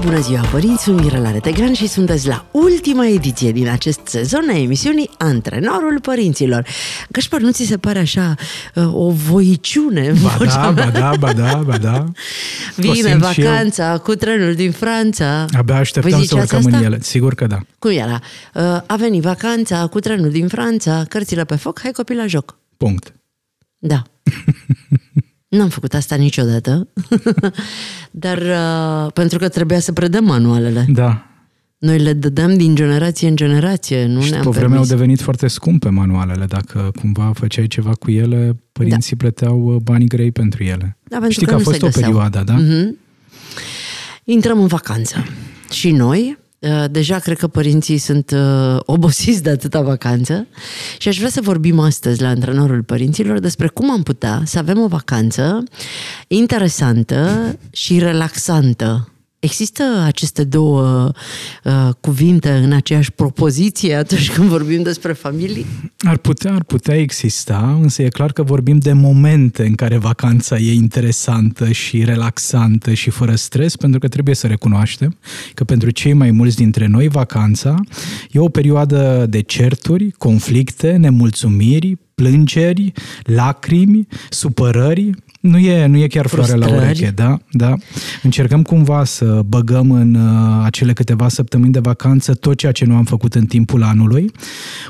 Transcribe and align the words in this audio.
Bună 0.00 0.20
ziua, 0.20 0.40
părinți! 0.40 0.82
Sunt 0.82 1.00
Mirela 1.00 1.30
Retegan 1.30 1.72
și 1.72 1.86
sunteți 1.86 2.26
la 2.26 2.46
ultima 2.50 3.06
ediție 3.06 3.52
din 3.52 3.68
acest 3.68 4.00
sezon 4.04 4.48
a 4.48 4.58
emisiunii 4.58 5.10
Antrenorul 5.18 6.00
Părinților. 6.00 6.66
Gașpar, 7.08 7.40
nu 7.40 7.50
ți 7.50 7.64
se 7.64 7.76
pare 7.76 7.98
așa 7.98 8.34
uh, 8.74 8.94
o 8.94 9.10
voiciune? 9.10 10.12
Ba 10.22 10.44
da, 10.44 10.70
ba 10.74 10.90
da, 10.90 11.12
ba 11.18 11.32
da, 11.32 11.62
ba 11.64 11.76
da. 11.88 12.04
Vine 12.76 13.16
vacanța 13.16 13.98
cu 13.98 14.14
trenul 14.14 14.54
din 14.54 14.70
Franța. 14.70 15.46
Abia 15.52 15.76
așteptam 15.76 16.22
să 16.22 16.34
urcăm 16.34 16.58
asta? 16.58 16.76
în 16.76 16.84
ele. 16.84 16.98
Sigur 17.00 17.34
că 17.34 17.46
da. 17.46 17.58
Cum 17.78 17.90
era? 17.90 18.20
Uh, 18.54 18.62
a 18.86 18.96
venit 18.98 19.22
vacanța 19.22 19.86
cu 19.86 20.00
trenul 20.00 20.30
din 20.30 20.48
Franța, 20.48 21.04
cărțile 21.08 21.44
pe 21.44 21.56
foc, 21.56 21.80
hai 21.80 21.90
copii 21.90 22.16
la 22.16 22.26
joc. 22.26 22.58
Punct. 22.76 23.14
Da. 23.78 24.02
N-am 25.48 25.68
făcut 25.68 25.94
asta 25.94 26.14
niciodată, 26.14 26.88
dar 28.10 28.38
uh, 28.38 29.12
pentru 29.12 29.38
că 29.38 29.48
trebuia 29.48 29.80
să 29.80 29.92
predăm 29.92 30.24
manualele. 30.24 30.86
Da. 30.88 31.22
Noi 31.78 31.98
le 31.98 32.12
dădeam 32.12 32.56
din 32.56 32.74
generație 32.74 33.28
în 33.28 33.36
generație, 33.36 34.06
nu 34.06 34.20
și 34.20 34.30
ne-am 34.30 34.42
pe 34.42 34.50
vreme 34.50 34.76
au 34.76 34.84
devenit 34.84 35.20
foarte 35.20 35.46
scumpe 35.46 35.88
manualele. 35.88 36.44
Dacă 36.44 36.90
cumva 37.00 37.32
făceai 37.34 37.66
ceva 37.66 37.92
cu 37.92 38.10
ele, 38.10 38.56
părinții 38.72 39.16
da. 39.16 39.22
plăteau 39.22 39.74
uh, 39.74 39.76
bani 39.82 40.06
grei 40.06 40.32
pentru 40.32 40.62
ele. 40.62 40.96
Da, 41.02 41.16
pentru 41.16 41.30
Știi 41.30 41.46
că, 41.46 41.52
că 41.54 41.60
a 41.60 41.62
fost 41.62 41.82
o 41.82 41.88
perioadă, 42.00 42.42
da? 42.46 42.56
Mm-hmm. 42.60 42.88
Intrăm 44.24 44.60
în 44.60 44.66
vacanță. 44.66 45.24
Și 45.70 45.90
noi, 45.90 46.38
Uh, 46.38 46.47
deja 46.90 47.18
cred 47.18 47.38
că 47.38 47.46
părinții 47.46 47.98
sunt 47.98 48.30
uh, 48.30 48.76
obosiți 48.80 49.42
de 49.42 49.50
atâta 49.50 49.80
vacanță 49.80 50.46
și 50.98 51.08
aș 51.08 51.16
vrea 51.16 51.28
să 51.28 51.40
vorbim 51.40 51.78
astăzi 51.78 52.22
la 52.22 52.28
antrenorul 52.28 52.82
părinților 52.82 53.38
despre 53.38 53.68
cum 53.68 53.90
am 53.90 54.02
putea 54.02 54.42
să 54.44 54.58
avem 54.58 54.78
o 54.78 54.86
vacanță 54.86 55.62
interesantă 56.26 57.52
și 57.70 57.98
relaxantă 57.98 59.12
Există 59.40 59.82
aceste 60.04 60.44
două 60.44 61.12
uh, 61.64 61.88
cuvinte 62.00 62.50
în 62.50 62.72
aceeași 62.72 63.12
propoziție 63.12 63.94
atunci 63.94 64.30
când 64.32 64.48
vorbim 64.48 64.82
despre 64.82 65.12
familii? 65.12 65.66
Ar 65.98 66.16
putea, 66.16 66.54
ar 66.54 66.64
putea 66.64 66.96
exista, 66.96 67.78
însă 67.82 68.02
e 68.02 68.08
clar 68.08 68.32
că 68.32 68.42
vorbim 68.42 68.78
de 68.78 68.92
momente 68.92 69.66
în 69.66 69.74
care 69.74 69.96
vacanța 69.96 70.56
e 70.56 70.72
interesantă 70.72 71.72
și 71.72 72.04
relaxantă 72.04 72.92
și 72.92 73.10
fără 73.10 73.34
stres, 73.34 73.76
pentru 73.76 73.98
că 73.98 74.08
trebuie 74.08 74.34
să 74.34 74.46
recunoaștem 74.46 75.18
că 75.54 75.64
pentru 75.64 75.90
cei 75.90 76.12
mai 76.12 76.30
mulți 76.30 76.56
dintre 76.56 76.86
noi 76.86 77.08
vacanța 77.08 77.74
e 78.30 78.38
o 78.38 78.48
perioadă 78.48 79.26
de 79.28 79.40
certuri, 79.40 80.10
conflicte, 80.10 80.96
nemulțumiri, 80.96 81.96
plângeri, 82.18 82.92
lacrimi, 83.22 84.06
supărări, 84.30 85.10
nu 85.40 85.58
e, 85.58 85.86
nu 85.86 85.96
e 85.96 86.06
chiar 86.06 86.26
floare 86.26 86.54
la 86.54 86.68
ureche, 86.68 87.12
da? 87.14 87.38
da? 87.50 87.74
Încercăm 88.22 88.62
cumva 88.62 89.04
să 89.04 89.40
băgăm 89.46 89.90
în 89.90 90.14
uh, 90.14 90.64
acele 90.64 90.92
câteva 90.92 91.28
săptămâni 91.28 91.72
de 91.72 91.78
vacanță 91.78 92.34
tot 92.34 92.56
ceea 92.56 92.72
ce 92.72 92.84
nu 92.84 92.96
am 92.96 93.04
făcut 93.04 93.34
în 93.34 93.46
timpul 93.46 93.82
anului, 93.82 94.30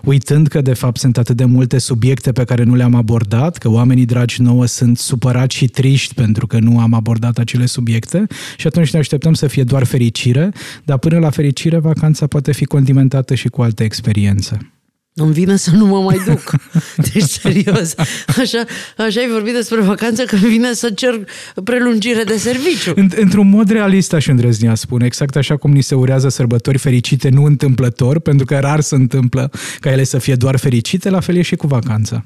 uitând 0.05 0.47
că 0.47 0.61
de 0.61 0.73
fapt 0.73 0.99
sunt 0.99 1.19
atât 1.19 1.37
de 1.37 1.45
multe 1.45 1.79
subiecte 1.79 2.33
pe 2.33 2.45
care 2.45 2.63
nu 2.63 2.75
le-am 2.75 2.95
abordat, 2.95 3.57
că 3.57 3.71
oamenii 3.71 4.05
dragi 4.05 4.43
nouă 4.43 4.67
sunt 4.67 4.99
supărați 4.99 5.57
și 5.57 5.67
triști 5.67 6.15
pentru 6.15 6.47
că 6.47 6.59
nu 6.59 6.81
am 6.81 6.95
abordat 6.95 7.39
acele 7.39 7.67
subiecte 7.67 8.27
și 8.57 8.67
atunci 8.67 8.93
ne 8.93 8.99
așteptăm 8.99 9.35
să 9.35 9.47
fie 9.47 9.65
doar 9.65 9.85
fericire, 9.85 10.53
dar 10.85 10.99
până 10.99 11.19
la 11.19 11.31
fericire 11.31 11.79
vacanța 11.79 12.27
poate 12.27 12.53
fi 12.53 12.65
condimentată 12.65 13.35
și 13.35 13.49
cu 13.49 13.63
alte 13.63 13.85
experiențe. 13.85 14.78
Îmi 15.21 15.33
vine 15.33 15.57
să 15.57 15.71
nu 15.71 15.87
mă 15.87 16.01
mai 16.01 16.21
duc. 16.27 16.55
Deci, 17.13 17.23
serios. 17.23 17.95
Așa, 18.27 18.65
așa 18.97 19.21
ai 19.21 19.29
vorbit 19.31 19.55
despre 19.55 19.81
vacanță 19.81 20.23
că 20.23 20.35
îmi 20.35 20.51
vine 20.51 20.73
să 20.73 20.91
cer 20.91 21.25
prelungire 21.65 22.25
de 22.25 22.37
serviciu. 22.37 22.93
Într-un 23.17 23.49
mod 23.49 23.71
realist 23.71 24.13
aș 24.13 24.27
îndrăznea 24.27 24.75
spune, 24.75 25.07
exact 25.07 25.37
așa 25.37 25.57
cum 25.57 25.73
ni 25.73 25.83
se 25.83 25.95
urează 25.95 26.29
sărbători 26.29 26.79
fericite, 26.79 27.29
nu 27.29 27.45
întâmplător, 27.45 28.19
pentru 28.19 28.47
că 28.47 28.59
rar 28.59 28.81
se 28.81 28.95
întâmplă 28.95 29.51
ca 29.81 29.91
ele 29.91 30.05
să 30.05 30.19
fie 30.19 30.35
doar 30.35 30.57
fericite, 30.57 31.11
la 31.11 31.21
fel 31.21 31.37
e 31.37 31.43
și 31.43 31.57
cu 31.57 31.67
vacanța. 31.67 32.25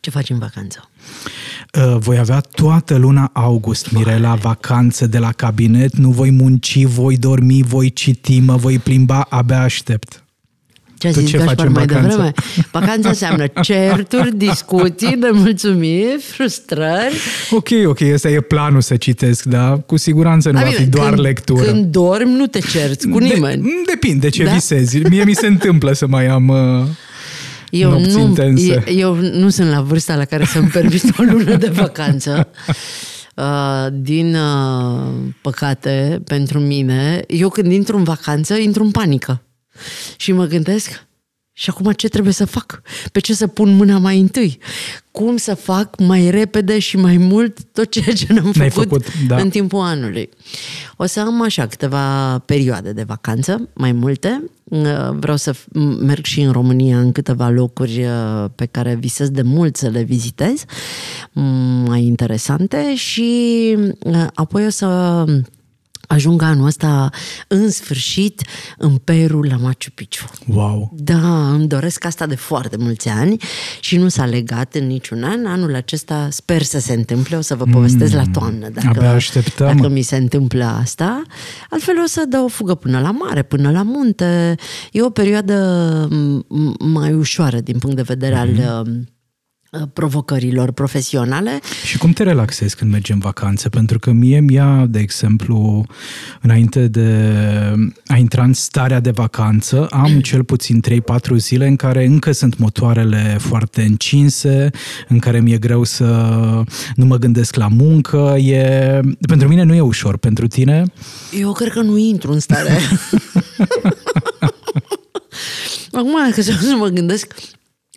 Ce 0.00 0.10
faci 0.10 0.30
în 0.30 0.38
vacanță? 0.38 0.90
Uh, 1.74 1.96
voi 1.98 2.18
avea 2.18 2.40
toată 2.40 2.96
luna 2.96 3.30
august, 3.32 3.92
Mirela, 3.92 4.34
vacanță 4.34 5.06
de 5.06 5.18
la 5.18 5.32
cabinet, 5.32 5.96
nu 5.96 6.10
voi 6.10 6.30
munci, 6.30 6.84
voi 6.84 7.16
dormi, 7.16 7.62
voi 7.62 7.92
citi, 7.92 8.40
mă 8.40 8.56
voi 8.56 8.78
plimba, 8.78 9.26
abia 9.28 9.60
aștept. 9.60 10.21
Ce 11.02 11.08
a 11.08 11.10
zis 11.10 11.28
ce 11.28 11.36
Gașpar 11.36 11.68
mai 11.68 11.86
devreme? 11.86 12.32
Vacanța 12.70 13.08
înseamnă 13.08 13.46
certuri, 13.62 14.36
discuții, 14.36 15.14
nemulțumiri, 15.20 16.18
frustrări. 16.20 17.14
Ok, 17.50 17.68
ok, 17.86 17.98
ăsta 18.12 18.28
e 18.28 18.40
planul 18.40 18.80
să 18.80 18.96
citesc, 18.96 19.44
da? 19.44 19.82
Cu 19.86 19.96
siguranță 19.96 20.50
nu 20.50 20.58
A, 20.58 20.60
va 20.60 20.68
bine, 20.68 20.80
fi 20.80 20.86
doar 20.86 21.08
când, 21.08 21.20
lectură. 21.20 21.62
Când 21.62 21.84
dormi, 21.84 22.34
nu 22.36 22.46
te 22.46 22.58
cerți 22.58 23.08
cu 23.08 23.18
nimeni. 23.18 23.62
De, 23.62 23.68
depinde 23.86 24.28
ce 24.28 24.44
da? 24.44 24.52
visezi. 24.52 24.98
Mie 24.98 25.24
mi 25.24 25.34
se 25.34 25.46
întâmplă 25.46 25.92
să 25.92 26.06
mai 26.06 26.26
am... 26.26 26.48
Uh, 26.48 26.86
eu 27.70 28.00
nu, 28.00 28.20
intense. 28.20 28.84
eu 28.94 29.14
nu 29.14 29.48
sunt 29.48 29.70
la 29.70 29.80
vârsta 29.80 30.16
la 30.16 30.24
care 30.24 30.44
să-mi 30.44 30.68
permit 30.68 31.02
o 31.18 31.22
lună 31.22 31.56
de 31.56 31.68
vacanță. 31.68 32.48
Uh, 33.36 33.86
din 33.92 34.34
uh, 34.34 35.08
păcate, 35.40 36.22
pentru 36.24 36.58
mine, 36.58 37.24
eu 37.26 37.48
când 37.48 37.72
intru 37.72 37.96
în 37.96 38.04
vacanță, 38.04 38.54
intru 38.54 38.84
în 38.84 38.90
panică. 38.90 39.42
Și 40.16 40.32
mă 40.32 40.44
gândesc, 40.44 41.06
și 41.54 41.70
acum 41.70 41.92
ce 41.92 42.08
trebuie 42.08 42.32
să 42.32 42.44
fac? 42.44 42.82
Pe 43.12 43.20
ce 43.20 43.34
să 43.34 43.46
pun 43.46 43.76
mâna 43.76 43.98
mai 43.98 44.20
întâi? 44.20 44.58
Cum 45.10 45.36
să 45.36 45.54
fac 45.54 45.98
mai 46.00 46.30
repede 46.30 46.78
și 46.78 46.96
mai 46.96 47.16
mult 47.16 47.58
tot 47.72 47.90
ceea 47.90 48.14
ce 48.14 48.32
n-am 48.32 48.52
făcut, 48.52 48.72
făcut 48.72 49.04
da. 49.26 49.36
în 49.36 49.50
timpul 49.50 49.80
anului? 49.80 50.28
O 50.96 51.06
să 51.06 51.20
am 51.20 51.42
așa 51.42 51.66
câteva 51.66 52.38
perioade 52.38 52.92
de 52.92 53.02
vacanță, 53.02 53.68
mai 53.74 53.92
multe. 53.92 54.42
Vreau 55.10 55.36
să 55.36 55.54
merg 56.00 56.24
și 56.24 56.40
în 56.40 56.52
România 56.52 56.98
în 56.98 57.12
câteva 57.12 57.48
locuri 57.48 58.04
uh, 58.04 58.44
pe 58.54 58.66
care 58.66 58.94
visez 58.94 59.30
de 59.30 59.42
mult 59.42 59.76
să 59.76 59.88
le 59.88 60.02
vizitez, 60.02 60.64
mai 61.84 62.02
interesante 62.02 62.94
și 62.96 63.74
uh, 63.98 64.26
apoi 64.34 64.66
o 64.66 64.70
să 64.70 65.24
ajung 66.12 66.42
anul 66.42 66.66
ăsta 66.66 67.10
în 67.48 67.70
sfârșit 67.70 68.42
în 68.78 68.96
Peru 68.96 69.42
la 69.42 69.56
Machu 69.56 69.90
Picchu. 69.94 70.24
Wow! 70.46 70.92
Da, 70.94 71.52
îmi 71.52 71.66
doresc 71.66 72.04
asta 72.04 72.26
de 72.26 72.34
foarte 72.34 72.76
mulți 72.76 73.08
ani 73.08 73.36
și 73.80 73.96
nu 73.96 74.08
s-a 74.08 74.24
legat 74.24 74.74
în 74.74 74.86
niciun 74.86 75.22
an. 75.22 75.46
Anul 75.46 75.74
acesta 75.74 76.28
sper 76.30 76.62
să 76.62 76.78
se 76.78 76.92
întâmple, 76.92 77.36
o 77.36 77.40
să 77.40 77.54
vă 77.54 77.64
povestesc 77.64 78.12
mm, 78.12 78.18
la 78.18 78.24
toamnă 78.32 78.68
dacă, 78.68 79.06
așteptăm. 79.06 79.76
dacă 79.76 79.88
mi 79.88 80.02
se 80.02 80.16
întâmplă 80.16 80.64
asta. 80.64 81.22
Altfel 81.70 81.94
o 82.02 82.06
să 82.06 82.24
dau 82.28 82.44
o 82.44 82.48
fugă 82.48 82.74
până 82.74 83.00
la 83.00 83.10
mare, 83.10 83.42
până 83.42 83.70
la 83.70 83.82
munte. 83.82 84.54
E 84.92 85.02
o 85.02 85.10
perioadă 85.10 86.08
mai 86.78 87.12
ușoară 87.12 87.60
din 87.60 87.78
punct 87.78 87.96
de 87.96 88.02
vedere 88.02 88.34
mm. 88.34 88.40
al 88.40 88.48
mm-hmm. 88.48 88.88
Uh, 88.88 89.10
provocărilor 89.92 90.72
profesionale. 90.72 91.60
Și 91.84 91.98
cum 91.98 92.12
te 92.12 92.22
relaxezi 92.22 92.76
când 92.76 92.90
mergi 92.90 93.12
în 93.12 93.18
vacanță? 93.18 93.68
Pentru 93.68 93.98
că 93.98 94.10
mie 94.10 94.40
mi-a, 94.40 94.86
de 94.88 94.98
exemplu, 94.98 95.86
înainte 96.40 96.88
de 96.88 97.32
a 98.06 98.16
intra 98.16 98.42
în 98.42 98.52
starea 98.52 99.00
de 99.00 99.10
vacanță, 99.10 99.86
am 99.90 100.20
cel 100.30 100.44
puțin 100.44 100.82
3-4 101.32 101.36
zile 101.36 101.66
în 101.66 101.76
care 101.76 102.04
încă 102.04 102.32
sunt 102.32 102.58
motoarele 102.58 103.36
foarte 103.40 103.82
încinse, 103.82 104.70
în 105.08 105.18
care 105.18 105.40
mi-e 105.40 105.58
greu 105.58 105.84
să 105.84 106.06
nu 106.94 107.04
mă 107.04 107.16
gândesc 107.16 107.54
la 107.54 107.68
muncă. 107.68 108.36
E... 108.38 109.00
Pentru 109.26 109.48
mine 109.48 109.62
nu 109.62 109.74
e 109.74 109.80
ușor. 109.80 110.16
Pentru 110.16 110.46
tine? 110.46 110.84
Eu 111.38 111.52
cred 111.52 111.72
că 111.72 111.80
nu 111.80 111.96
intru 111.96 112.32
în 112.32 112.40
stare. 112.40 112.78
Acum, 115.92 116.30
că 116.34 116.42
să 116.42 116.52
mă 116.78 116.86
gândesc, 116.86 117.34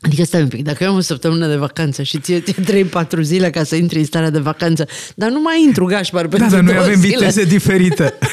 Adică 0.06 0.24
stai 0.24 0.42
un 0.42 0.48
pic, 0.48 0.64
dacă 0.64 0.84
eu 0.84 0.90
am 0.90 0.96
o 0.96 1.00
săptămână 1.00 1.48
de 1.48 1.56
vacanță 1.56 2.04
și 2.04 2.20
ție, 2.20 2.40
ție 2.42 2.86
3-4 2.86 2.90
zile 3.22 3.50
ca 3.50 3.64
să 3.64 3.76
intri 3.76 3.98
în 4.00 4.06
starea 4.06 4.30
de 4.30 4.40
vacanță, 4.40 4.88
dar 5.16 5.30
nu 5.30 5.42
mai 5.42 5.64
intru 5.64 5.86
gașpar 5.86 6.28
da, 6.28 6.30
pentru 6.38 6.50
Da, 6.50 6.56
dar 6.56 6.64
noi 6.64 6.78
avem 6.84 7.00
zile. 7.00 7.16
viteze 7.18 7.44
diferite. 7.44 8.14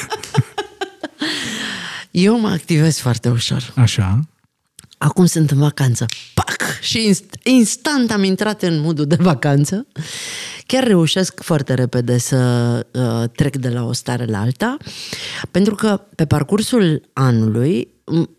eu 2.11 2.39
mă 2.39 2.47
activez 2.47 2.97
foarte 2.97 3.29
ușor. 3.29 3.71
Așa. 3.75 4.19
Acum 4.97 5.25
sunt 5.25 5.51
în 5.51 5.57
vacanță. 5.57 6.05
Pac! 6.33 6.55
Și 6.81 7.13
inst- 7.13 7.41
instant 7.43 8.11
am 8.11 8.23
intrat 8.23 8.61
în 8.61 8.79
modul 8.81 9.05
de 9.05 9.17
vacanță. 9.19 9.87
Chiar 10.67 10.83
reușesc 10.83 11.43
foarte 11.43 11.73
repede 11.73 12.17
să 12.17 12.37
uh, 12.91 13.29
trec 13.35 13.55
de 13.57 13.69
la 13.69 13.83
o 13.83 13.93
stare 13.93 14.25
la 14.25 14.39
alta, 14.39 14.77
pentru 15.51 15.75
că 15.75 16.01
pe 16.15 16.25
parcursul 16.25 17.01
anului 17.13 17.87
m- 17.87 18.29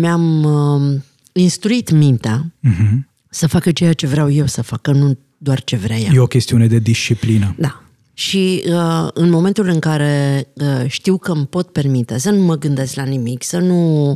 mi-am... 0.00 0.42
Uh, 0.44 1.00
instruit 1.32 1.90
mintea 1.90 2.52
Uh-huh. 2.68 2.98
să 3.28 3.46
facă 3.46 3.70
ceea 3.72 3.92
ce 3.92 4.06
vreau 4.06 4.30
eu 4.30 4.46
să 4.46 4.62
facă, 4.62 4.92
nu 4.92 5.18
doar 5.38 5.64
ce 5.64 5.76
vrea 5.76 5.96
ea. 5.96 6.10
E 6.14 6.18
o 6.18 6.26
chestiune 6.26 6.66
de 6.66 6.78
disciplină. 6.78 7.54
Da. 7.58 7.82
Și 8.14 8.62
uh, 8.66 9.08
în 9.14 9.30
momentul 9.30 9.68
în 9.68 9.78
care 9.78 10.46
uh, 10.54 10.84
știu 10.86 11.18
că 11.18 11.32
îmi 11.32 11.46
pot 11.46 11.72
permite 11.72 12.18
să 12.18 12.30
nu 12.30 12.42
mă 12.42 12.56
gândesc 12.56 12.94
la 12.94 13.04
nimic, 13.04 13.42
să 13.42 13.58
nu 13.58 14.10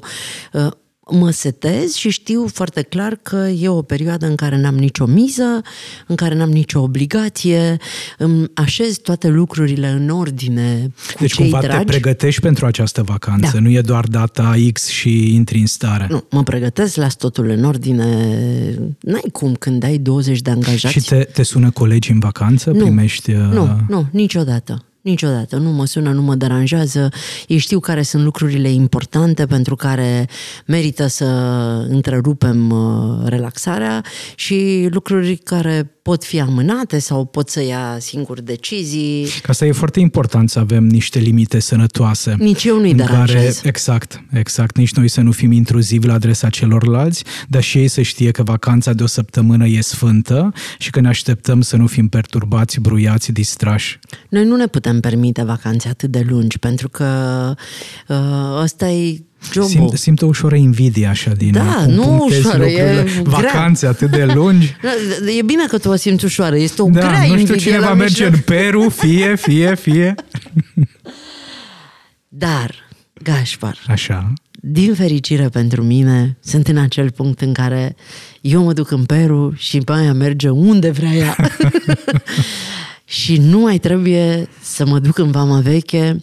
uh, 0.53 0.67
mă 1.11 1.31
setez 1.31 1.95
și 1.95 2.11
știu 2.11 2.47
foarte 2.53 2.83
clar 2.83 3.19
că 3.23 3.37
e 3.61 3.69
o 3.69 3.83
perioadă 3.83 4.27
în 4.27 4.35
care 4.35 4.61
n-am 4.61 4.75
nicio 4.75 5.07
miză, 5.07 5.63
în 6.07 6.17
care 6.17 6.35
n-am 6.35 6.51
nicio 6.51 6.81
obligație, 6.81 7.77
îmi 8.19 8.47
așez 8.55 8.97
toate 8.97 9.29
lucrurile 9.29 9.89
în 9.89 10.09
ordine 10.09 10.93
cu 11.15 11.21
Deci 11.21 11.33
cei 11.35 11.43
cumva 11.51 11.61
dragi. 11.61 11.79
te 11.79 11.85
pregătești 11.85 12.41
pentru 12.41 12.67
această 12.67 13.03
vacanță, 13.03 13.51
Da. 13.53 13.59
nu 13.61 13.71
e 13.71 13.81
doar 13.81 14.05
data 14.07 14.55
X 14.73 14.87
și 14.89 15.35
intri 15.35 15.59
în 15.59 15.67
stare. 15.67 16.07
Nu, 16.11 16.25
mă 16.31 16.43
pregătesc, 16.43 16.97
las 16.97 17.15
totul 17.17 17.49
în 17.49 17.65
ordine. 17.65 18.05
N-ai 19.01 19.25
cum 19.33 19.55
când 19.55 19.85
ai 19.85 19.99
20 19.99 20.41
de 20.41 20.51
angajați. 20.51 20.95
Și 20.95 21.01
te, 21.09 21.17
te 21.33 21.43
sună 21.43 21.71
colegi 21.71 22.11
în 22.11 22.19
vacanță? 22.19 22.71
Nu. 22.71 22.85
Primești... 22.85 23.31
uh, 23.31 23.37
Nu, 23.53 23.69
nu, 23.89 24.07
niciodată. 24.11 24.85
Niciodată. 25.05 25.57
Nu 25.57 25.71
mă 25.71 25.87
sună, 25.87 26.13
nu 26.13 26.23
mă 26.23 26.35
deranjează. 26.35 27.09
Ei 27.47 27.57
știu 27.59 27.81
care 27.81 28.03
sunt 28.03 28.23
lucrurile 28.25 28.71
importante 28.71 29.47
pentru 29.47 29.77
care 29.77 30.29
merită 30.67 31.07
să 31.07 31.25
întrerupem 31.89 32.71
uh, 32.71 33.27
relaxarea 33.29 34.05
și 34.35 34.89
lucruri 34.91 35.37
care 35.37 35.94
pot 36.05 36.25
fi 36.25 36.41
amânate 36.41 36.99
sau 36.99 37.25
pot 37.25 37.49
să 37.49 37.63
ia 37.63 37.97
singur 38.01 38.41
decizii. 38.41 39.27
Că 39.43 39.51
asta 39.51 39.67
e 39.67 39.73
foarte 39.73 40.01
important 40.01 40.51
să 40.51 40.59
avem 40.59 40.87
niște 40.87 41.19
limite 41.19 41.59
sănătoase. 41.59 42.35
Nici 42.39 42.65
eu 42.65 42.79
nu-i 42.79 42.91
în 42.91 42.97
care, 42.97 43.11
deranjez. 43.11 43.61
exact, 43.65 44.25
exact. 44.33 44.77
Nici 44.77 44.95
noi 44.95 45.09
să 45.09 45.21
nu 45.21 45.33
fim 45.33 45.53
intruzivi 45.53 46.07
la 46.07 46.13
adresa 46.13 46.49
celorlalți, 46.49 47.25
dar 47.49 47.63
și 47.63 47.79
ei 47.79 47.89
să 47.89 48.03
știe 48.03 48.31
că 48.31 48.43
vacanța 48.43 48.93
de 48.93 49.03
o 49.03 49.07
săptămână 49.07 49.67
e 49.67 49.81
sfântă 49.81 50.53
și 50.79 50.91
că 50.91 51.01
ne 51.01 51.09
așteptăm 51.09 51.61
să 51.61 51.77
nu 51.77 51.87
fim 51.87 52.09
perturbați, 52.09 52.81
bruiați, 52.81 53.33
distrași. 53.33 53.99
Noi 54.29 54.45
nu 54.45 54.57
ne 54.57 54.67
putem 54.67 55.01
permite 55.01 55.43
vacanțe 55.43 55.89
atât 55.89 56.11
de 56.11 56.27
lungi 56.29 56.59
pentru 56.59 56.89
că 56.89 57.07
uh, 58.09 58.63
ăsta 58.63 58.89
e 58.89 59.23
jobul. 59.53 59.69
Simt, 59.71 59.93
simt 59.99 60.23
o 60.23 60.27
ușoară 60.27 60.55
invidie 60.57 61.07
așa 61.07 61.31
din 61.31 61.53
Da, 61.53 61.83
cum 61.85 61.93
nu 61.95 62.03
punctezi 62.03 62.39
ușoară, 62.41 62.65
e 62.67 62.95
lucrurile. 62.95 63.23
grea. 63.23 63.41
Vacanțe 63.53 63.87
atât 63.87 64.11
de 64.11 64.25
lungi. 64.25 64.77
Da, 65.25 65.31
E 65.39 65.43
bine 65.43 65.65
că 65.69 65.79
tu 65.79 65.89
o 65.89 65.95
simți 65.97 66.25
ușoară. 66.25 66.57
Este 66.57 66.83
o 66.83 66.89
Da, 66.89 66.99
grea 67.01 67.11
nu 67.19 67.25
știu 67.25 67.33
invidie 67.39 67.57
cine 67.57 67.79
la 67.79 67.87
va 67.87 67.95
merge 67.95 68.25
mijloc. 68.25 68.35
în 68.49 68.55
Peru, 68.57 68.89
fie, 68.89 69.37
fie, 69.37 69.75
fie. 69.75 70.15
Dar, 72.29 72.75
Gașpar, 73.23 73.79
Așa. 73.89 74.33
din 74.61 74.95
fericire 74.95 75.49
pentru 75.49 75.83
mine, 75.83 76.37
sunt 76.41 76.69
în 76.69 76.77
acel 76.77 77.11
punct 77.11 77.41
în 77.41 77.53
care 77.53 77.97
eu 78.41 78.63
mă 78.63 78.73
duc 78.73 78.91
în 78.91 79.05
Peru 79.05 79.53
și 79.57 79.79
Baia 79.79 80.13
merge 80.13 80.49
unde 80.49 80.91
vrea 80.91 81.13
ea. 81.13 81.37
și 83.05 83.37
nu 83.37 83.59
mai 83.59 83.79
trebuie 83.79 84.49
să 84.63 84.87
mă 84.87 84.99
duc 84.99 85.19
în 85.19 85.31
Vama 85.31 85.61
Veche, 85.61 86.17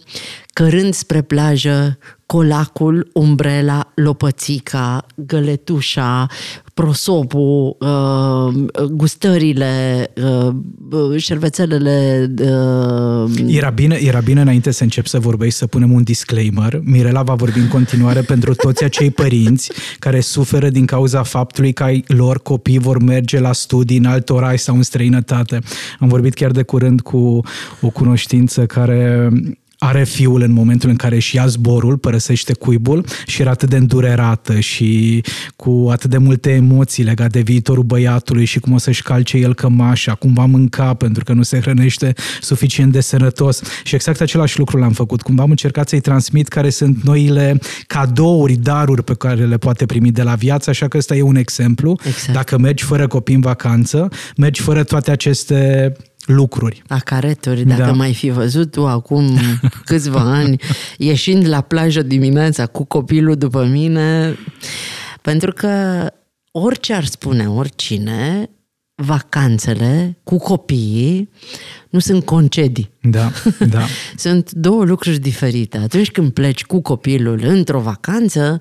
cărând 0.52 0.94
spre 0.94 1.22
plajă 1.22 1.98
colacul, 2.26 3.10
umbrela, 3.12 3.92
lopățica, 3.94 5.06
găletușa, 5.14 6.26
prosopul, 6.74 7.76
uh, 7.78 8.64
gustările, 8.90 10.10
uh, 10.22 11.16
șervețelele 11.16 12.26
uh, 12.40 13.30
Era 13.46 13.70
bine, 13.70 13.98
era 14.02 14.20
bine 14.20 14.40
înainte 14.40 14.70
să 14.70 14.82
încep 14.82 15.06
să 15.06 15.18
vorbești 15.18 15.58
să 15.58 15.66
punem 15.66 15.92
un 15.92 16.02
disclaimer. 16.02 16.80
Mirela 16.84 17.22
va 17.22 17.34
vorbi 17.34 17.58
în 17.58 17.68
continuare 17.68 18.20
pentru 18.32 18.54
toți 18.54 18.84
acei 18.84 19.10
părinți 19.10 19.72
care 19.98 20.20
suferă 20.20 20.68
din 20.68 20.86
cauza 20.86 21.22
faptului 21.22 21.72
că 21.72 21.82
ai 21.82 22.04
lor 22.06 22.42
copii 22.42 22.78
vor 22.78 23.02
merge 23.02 23.40
la 23.40 23.52
studii 23.52 23.98
în 23.98 24.04
alt 24.04 24.30
oraș 24.30 24.60
sau 24.60 24.76
în 24.76 24.82
străinătate. 24.82 25.58
Am 25.98 26.08
vorbit 26.08 26.34
chiar 26.34 26.50
de 26.50 26.62
curând 26.62 27.00
cu 27.00 27.40
o 27.80 27.90
cunoștință 27.90 28.66
care 28.66 29.30
are 29.84 30.04
fiul 30.04 30.42
în 30.42 30.52
momentul 30.52 30.88
în 30.88 30.96
care 30.96 31.14
își 31.14 31.36
ia 31.36 31.46
zborul, 31.46 31.98
părăsește 31.98 32.52
cuibul 32.52 33.04
și 33.26 33.40
era 33.40 33.50
atât 33.50 33.68
de 33.68 33.76
îndurerată 33.76 34.60
și 34.60 35.22
cu 35.56 35.88
atât 35.90 36.10
de 36.10 36.18
multe 36.18 36.50
emoții 36.50 37.04
legate 37.04 37.30
de 37.30 37.40
viitorul 37.40 37.82
băiatului 37.82 38.44
și 38.44 38.60
cum 38.60 38.72
o 38.72 38.78
să-și 38.78 39.02
calce 39.02 39.36
el 39.36 39.54
cămașa, 39.54 40.14
cum 40.14 40.32
va 40.32 40.44
mânca 40.44 40.94
pentru 40.94 41.24
că 41.24 41.32
nu 41.32 41.42
se 41.42 41.60
hrănește 41.60 42.12
suficient 42.40 42.92
de 42.92 43.00
sănătos. 43.00 43.62
Și 43.84 43.94
exact 43.94 44.20
același 44.20 44.58
lucru 44.58 44.78
l-am 44.78 44.92
făcut. 44.92 45.22
Cumva 45.22 45.42
am 45.42 45.50
încercat 45.50 45.88
să-i 45.88 46.00
transmit 46.00 46.48
care 46.48 46.70
sunt 46.70 47.02
noile 47.02 47.58
cadouri, 47.86 48.54
daruri 48.54 49.04
pe 49.04 49.14
care 49.14 49.46
le 49.46 49.56
poate 49.56 49.86
primi 49.86 50.10
de 50.10 50.22
la 50.22 50.34
viață, 50.34 50.70
așa 50.70 50.88
că 50.88 50.96
ăsta 50.96 51.14
e 51.14 51.22
un 51.22 51.36
exemplu. 51.36 51.98
Exact. 52.04 52.32
Dacă 52.32 52.58
mergi 52.58 52.84
fără 52.84 53.06
copii 53.06 53.34
în 53.34 53.40
vacanță, 53.40 54.08
mergi 54.36 54.62
fără 54.62 54.84
toate 54.84 55.10
aceste 55.10 55.92
lucruri. 56.26 56.82
acareturi, 56.88 57.64
dacă 57.64 57.80
Da. 57.80 57.86
da. 57.86 57.92
mai 57.92 58.14
fi 58.14 58.30
văzut 58.30 58.70
tu 58.70 58.86
acum 58.86 59.38
câțiva 59.84 60.20
ani, 60.40 60.56
ieșind 60.98 61.48
la 61.48 61.60
plajă 61.60 62.02
dimineața 62.02 62.66
cu 62.66 62.84
copilul 62.84 63.36
după 63.36 63.64
mine, 63.64 64.36
pentru 65.22 65.52
că 65.52 66.06
orice 66.50 66.92
ar 66.94 67.04
spune 67.04 67.48
oricine, 67.48 68.50
vacanțele 68.94 70.18
cu 70.24 70.36
copiii 70.36 71.30
nu 71.90 71.98
sunt 71.98 72.24
concedii. 72.24 72.90
Da, 73.00 73.32
da. 73.68 73.84
Sunt 74.16 74.50
două 74.50 74.84
lucruri 74.84 75.18
diferite. 75.18 75.78
Atunci 75.78 76.10
când 76.10 76.32
pleci 76.32 76.64
cu 76.64 76.80
copilul 76.80 77.40
într-o 77.44 77.80
vacanță, 77.80 78.58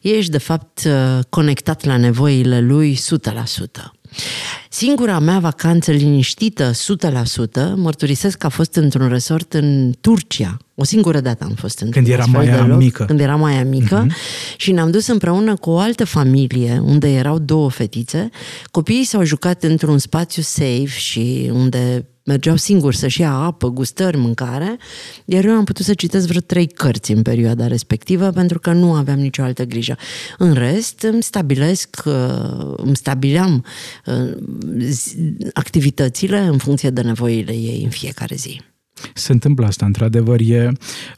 ești 0.00 0.30
de 0.30 0.38
fapt 0.38 0.88
conectat 1.28 1.84
la 1.84 1.96
nevoile 1.96 2.60
lui 2.60 2.98
100%. 2.98 3.93
Singura 4.68 5.18
mea 5.18 5.38
vacanță 5.38 5.90
liniștită 5.90 6.70
100%, 6.70 6.74
mărturisesc 7.74 8.38
că 8.38 8.46
a 8.46 8.48
fost 8.48 8.74
într-un 8.74 9.08
resort 9.08 9.52
în 9.52 9.92
Turcia. 10.00 10.56
O 10.74 10.84
singură 10.84 11.20
dată 11.20 11.44
am 11.44 11.54
fost 11.54 11.78
în 11.78 11.90
Când 11.90 12.08
era 12.08 12.22
astfel 12.22 12.44
de 12.44 12.50
Maia 12.50 12.66
loc, 12.66 12.78
mică. 12.78 13.04
Când 13.04 13.20
era 13.20 13.36
Maia 13.36 13.64
mică 13.64 14.06
uh-huh. 14.06 14.56
și 14.56 14.72
ne-am 14.72 14.90
dus 14.90 15.06
împreună 15.06 15.56
cu 15.56 15.70
o 15.70 15.78
altă 15.78 16.04
familie 16.04 16.80
unde 16.84 17.12
erau 17.12 17.38
două 17.38 17.70
fetițe. 17.70 18.30
Copiii 18.70 19.04
s-au 19.04 19.24
jucat 19.24 19.62
într-un 19.62 19.98
spațiu 19.98 20.42
safe 20.42 20.86
și 20.86 21.50
unde 21.52 22.06
mergeau 22.24 22.56
singuri 22.56 22.96
să-și 22.96 23.20
ia 23.20 23.32
apă, 23.32 23.70
gustări, 23.70 24.16
mâncare, 24.16 24.78
iar 25.24 25.44
eu 25.44 25.52
am 25.52 25.64
putut 25.64 25.84
să 25.84 25.94
citesc 25.94 26.26
vreo 26.26 26.40
trei 26.40 26.66
cărți 26.66 27.12
în 27.12 27.22
perioada 27.22 27.66
respectivă 27.66 28.30
pentru 28.30 28.58
că 28.58 28.72
nu 28.72 28.94
aveam 28.94 29.18
nicio 29.18 29.42
altă 29.42 29.64
grijă. 29.64 29.96
În 30.38 30.52
rest, 30.52 31.02
îmi 31.02 31.22
stabilesc, 31.22 32.02
uh, 32.04 32.74
îmi 32.76 32.96
stabileam 32.96 33.64
uh, 34.06 34.32
zi- 34.78 35.16
activitățile 35.52 36.38
în 36.38 36.58
funcție 36.58 36.90
de 36.90 37.00
nevoile 37.00 37.52
ei 37.52 37.80
în 37.84 37.90
fiecare 37.90 38.34
zi. 38.34 38.60
Se 39.14 39.32
întâmplă 39.32 39.66
asta, 39.66 39.86
într-adevăr. 39.86 40.40
E, 40.40 40.70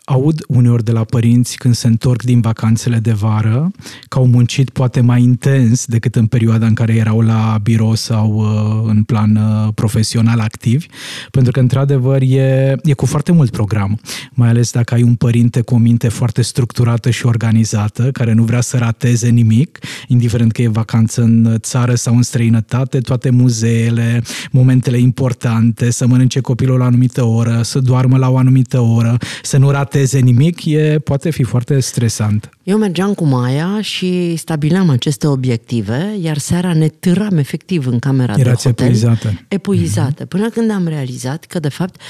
aud 0.04 0.44
uneori 0.48 0.84
de 0.84 0.92
la 0.92 1.04
părinți 1.04 1.56
când 1.56 1.74
se 1.74 1.86
întorc 1.86 2.22
din 2.22 2.40
vacanțele 2.40 2.98
de 2.98 3.12
vară 3.12 3.70
că 4.08 4.18
au 4.18 4.26
muncit 4.26 4.70
poate 4.70 5.00
mai 5.00 5.22
intens 5.22 5.84
decât 5.86 6.16
în 6.16 6.26
perioada 6.26 6.66
în 6.66 6.74
care 6.74 6.94
erau 6.94 7.20
la 7.20 7.58
birou 7.62 7.94
sau 7.94 8.34
uh, 8.34 8.90
în 8.90 9.02
plan 9.02 9.36
uh, 9.36 9.68
profesional 9.74 10.40
activi, 10.40 10.86
pentru 11.30 11.52
că, 11.52 11.60
într-adevăr, 11.60 12.22
e, 12.22 12.76
e 12.82 12.92
cu 12.92 13.06
foarte 13.06 13.32
mult 13.32 13.50
program, 13.50 14.00
mai 14.32 14.48
ales 14.48 14.72
dacă 14.72 14.94
ai 14.94 15.02
un 15.02 15.14
părinte 15.14 15.60
cu 15.60 15.74
o 15.74 15.78
minte 15.78 16.08
foarte 16.08 16.42
structurată 16.42 17.10
și 17.10 17.26
organizată, 17.26 18.10
care 18.10 18.32
nu 18.32 18.42
vrea 18.42 18.60
să 18.60 18.76
rateze 18.76 19.28
nimic, 19.28 19.78
indiferent 20.06 20.52
că 20.52 20.62
e 20.62 20.68
vacanță 20.68 21.22
în 21.22 21.56
țară 21.60 21.94
sau 21.94 22.16
în 22.16 22.22
străinătate, 22.22 22.98
toate 22.98 23.30
muzeele, 23.30 24.22
momentele 24.50 24.98
importante, 24.98 25.90
să 25.90 26.06
mănânce 26.06 26.40
copilul 26.40 26.78
la 26.78 26.84
o 26.84 26.86
anumită 26.86 27.24
oră, 27.24 27.62
să 27.66 27.78
doarmă 27.78 28.16
la 28.18 28.30
o 28.30 28.36
anumită 28.36 28.80
oră, 28.80 29.16
să 29.42 29.56
nu 29.56 29.70
rateze 29.70 30.18
nimic, 30.18 30.64
e, 30.64 30.98
poate 31.04 31.30
fi 31.30 31.42
foarte 31.42 31.80
stresant. 31.80 32.50
Eu 32.62 32.78
mergeam 32.78 33.14
cu 33.14 33.24
Maia 33.24 33.80
și 33.80 34.36
stabileam 34.36 34.90
aceste 34.90 35.26
obiective, 35.26 36.16
iar 36.20 36.38
seara 36.38 36.74
ne 36.74 36.88
târam 36.88 37.38
efectiv 37.38 37.86
în 37.86 37.98
camera 37.98 38.34
Erați 38.38 38.62
de 38.62 38.68
hotel. 38.68 38.86
epuizată. 38.86 39.40
Epuizată. 39.48 40.24
Până 40.24 40.48
când 40.48 40.70
am 40.70 40.86
realizat 40.86 41.44
că, 41.44 41.58
de 41.58 41.68
fapt, 41.68 42.00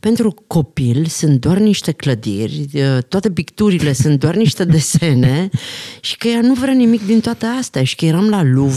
pentru 0.00 0.34
copil 0.46 1.06
sunt 1.06 1.40
doar 1.40 1.58
niște 1.58 1.92
clădiri, 1.92 2.66
eh, 2.72 2.98
toate 3.08 3.30
picturile 3.30 3.92
sunt 4.02 4.20
doar 4.20 4.34
niște 4.34 4.64
desene 4.64 5.48
și 6.00 6.16
că 6.16 6.28
ea 6.28 6.40
nu 6.40 6.54
vrea 6.54 6.72
nimic 6.72 7.06
din 7.06 7.20
toate 7.20 7.46
astea 7.46 7.84
și 7.84 7.96
că 7.96 8.04
eram 8.04 8.28
la 8.28 8.42
Louvre 8.42 8.72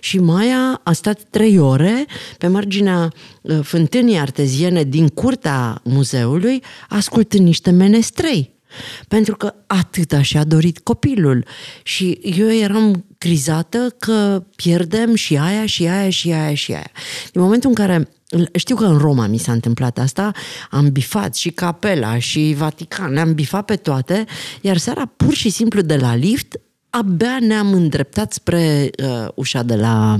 și 0.00 0.18
Maia 0.18 0.80
a 0.82 0.92
stat 0.92 1.20
trei 1.30 1.58
ore 1.58 2.06
pe 2.38 2.46
marginea 2.46 3.12
eh, 3.42 3.58
fântânii 3.62 4.18
arteziene 4.18 4.82
din 4.82 5.08
curtea 5.08 5.61
muzeului, 5.84 6.62
ascultând 6.88 7.44
niște 7.44 7.70
menestrei. 7.70 8.60
Pentru 9.08 9.36
că 9.36 9.54
atâta 9.66 10.22
și-a 10.22 10.44
dorit 10.44 10.78
copilul. 10.78 11.44
Și 11.82 12.18
eu 12.22 12.52
eram 12.52 13.04
crizată 13.18 13.94
că 13.98 14.44
pierdem 14.56 15.14
și 15.14 15.36
aia, 15.36 15.66
și 15.66 15.86
aia, 15.86 16.10
și 16.10 16.30
aia, 16.30 16.54
și 16.54 16.72
aia. 16.72 16.90
Din 17.32 17.40
momentul 17.40 17.68
în 17.68 17.74
care 17.74 18.08
știu 18.54 18.76
că 18.76 18.84
în 18.84 18.98
Roma 18.98 19.26
mi 19.26 19.38
s-a 19.38 19.52
întâmplat 19.52 19.98
asta, 19.98 20.30
am 20.70 20.90
bifat 20.90 21.34
și 21.34 21.50
Capela 21.50 22.18
și 22.18 22.54
Vatican, 22.56 23.12
le-am 23.12 23.34
bifat 23.34 23.64
pe 23.64 23.76
toate, 23.76 24.24
iar 24.60 24.76
seara 24.76 25.06
pur 25.16 25.34
și 25.34 25.50
simplu 25.50 25.80
de 25.80 25.96
la 25.96 26.14
lift 26.14 26.60
abia 26.90 27.38
ne-am 27.40 27.72
îndreptat 27.72 28.32
spre 28.32 28.90
uh, 29.04 29.28
ușa 29.34 29.62
de 29.62 29.74
la 29.74 30.16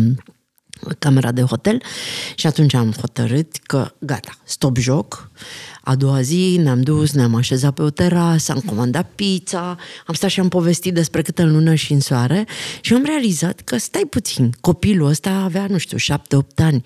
camera 0.99 1.33
de 1.33 1.43
hotel 1.43 1.83
și 2.35 2.47
atunci 2.47 2.75
am 2.75 2.93
hotărât 3.01 3.57
că 3.57 3.91
gata, 3.99 4.33
stop 4.45 4.77
joc, 4.77 5.31
a 5.85 5.95
doua 5.95 6.21
zi 6.21 6.59
ne-am 6.63 6.81
dus, 6.83 7.13
ne-am 7.13 7.35
așezat 7.35 7.75
pe 7.75 7.83
o 7.83 7.91
terasă, 7.91 8.53
am 8.53 8.61
comandat 8.67 9.11
pizza, 9.15 9.77
am 10.07 10.15
stat 10.15 10.31
și 10.31 10.41
am 10.41 10.49
povestit 10.49 10.95
despre 10.95 11.23
câtă 11.23 11.45
lună 11.45 11.75
și 11.75 11.93
în 11.93 12.01
soare 12.01 12.47
și 12.81 12.93
am 12.95 13.03
realizat 13.05 13.61
că 13.61 13.77
stai 13.77 14.07
puțin, 14.11 14.51
copilul 14.61 15.09
ăsta 15.09 15.31
avea, 15.31 15.67
nu 15.69 15.79
știu, 15.79 15.97
șapte-opt 15.97 16.61
ani, 16.61 16.85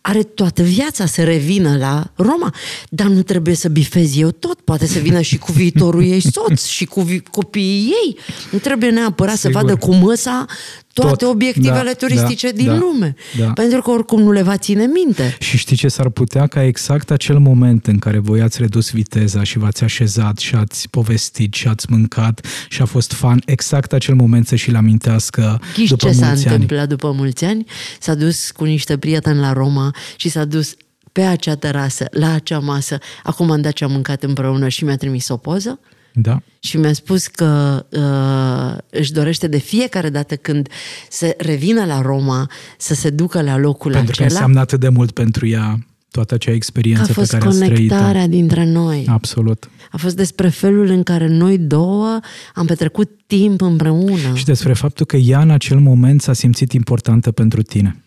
are 0.00 0.22
toată 0.22 0.62
viața 0.62 1.06
să 1.06 1.24
revină 1.24 1.76
la 1.76 2.10
Roma, 2.14 2.54
dar 2.88 3.06
nu 3.06 3.22
trebuie 3.22 3.54
să 3.54 3.68
bifez 3.68 4.18
eu 4.18 4.30
tot, 4.30 4.60
poate 4.60 4.86
să 4.86 4.98
vină 4.98 5.20
și 5.20 5.38
cu 5.38 5.52
viitorul 5.52 6.04
ei 6.04 6.20
soț 6.34 6.64
și 6.66 6.84
cu 6.84 7.00
vi- 7.00 7.20
copiii 7.20 7.92
ei. 8.04 8.16
Nu 8.50 8.58
trebuie 8.58 8.90
neapărat 8.90 9.36
Sigur. 9.36 9.52
să 9.52 9.58
vadă 9.58 9.76
cu 9.76 9.94
măsa 9.94 10.46
toate 10.92 11.24
Tot. 11.24 11.32
obiectivele 11.32 11.82
da, 11.98 12.06
turistice 12.06 12.50
da, 12.50 12.56
din 12.56 12.66
da, 12.66 12.76
lume. 12.76 13.14
Da. 13.38 13.52
Pentru 13.52 13.82
că 13.82 13.90
oricum 13.90 14.22
nu 14.22 14.30
le 14.30 14.42
va 14.42 14.56
ține 14.56 14.86
minte. 14.86 15.36
Și 15.40 15.56
știi 15.56 15.76
ce 15.76 15.88
s-ar 15.88 16.08
putea? 16.08 16.46
Ca 16.46 16.64
exact 16.64 17.10
acel 17.10 17.38
moment 17.38 17.86
în 17.86 17.98
care 17.98 18.18
voi 18.18 18.35
ați 18.42 18.60
redus 18.60 18.90
viteza 18.90 19.42
și 19.42 19.58
v-ați 19.58 19.84
așezat 19.84 20.38
și 20.38 20.54
ați 20.54 20.88
povestit 20.90 21.54
și 21.54 21.68
ați 21.68 21.86
mâncat 21.90 22.46
și 22.68 22.82
a 22.82 22.84
fost 22.84 23.12
fan, 23.12 23.42
exact 23.46 23.92
acel 23.92 24.14
moment 24.14 24.46
să 24.46 24.56
și-l 24.56 24.76
amintească 24.76 25.60
Ghiși 25.74 25.88
după 25.88 26.08
ce 26.08 26.14
mulți 26.14 26.20
s-a 26.20 26.26
ani. 26.26 26.42
întâmplat 26.42 26.88
după 26.88 27.12
mulți 27.12 27.44
ani? 27.44 27.64
S-a 28.00 28.14
dus 28.14 28.50
cu 28.50 28.64
niște 28.64 28.98
prieteni 28.98 29.38
la 29.38 29.52
Roma 29.52 29.94
și 30.16 30.28
s-a 30.28 30.44
dus 30.44 30.74
pe 31.12 31.22
acea 31.22 31.54
terasă, 31.54 32.04
la 32.10 32.32
acea 32.32 32.58
masă, 32.58 32.98
a 33.22 33.32
comandat 33.32 33.72
ce 33.72 33.84
am 33.84 33.90
mâncat 33.90 34.22
împreună 34.22 34.68
și 34.68 34.84
mi-a 34.84 34.96
trimis 34.96 35.28
o 35.28 35.36
poză. 35.36 35.80
Da. 36.12 36.38
Și 36.58 36.76
mi-a 36.76 36.92
spus 36.92 37.26
că 37.26 37.84
uh, 37.90 38.78
își 39.00 39.12
dorește 39.12 39.46
de 39.46 39.58
fiecare 39.58 40.08
dată 40.10 40.36
când 40.36 40.68
se 41.10 41.34
revină 41.38 41.84
la 41.84 42.00
Roma 42.00 42.50
să 42.78 42.94
se 42.94 43.10
ducă 43.10 43.42
la 43.42 43.56
locul 43.56 43.92
Pentru 43.92 44.10
acela. 44.12 44.26
că 44.26 44.32
înseamnă 44.32 44.60
atât 44.60 44.80
de 44.80 44.88
mult 44.88 45.10
pentru 45.10 45.46
ea 45.46 45.86
toată 46.16 46.34
acea 46.34 46.52
experiență 46.52 47.10
a 47.10 47.14
fost 47.14 47.30
pe 47.30 47.36
care 47.36 47.48
ați 47.48 47.58
trăit 47.58 47.88
conectarea 47.88 48.26
dintre 48.26 48.64
noi. 48.64 49.04
Absolut. 49.08 49.70
A 49.90 49.96
fost 49.96 50.16
despre 50.16 50.48
felul 50.48 50.86
în 50.86 51.02
care 51.02 51.28
noi 51.28 51.58
două 51.58 52.20
am 52.54 52.66
petrecut 52.66 53.10
timp 53.26 53.60
împreună. 53.60 54.34
Și 54.34 54.44
despre 54.44 54.72
faptul 54.72 55.06
că 55.06 55.16
ea 55.16 55.40
în 55.40 55.50
acel 55.50 55.78
moment 55.78 56.22
s-a 56.22 56.32
simțit 56.32 56.72
importantă 56.72 57.30
pentru 57.30 57.62
tine. 57.62 58.00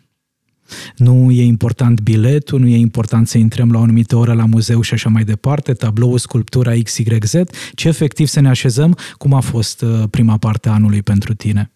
Nu 0.95 1.31
e 1.31 1.43
important 1.43 2.01
biletul, 2.01 2.59
nu 2.59 2.67
e 2.67 2.77
important 2.77 3.27
să 3.27 3.37
intrăm 3.37 3.71
la 3.71 3.79
o 3.79 3.81
anumită 3.81 4.15
oră 4.15 4.33
la 4.33 4.45
muzeu 4.45 4.81
și 4.81 4.93
așa 4.93 5.09
mai 5.09 5.23
departe, 5.23 5.73
tablou, 5.73 6.17
sculptura 6.17 6.73
XYZ, 6.83 7.33
ci 7.73 7.83
efectiv 7.83 8.27
să 8.27 8.39
ne 8.39 8.49
așezăm 8.49 8.97
cum 9.17 9.33
a 9.33 9.39
fost 9.39 9.81
uh, 9.81 10.03
prima 10.09 10.37
parte 10.37 10.69
a 10.69 10.71
anului 10.71 11.01
pentru 11.01 11.33
tine. 11.33 11.71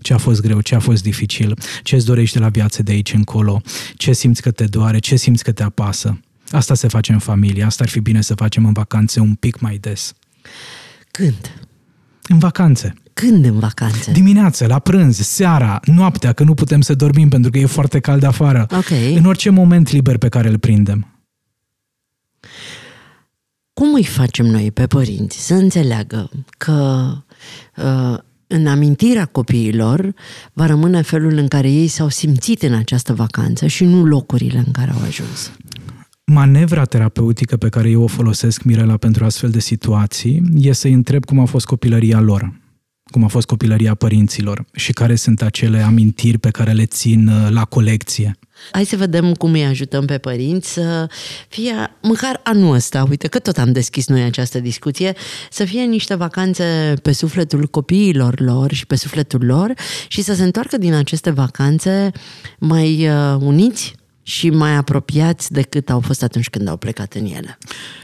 Ce 0.00 0.14
a 0.14 0.18
fost 0.18 0.40
greu, 0.40 0.60
ce 0.60 0.74
a 0.74 0.78
fost 0.78 1.02
dificil, 1.02 1.58
ce 1.82 1.94
îți 1.94 2.06
dorești 2.06 2.36
de 2.36 2.42
la 2.42 2.48
viață 2.48 2.82
de 2.82 2.92
aici 2.92 3.12
încolo, 3.12 3.60
ce 3.96 4.12
simți 4.12 4.42
că 4.42 4.50
te 4.50 4.64
doare, 4.64 4.98
ce 4.98 5.16
simți 5.16 5.44
că 5.44 5.52
te 5.52 5.62
apasă. 5.62 6.20
Asta 6.50 6.74
se 6.74 6.88
face 6.88 7.12
în 7.12 7.18
familie, 7.18 7.64
asta 7.64 7.84
ar 7.84 7.90
fi 7.90 8.00
bine 8.00 8.20
să 8.20 8.34
facem 8.34 8.66
în 8.66 8.72
vacanțe 8.72 9.20
un 9.20 9.34
pic 9.34 9.60
mai 9.60 9.78
des. 9.78 10.12
Când? 11.10 11.68
În 12.22 12.38
vacanțe. 12.38 12.94
Când 13.12 13.44
în 13.44 13.58
vacanțe? 13.58 14.12
Dimineața, 14.12 14.66
la 14.66 14.78
prânz, 14.78 15.18
seara, 15.18 15.80
noaptea, 15.84 16.32
că 16.32 16.44
nu 16.44 16.54
putem 16.54 16.80
să 16.80 16.94
dormim 16.94 17.28
pentru 17.28 17.50
că 17.50 17.58
e 17.58 17.66
foarte 17.66 18.00
cald 18.00 18.22
afară. 18.22 18.66
Ok. 18.70 18.90
În 19.14 19.24
orice 19.24 19.50
moment 19.50 19.90
liber 19.90 20.16
pe 20.16 20.28
care 20.28 20.48
îl 20.48 20.58
prindem. 20.58 21.12
Cum 23.72 23.94
îi 23.94 24.04
facem 24.04 24.46
noi 24.46 24.70
pe 24.70 24.86
părinți 24.86 25.46
să 25.46 25.54
înțeleagă 25.54 26.30
că 26.58 27.12
uh, 27.76 28.18
în 28.48 28.66
amintirea 28.66 29.24
copiilor 29.24 30.14
va 30.52 30.66
rămâne 30.66 31.02
felul 31.02 31.32
în 31.32 31.48
care 31.48 31.70
ei 31.70 31.86
s-au 31.86 32.08
simțit 32.08 32.62
în 32.62 32.74
această 32.74 33.14
vacanță 33.14 33.66
și 33.66 33.84
nu 33.84 34.04
locurile 34.04 34.58
în 34.66 34.72
care 34.72 34.90
au 34.90 35.00
ajuns? 35.06 35.52
Manevra 36.24 36.84
terapeutică 36.84 37.56
pe 37.56 37.68
care 37.68 37.90
eu 37.90 38.02
o 38.02 38.06
folosesc, 38.06 38.62
Mirela, 38.62 38.96
pentru 38.96 39.24
astfel 39.24 39.50
de 39.50 39.60
situații, 39.60 40.42
e 40.54 40.72
să-i 40.72 40.92
întreb 40.92 41.24
cum 41.24 41.38
a 41.38 41.44
fost 41.44 41.66
copilăria 41.66 42.20
lor, 42.20 42.60
cum 43.10 43.24
a 43.24 43.26
fost 43.26 43.46
copilăria 43.46 43.94
părinților 43.94 44.64
și 44.72 44.92
care 44.92 45.14
sunt 45.14 45.42
acele 45.42 45.80
amintiri 45.80 46.38
pe 46.38 46.50
care 46.50 46.72
le 46.72 46.86
țin 46.86 47.28
uh, 47.28 47.50
la 47.50 47.64
colecție. 47.64 48.38
Hai 48.70 48.84
să 48.84 48.96
vedem 48.96 49.34
cum 49.34 49.52
îi 49.52 49.64
ajutăm 49.64 50.04
pe 50.04 50.18
părinți 50.18 50.72
să 50.72 51.06
fie, 51.48 51.72
măcar 52.02 52.40
anul 52.44 52.74
ăsta, 52.74 53.06
uite 53.08 53.28
că 53.28 53.38
tot 53.38 53.58
am 53.58 53.72
deschis 53.72 54.06
noi 54.06 54.22
această 54.22 54.60
discuție, 54.60 55.14
să 55.50 55.64
fie 55.64 55.82
niște 55.82 56.14
vacanțe 56.14 56.94
pe 57.02 57.12
sufletul 57.12 57.66
copiilor 57.66 58.40
lor 58.40 58.72
și 58.72 58.86
pe 58.86 58.96
sufletul 58.96 59.44
lor 59.44 59.72
și 60.08 60.22
să 60.22 60.34
se 60.34 60.42
întoarcă 60.42 60.76
din 60.76 60.94
aceste 60.94 61.30
vacanțe 61.30 62.10
mai 62.58 63.08
uh, 63.08 63.36
uniți 63.40 63.94
și 64.28 64.50
mai 64.50 64.76
apropiați 64.76 65.52
decât 65.52 65.90
au 65.90 66.00
fost 66.00 66.22
atunci 66.22 66.50
când 66.50 66.68
au 66.68 66.76
plecat 66.76 67.14
în 67.14 67.24
ele. 67.24 67.58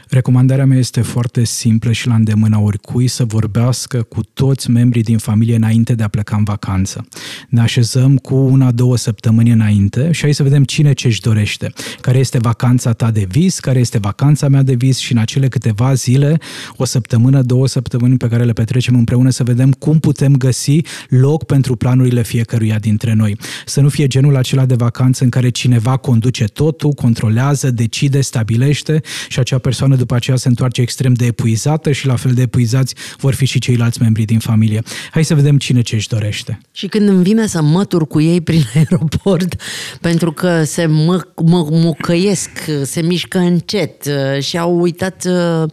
Recomandarea 0.09 0.65
mea 0.65 0.77
este 0.77 1.01
foarte 1.01 1.43
simplă 1.43 1.91
și 1.91 2.07
la 2.07 2.15
îndemâna 2.15 2.59
oricui 2.59 3.07
să 3.07 3.25
vorbească 3.25 4.01
cu 4.01 4.21
toți 4.33 4.69
membrii 4.69 5.03
din 5.03 5.17
familie 5.17 5.55
înainte 5.55 5.95
de 5.95 6.03
a 6.03 6.07
pleca 6.07 6.35
în 6.35 6.43
vacanță. 6.43 7.07
Ne 7.49 7.61
așezăm 7.61 8.17
cu 8.17 8.35
una, 8.35 8.71
două 8.71 8.97
săptămâni 8.97 9.51
înainte 9.51 10.11
și 10.11 10.21
hai 10.21 10.33
să 10.33 10.43
vedem 10.43 10.63
cine 10.63 10.93
ce 10.93 11.07
își 11.07 11.21
dorește. 11.21 11.73
Care 12.01 12.17
este 12.17 12.37
vacanța 12.37 12.93
ta 12.93 13.11
de 13.11 13.25
vis, 13.29 13.59
care 13.59 13.79
este 13.79 13.97
vacanța 13.97 14.47
mea 14.47 14.63
de 14.63 14.73
vis 14.73 14.97
și 14.97 15.11
în 15.11 15.17
acele 15.17 15.47
câteva 15.47 15.93
zile, 15.93 16.37
o 16.75 16.85
săptămână, 16.85 17.41
două 17.41 17.67
săptămâni 17.67 18.17
pe 18.17 18.27
care 18.27 18.43
le 18.43 18.53
petrecem 18.53 18.95
împreună 18.95 19.29
să 19.29 19.43
vedem 19.43 19.71
cum 19.71 19.99
putem 19.99 20.35
găsi 20.35 20.81
loc 21.09 21.43
pentru 21.43 21.75
planurile 21.75 22.23
fiecăruia 22.23 22.79
dintre 22.79 23.13
noi. 23.13 23.37
Să 23.65 23.81
nu 23.81 23.89
fie 23.89 24.07
genul 24.07 24.35
acela 24.35 24.65
de 24.65 24.75
vacanță 24.75 25.23
în 25.23 25.29
care 25.29 25.49
cineva 25.49 25.97
conduce 26.15 26.43
totul, 26.43 26.91
controlează, 26.91 27.71
decide, 27.71 28.21
stabilește 28.21 29.01
și 29.27 29.39
acea 29.39 29.57
persoană 29.57 29.95
după 29.95 30.15
aceea 30.15 30.37
se 30.37 30.47
întoarce 30.47 30.81
extrem 30.81 31.13
de 31.13 31.25
epuizată 31.25 31.91
și 31.91 32.05
la 32.05 32.15
fel 32.15 32.31
de 32.31 32.41
epuizați 32.41 32.95
vor 33.17 33.33
fi 33.33 33.45
și 33.45 33.59
ceilalți 33.59 34.01
membri 34.01 34.23
din 34.23 34.39
familie. 34.39 34.81
Hai 35.11 35.23
să 35.23 35.35
vedem 35.35 35.57
cine 35.57 35.81
ce 35.81 35.95
își 35.95 36.07
dorește. 36.07 36.59
Și 36.71 36.87
când 36.87 37.09
îmi 37.09 37.23
vine 37.23 37.47
să 37.47 37.61
mătur 37.61 38.07
cu 38.07 38.21
ei 38.21 38.41
prin 38.41 38.61
aeroport, 38.75 39.61
pentru 40.01 40.31
că 40.31 40.63
se 40.63 40.85
mă, 40.85 41.21
mă, 41.35 41.67
mocăiesc, 41.71 42.49
se 42.83 43.01
mișcă 43.01 43.37
încet 43.37 44.05
uh, 44.05 44.41
și 44.41 44.57
au 44.57 44.79
uitat, 44.79 45.25
uh, 45.25 45.69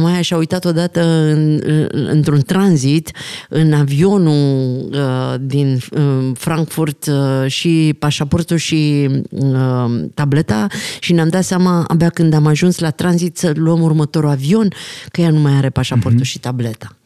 mai 0.00 0.22
și-au 0.22 0.38
uitat 0.38 0.64
odată 0.64 1.02
în, 1.04 1.60
într-un 1.90 2.40
tranzit 2.40 3.10
în 3.48 3.72
avionul 3.72 4.88
uh, 4.92 5.34
din 5.40 5.78
Frankfurt 6.34 7.10
și 7.46 7.94
pașaportul 7.98 8.56
și 8.56 9.08
tableta 10.14 10.66
și 11.00 11.12
ne-am 11.12 11.28
dat 11.28 11.44
seama 11.44 11.84
abia 11.86 12.08
când 12.08 12.34
am 12.34 12.46
ajuns 12.46 12.78
la 12.78 12.90
tranzit 12.90 13.36
să 13.36 13.52
luăm 13.54 13.82
următorul 13.82 14.30
avion, 14.30 14.68
că 15.10 15.20
ea 15.20 15.30
nu 15.30 15.38
mai 15.38 15.52
are 15.52 15.70
pașaportul 15.70 16.20
mm-hmm. 16.20 16.30
și 16.30 16.38
tableta. 16.38 16.96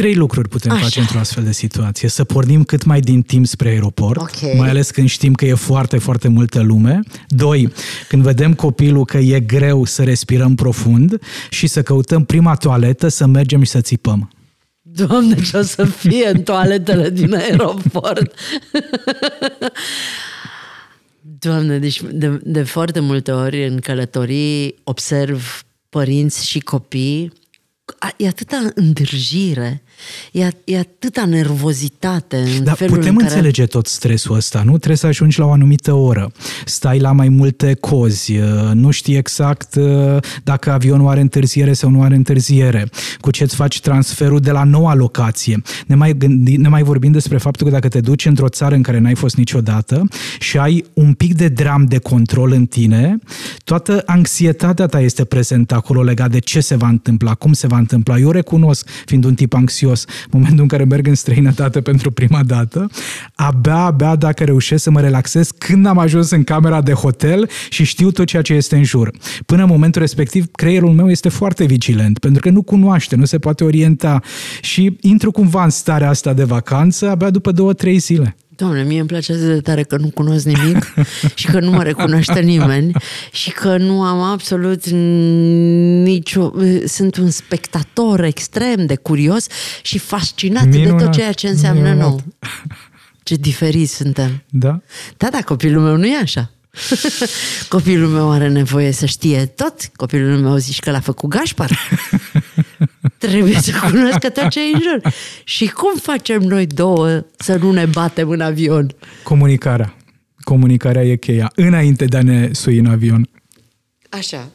Trei 0.00 0.14
lucruri 0.14 0.48
putem 0.48 0.72
Așa. 0.72 0.82
face 0.82 1.00
într-o 1.00 1.18
astfel 1.18 1.44
de 1.44 1.52
situație. 1.52 2.08
Să 2.08 2.24
pornim 2.24 2.64
cât 2.64 2.84
mai 2.84 3.00
din 3.00 3.22
timp 3.22 3.46
spre 3.46 3.68
aeroport, 3.68 4.20
okay. 4.20 4.54
mai 4.56 4.68
ales 4.68 4.90
când 4.90 5.08
știm 5.08 5.32
că 5.32 5.44
e 5.44 5.54
foarte, 5.54 5.98
foarte 5.98 6.28
multă 6.28 6.60
lume. 6.60 7.00
Doi, 7.28 7.72
când 8.08 8.22
vedem 8.22 8.54
copilul 8.54 9.04
că 9.04 9.18
e 9.18 9.40
greu 9.40 9.84
să 9.84 10.02
respirăm 10.02 10.54
profund 10.54 11.18
și 11.50 11.66
să 11.66 11.82
căutăm 11.82 12.24
prima 12.24 12.54
toaletă, 12.54 13.08
să 13.08 13.26
mergem 13.26 13.62
și 13.62 13.70
să 13.70 13.80
țipăm. 13.80 14.30
Doamne, 14.82 15.34
ce 15.34 15.56
o 15.56 15.62
să 15.62 15.84
fie 15.84 16.28
în 16.28 16.42
toaletele 16.42 17.10
din 17.10 17.34
aeroport! 17.48 18.34
Doamne, 21.38 21.78
deci 21.78 22.02
de, 22.02 22.40
de 22.44 22.62
foarte 22.62 23.00
multe 23.00 23.32
ori 23.32 23.66
în 23.66 23.80
călătorii 23.80 24.74
observ 24.84 25.64
părinți 25.88 26.48
și 26.48 26.60
copii. 26.60 27.32
E 28.16 28.26
atâta 28.26 28.70
întârziere, 28.74 29.82
e, 30.32 30.48
e 30.64 30.78
atâta 30.78 31.24
nervozitate 31.24 32.36
în 32.36 32.64
Dar 32.64 32.76
felul 32.76 32.96
putem 32.96 33.10
în 33.10 33.18
care... 33.18 33.30
înțelege 33.30 33.66
tot 33.66 33.86
stresul 33.86 34.34
ăsta, 34.34 34.62
nu? 34.62 34.76
Trebuie 34.76 34.96
să 34.96 35.06
ajungi 35.06 35.38
la 35.38 35.44
o 35.44 35.50
anumită 35.50 35.92
oră, 35.92 36.32
stai 36.64 36.98
la 36.98 37.12
mai 37.12 37.28
multe 37.28 37.74
cozi, 37.74 38.36
uh, 38.36 38.70
nu 38.72 38.90
știi 38.90 39.16
exact 39.16 39.74
uh, 39.74 40.16
dacă 40.44 40.72
avionul 40.72 41.08
are 41.08 41.20
întârziere 41.20 41.72
sau 41.72 41.90
nu 41.90 42.02
are 42.02 42.14
întârziere, 42.14 42.88
cu 43.20 43.30
ce 43.30 43.42
îți 43.42 43.54
faci 43.54 43.80
transferul 43.80 44.40
de 44.40 44.50
la 44.50 44.64
noua 44.64 44.94
locație. 44.94 45.62
Ne 45.86 45.94
mai, 45.94 46.16
gândi, 46.16 46.56
ne 46.56 46.68
mai 46.68 46.82
vorbim 46.82 47.12
despre 47.12 47.38
faptul 47.38 47.66
că 47.66 47.72
dacă 47.72 47.88
te 47.88 48.00
duci 48.00 48.26
într-o 48.26 48.48
țară 48.48 48.74
în 48.74 48.82
care 48.82 48.98
n-ai 48.98 49.14
fost 49.14 49.36
niciodată 49.36 50.08
și 50.38 50.58
ai 50.58 50.84
un 50.92 51.12
pic 51.12 51.34
de 51.34 51.48
dram 51.48 51.84
de 51.84 51.98
control 51.98 52.52
în 52.52 52.66
tine, 52.66 53.18
toată 53.64 54.02
anxietatea 54.06 54.86
ta 54.86 55.00
este 55.00 55.24
prezentă 55.24 55.74
acolo 55.74 56.02
legat 56.02 56.30
de 56.30 56.38
ce 56.38 56.60
se 56.60 56.76
va 56.76 56.88
întâmpla, 56.88 57.34
cum 57.34 57.52
se 57.52 57.66
va 57.66 57.78
întâmpla. 57.78 58.18
Eu 58.18 58.30
recunosc, 58.30 58.88
fiind 59.04 59.24
un 59.24 59.34
tip 59.34 59.54
anxios, 59.54 59.89
serios. 59.94 60.28
Momentul 60.30 60.60
în 60.60 60.68
care 60.68 60.84
merg 60.84 61.06
în 61.06 61.14
străinătate 61.14 61.80
pentru 61.80 62.10
prima 62.10 62.42
dată, 62.46 62.90
abia, 63.34 63.76
abia 63.76 64.16
dacă 64.16 64.44
reușesc 64.44 64.82
să 64.82 64.90
mă 64.90 65.00
relaxez 65.00 65.50
când 65.50 65.86
am 65.86 65.98
ajuns 65.98 66.30
în 66.30 66.44
camera 66.44 66.82
de 66.82 66.92
hotel 66.92 67.48
și 67.68 67.84
știu 67.84 68.10
tot 68.10 68.26
ceea 68.26 68.42
ce 68.42 68.52
este 68.52 68.76
în 68.76 68.84
jur. 68.84 69.10
Până 69.46 69.62
în 69.62 69.68
momentul 69.68 70.00
respectiv, 70.00 70.46
creierul 70.52 70.92
meu 70.92 71.10
este 71.10 71.28
foarte 71.28 71.64
vigilent, 71.64 72.18
pentru 72.18 72.40
că 72.40 72.50
nu 72.50 72.62
cunoaște, 72.62 73.16
nu 73.16 73.24
se 73.24 73.38
poate 73.38 73.64
orienta 73.64 74.20
și 74.60 74.96
intru 75.00 75.30
cumva 75.30 75.64
în 75.64 75.70
starea 75.70 76.08
asta 76.08 76.32
de 76.32 76.44
vacanță 76.44 77.10
abia 77.10 77.30
după 77.30 77.52
două, 77.52 77.72
trei 77.72 77.98
zile. 77.98 78.36
Doamne, 78.60 78.82
mie 78.82 78.98
îmi 78.98 79.08
place 79.08 79.32
atât 79.32 79.44
de 79.44 79.60
tare 79.60 79.82
că 79.82 79.96
nu 79.96 80.08
cunosc 80.08 80.44
nimic 80.44 80.94
și 81.34 81.46
că 81.46 81.60
nu 81.60 81.70
mă 81.70 81.82
recunoaște 81.82 82.40
nimeni 82.40 82.92
și 83.32 83.50
că 83.50 83.76
nu 83.76 84.02
am 84.02 84.20
absolut 84.20 84.86
nicio... 86.04 86.52
Sunt 86.86 87.16
un 87.16 87.30
spectator 87.30 88.24
extrem 88.24 88.86
de 88.86 88.96
curios 88.96 89.46
și 89.82 89.98
fascinat 89.98 90.64
Minunat. 90.64 90.98
de 90.98 91.04
tot 91.04 91.12
ceea 91.12 91.32
ce 91.32 91.48
înseamnă 91.48 91.80
Minunat. 91.88 92.08
nou. 92.08 92.20
Ce 93.22 93.34
diferiți 93.34 93.94
suntem. 93.94 94.42
Da? 94.48 94.80
Da, 95.16 95.28
da, 95.30 95.38
copilul 95.38 95.82
meu 95.82 95.96
nu 95.96 96.06
e 96.06 96.16
așa. 96.22 96.50
Copilul 97.68 98.08
meu 98.08 98.30
are 98.30 98.48
nevoie 98.48 98.92
să 98.92 99.06
știe 99.06 99.46
tot. 99.46 99.74
Copilul 99.96 100.38
meu 100.38 100.56
zici 100.56 100.80
că 100.80 100.90
l-a 100.90 101.00
făcut 101.00 101.28
Gașpar. 101.28 101.78
Trebuie 103.20 103.54
să 103.54 103.72
cunoască 103.82 104.28
tot 104.28 104.48
ce 104.48 104.60
e 104.60 104.74
în 104.74 104.80
jur. 104.80 105.12
Și 105.44 105.68
cum 105.68 105.92
facem 106.02 106.42
noi 106.42 106.66
două 106.66 107.24
să 107.36 107.56
nu 107.56 107.72
ne 107.72 107.86
batem 107.86 108.30
în 108.30 108.40
avion? 108.40 108.94
Comunicarea. 109.22 109.94
Comunicarea 110.40 111.04
e 111.04 111.16
cheia. 111.16 111.52
Înainte 111.54 112.04
de 112.04 112.16
a 112.16 112.22
ne 112.22 112.48
sui 112.52 112.78
în 112.78 112.86
avion. 112.86 113.28
Așa. 114.08 114.48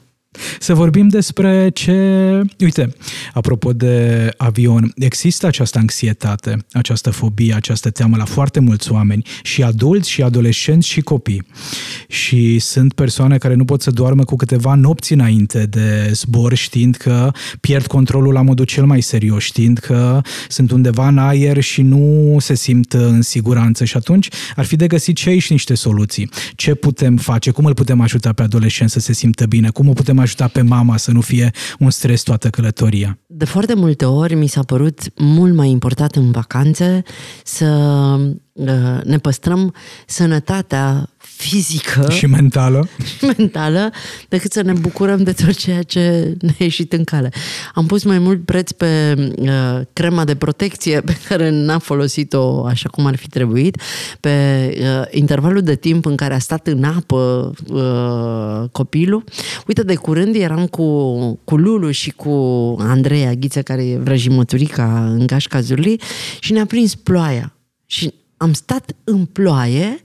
Să 0.59 0.73
vorbim 0.73 1.07
despre 1.07 1.69
ce... 1.73 1.91
Uite, 2.59 2.95
apropo 3.33 3.73
de 3.73 4.29
avion, 4.37 4.91
există 4.95 5.47
această 5.47 5.77
anxietate, 5.77 6.65
această 6.71 7.09
fobie, 7.09 7.53
această 7.53 7.89
teamă 7.89 8.17
la 8.17 8.25
foarte 8.25 8.59
mulți 8.59 8.91
oameni, 8.91 9.25
și 9.43 9.63
adulți, 9.63 10.09
și 10.09 10.21
adolescenți, 10.21 10.87
și 10.87 11.01
copii. 11.01 11.47
Și 12.07 12.59
sunt 12.59 12.93
persoane 12.93 13.37
care 13.37 13.53
nu 13.53 13.65
pot 13.65 13.81
să 13.81 13.91
doarmă 13.91 14.23
cu 14.23 14.35
câteva 14.35 14.75
nopți 14.75 15.13
înainte 15.13 15.65
de 15.65 16.09
zbor, 16.13 16.53
știind 16.53 16.95
că 16.95 17.31
pierd 17.59 17.85
controlul 17.87 18.33
la 18.33 18.41
modul 18.41 18.65
cel 18.65 18.85
mai 18.85 19.01
serios, 19.01 19.43
știind 19.43 19.77
că 19.77 20.21
sunt 20.49 20.71
undeva 20.71 21.07
în 21.07 21.17
aer 21.17 21.61
și 21.61 21.81
nu 21.81 22.37
se 22.39 22.55
simt 22.55 22.93
în 22.93 23.21
siguranță. 23.21 23.85
Și 23.85 23.97
atunci 23.97 24.29
ar 24.55 24.65
fi 24.65 24.75
de 24.75 24.87
găsit 24.87 25.17
și 25.17 25.29
aici 25.29 25.49
niște 25.49 25.75
soluții. 25.75 26.29
Ce 26.55 26.73
putem 26.73 27.17
face? 27.17 27.51
Cum 27.51 27.65
îl 27.65 27.73
putem 27.73 28.01
ajuta 28.01 28.33
pe 28.33 28.41
adolescent 28.41 28.89
să 28.89 28.99
se 28.99 29.13
simtă 29.13 29.45
bine? 29.45 29.69
Cum 29.69 29.89
o 29.89 29.93
putem 29.93 30.19
ajuta 30.25 30.47
pe 30.47 30.61
mama 30.61 30.97
să 30.97 31.11
nu 31.11 31.21
fie 31.21 31.51
un 31.79 31.89
stres 31.89 32.21
toată 32.21 32.49
călătoria? 32.49 33.17
De 33.27 33.45
foarte 33.45 33.73
multe 33.73 34.05
ori 34.05 34.33
mi 34.35 34.47
s-a 34.47 34.63
părut 34.63 34.99
mult 35.15 35.53
mai 35.53 35.69
important 35.69 36.15
în 36.15 36.31
vacanțe 36.31 37.03
să 37.43 37.65
uh, 38.53 39.03
ne 39.03 39.17
păstrăm 39.17 39.73
sănătatea 40.05 41.09
fizică 41.35 42.11
și 42.11 42.25
mentală. 42.25 42.87
și 43.17 43.25
mentală 43.37 43.91
decât 44.29 44.51
să 44.51 44.61
ne 44.61 44.73
bucurăm 44.73 45.23
de 45.23 45.31
tot 45.31 45.55
ceea 45.55 45.83
ce 45.83 46.35
ne-a 46.41 46.55
ieșit 46.57 46.93
în 46.93 47.03
cale. 47.03 47.29
Am 47.73 47.85
pus 47.85 48.03
mai 48.03 48.19
mult 48.19 48.45
preț 48.45 48.71
pe 48.71 49.15
uh, 49.37 49.81
crema 49.93 50.25
de 50.25 50.35
protecție 50.35 51.01
pe 51.01 51.17
care 51.27 51.49
n-a 51.49 51.77
folosit-o 51.77 52.65
așa 52.65 52.89
cum 52.89 53.05
ar 53.05 53.15
fi 53.15 53.27
trebuit, 53.27 53.81
pe 54.19 54.29
uh, 54.79 55.07
intervalul 55.11 55.61
de 55.61 55.75
timp 55.75 56.05
în 56.05 56.15
care 56.15 56.33
a 56.33 56.39
stat 56.39 56.67
în 56.67 56.83
apă 56.83 57.51
uh, 57.67 58.69
copilul. 58.71 59.23
Uite, 59.67 59.83
de 59.83 59.95
curând 59.95 60.35
eram 60.35 60.65
cu, 60.65 61.39
cu 61.43 61.57
Lulu 61.57 61.91
și 61.91 62.11
cu 62.11 62.29
Andreea 62.79 63.33
Ghiță, 63.33 63.61
care 63.61 63.85
e 63.85 63.97
vrăjimăturica 63.97 65.05
în 65.05 65.27
gașca 65.27 65.59
Zurli, 65.61 66.01
și 66.39 66.53
ne-a 66.53 66.65
prins 66.65 66.95
ploaia. 66.95 67.53
Și 67.85 68.13
am 68.37 68.53
stat 68.53 68.95
în 69.03 69.25
ploaie 69.25 70.01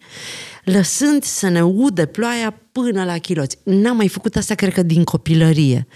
lăsând 0.72 1.22
să 1.22 1.48
ne 1.48 1.64
ude 1.64 2.06
ploaia 2.06 2.54
până 2.72 3.04
la 3.04 3.18
chiloți. 3.18 3.58
N-am 3.62 3.96
mai 3.96 4.08
făcut 4.08 4.36
asta, 4.36 4.54
cred 4.54 4.72
că, 4.72 4.82
din 4.82 5.04
copilărie. 5.04 5.86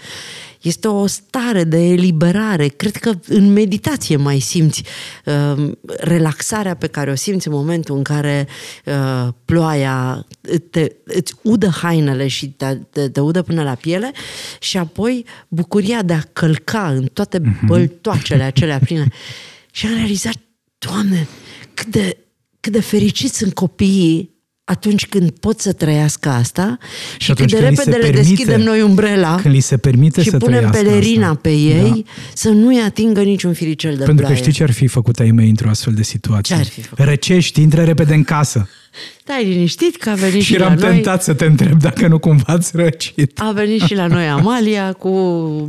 Este 0.61 0.87
o 0.87 1.05
stare 1.05 1.63
de 1.63 1.77
eliberare. 1.77 2.67
Cred 2.67 2.95
că 2.95 3.11
în 3.27 3.53
meditație 3.53 4.15
mai 4.15 4.39
simți 4.39 4.83
uh, 5.25 5.71
relaxarea 5.97 6.75
pe 6.75 6.87
care 6.87 7.11
o 7.11 7.15
simți 7.15 7.47
în 7.47 7.53
momentul 7.53 7.95
în 7.95 8.03
care 8.03 8.47
uh, 8.85 9.27
ploaia 9.45 10.25
te, 10.69 10.95
îți 11.03 11.33
udă 11.41 11.67
hainele 11.67 12.27
și 12.27 12.49
te, 12.49 12.77
te, 12.89 13.09
te 13.09 13.19
udă 13.19 13.41
până 13.41 13.63
la 13.63 13.73
piele 13.73 14.11
și 14.59 14.77
apoi 14.77 15.25
bucuria 15.47 16.01
de 16.01 16.13
a 16.13 16.21
călca 16.33 16.87
în 16.87 17.05
toate 17.13 17.39
mhm. 17.39 17.65
băltoacele 17.65 18.43
acelea 18.43 18.79
pline. 18.79 19.07
Și 19.71 19.85
am 19.85 19.93
realizat, 19.93 20.35
Doamne, 20.77 21.27
cât 21.73 21.87
de, 21.87 22.17
cât 22.59 22.71
de 22.71 22.81
fericiți 22.81 23.37
sunt 23.37 23.53
copiii 23.53 24.34
atunci 24.65 25.05
când 25.05 25.29
pot 25.29 25.59
să 25.59 25.73
trăiască 25.73 26.29
asta 26.29 26.77
și, 27.17 27.25
și 27.25 27.33
cât 27.33 27.49
de 27.51 27.59
repede 27.59 27.89
le 27.89 27.97
permite, 27.97 28.17
deschidem 28.17 28.61
noi 28.61 28.81
umbrela 28.81 29.39
când 29.41 29.53
li 29.53 29.59
se 29.59 29.77
permite 29.77 30.21
și 30.21 30.29
să 30.29 30.37
punem 30.37 30.69
pelerina 30.69 31.27
asta. 31.27 31.39
pe 31.41 31.49
ei 31.51 31.89
da. 32.05 32.11
să 32.33 32.49
nu-i 32.49 32.79
atingă 32.79 33.21
niciun 33.21 33.53
firicel 33.53 33.91
de 33.91 34.03
Pentru 34.03 34.15
ploaie. 34.15 34.35
că 34.35 34.41
știi 34.41 34.53
ce 34.53 34.63
ar 34.63 34.71
fi 34.71 34.87
făcut 34.87 35.19
ai 35.19 35.31
mei 35.31 35.49
într-o 35.49 35.69
astfel 35.69 35.93
de 35.93 36.03
situație? 36.03 36.55
Ce 36.55 36.61
ar 36.61 36.67
fi 36.67 36.81
făcut? 36.81 37.05
Răcești, 37.05 37.61
intră 37.61 37.83
repede 37.83 38.13
în 38.13 38.23
casă. 38.23 38.69
Stai 39.21 39.45
liniștit 39.45 39.95
că 39.95 40.09
a 40.09 40.13
venit 40.13 40.41
și, 40.41 40.47
și 40.47 40.55
eram 40.55 40.75
la 40.79 40.87
tentat 40.87 41.13
noi. 41.13 41.23
să 41.23 41.33
te 41.33 41.45
întreb 41.45 41.79
dacă 41.79 42.07
nu 42.07 42.19
cumva 42.19 42.53
ați 42.53 42.71
răcit. 42.77 43.39
A 43.39 43.51
venit 43.51 43.81
și 43.81 43.95
la 43.95 44.07
noi 44.07 44.27
Amalia 44.27 44.93
cu 44.93 45.09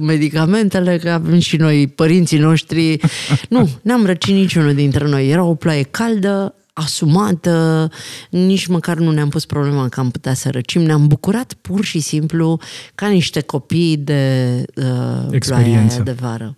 medicamentele, 0.01 0.99
că 0.99 1.11
avem 1.11 1.39
și 1.39 1.57
noi 1.57 1.87
părinții 1.87 2.39
noștri. 2.39 3.01
Nu, 3.49 3.69
n-am 3.83 4.07
răcit 4.07 4.35
niciunul 4.35 4.75
dintre 4.75 5.09
noi. 5.09 5.29
Era 5.29 5.45
o 5.45 5.55
ploaie 5.55 5.83
caldă, 5.83 6.55
asumată, 6.77 7.91
nici 8.31 8.67
măcar 8.67 8.97
nu 8.97 9.11
ne-am 9.11 9.29
pus 9.29 9.45
problema 9.47 9.89
că 9.89 10.01
am 10.01 10.11
putea 10.11 10.35
să 10.35 10.51
răcim, 10.51 10.83
ne-am 10.83 11.07
bucurat 11.07 11.53
pur 11.53 11.85
și 11.85 12.01
simplu 12.01 12.61
ca 12.95 13.09
niște 13.09 13.41
copii 13.41 13.97
de 13.97 14.63
uh, 14.75 15.27
Experiență. 15.31 16.03
de 16.03 16.13
vară. 16.13 16.57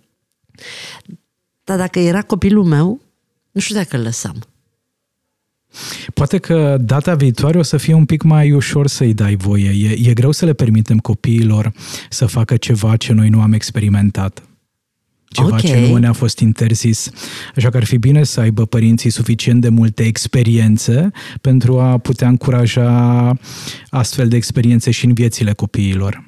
Dar 1.63 1.77
dacă 1.77 1.99
era 1.99 2.21
copilul 2.21 2.63
meu, 2.63 3.01
nu 3.51 3.61
știu 3.61 3.75
dacă 3.75 3.97
îl 3.97 4.03
lăsam. 4.03 4.43
Poate 6.13 6.37
că 6.37 6.77
data 6.81 7.15
viitoare 7.15 7.57
o 7.57 7.63
să 7.63 7.77
fie 7.77 7.93
un 7.93 8.05
pic 8.05 8.21
mai 8.21 8.51
ușor 8.51 8.87
să-i 8.87 9.13
dai 9.13 9.35
voie. 9.35 9.69
E, 9.69 10.09
e 10.09 10.13
greu 10.13 10.31
să 10.31 10.45
le 10.45 10.53
permitem 10.53 10.97
copiilor 10.97 11.71
să 12.09 12.25
facă 12.25 12.57
ceva 12.57 12.95
ce 12.95 13.13
noi 13.13 13.29
nu 13.29 13.41
am 13.41 13.53
experimentat 13.53 14.43
ceva 15.29 15.47
okay. 15.47 15.59
ce 15.59 15.87
nu 15.87 15.97
ne-a 15.97 16.13
fost 16.13 16.39
interzis. 16.39 17.09
Așa 17.55 17.69
că 17.69 17.77
ar 17.77 17.83
fi 17.83 17.97
bine 17.97 18.23
să 18.23 18.39
aibă 18.39 18.65
părinții 18.65 19.09
suficient 19.09 19.61
de 19.61 19.69
multe 19.69 20.03
experiențe 20.03 21.11
pentru 21.41 21.79
a 21.79 21.97
putea 21.97 22.27
încuraja 22.27 23.33
astfel 23.89 24.27
de 24.27 24.35
experiențe 24.35 24.91
și 24.91 25.05
în 25.05 25.13
viețile 25.13 25.53
copiilor. 25.53 26.27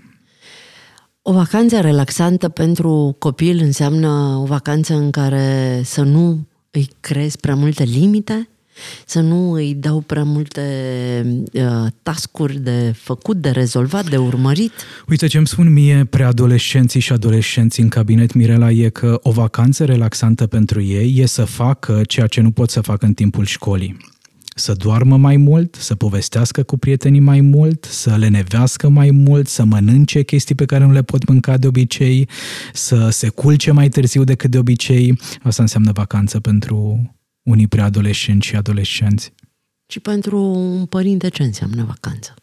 O 1.22 1.34
vacanță 1.34 1.80
relaxantă 1.80 2.50
pentru 2.50 3.16
copil 3.20 3.60
înseamnă 3.62 4.10
o 4.42 4.46
vacanță 4.46 4.94
în 4.94 5.12
care 5.12 5.82
să 5.84 6.02
nu 6.02 6.48
îi 6.72 6.90
crezi 7.00 7.38
prea 7.40 7.56
multe 7.56 7.84
limite, 7.84 8.50
să 9.06 9.20
nu 9.20 9.52
îi 9.52 9.76
dau 9.80 10.00
prea 10.00 10.24
multe 10.24 10.62
uh, 11.54 11.88
tascuri 12.04 12.60
de 12.60 12.94
făcut, 12.96 13.38
de 13.38 13.50
rezolvat, 13.50 14.10
de 14.10 14.18
urmărit. 14.18 14.72
Uite 15.08 15.28
ce 15.28 15.38
îmi 15.38 15.48
spun 15.48 15.74
mie 15.74 16.06
preadolescenții 16.10 17.00
și 17.00 17.12
adolescenții 17.12 17.84
în 17.84 17.90
cabinet, 17.90 18.34
Mirela, 18.34 18.72
e 18.72 18.90
că 18.90 19.20
o 19.24 19.32
vacanță 19.32 19.86
relaxantă 19.86 20.48
pentru 20.48 20.82
ei 20.82 21.18
e 21.18 21.26
să 21.26 21.44
facă 21.44 22.02
ceea 22.08 22.28
ce 22.28 22.42
nu 22.42 22.52
pot 22.52 22.70
să 22.70 22.82
facă 22.82 23.06
în 23.06 23.14
timpul 23.14 23.46
școlii 23.46 23.98
să 24.56 24.74
doarmă 24.74 25.18
mai 25.18 25.38
mult, 25.38 25.76
să 25.76 25.96
povestească 25.96 26.64
cu 26.64 26.78
prietenii 26.78 27.20
mai 27.20 27.42
mult, 27.42 27.84
să 27.90 28.16
le 28.16 28.28
nevească 28.28 28.90
mai 28.90 29.12
mult, 29.12 29.48
să 29.48 29.64
mănânce 29.64 30.24
chestii 30.24 30.56
pe 30.56 30.66
care 30.66 30.86
nu 30.86 30.92
le 30.92 31.02
pot 31.02 31.28
mânca 31.28 31.58
de 31.58 31.68
obicei, 31.68 32.30
să 32.74 33.10
se 33.10 33.30
culce 33.30 33.72
mai 33.72 33.90
târziu 33.90 34.24
decât 34.24 34.52
de 34.52 34.58
obicei. 34.58 35.20
Asta 35.44 35.62
înseamnă 35.62 35.92
vacanță 35.92 36.40
pentru 36.40 37.02
unii 37.44 37.68
preadolescenți 37.68 38.48
și 38.48 38.56
adolescenți. 38.56 39.34
Și 39.88 40.00
pentru 40.00 40.40
un 40.40 40.86
părinte 40.86 41.30
ce 41.30 41.44
înseamnă 41.44 41.84
vacanță? 41.84 42.34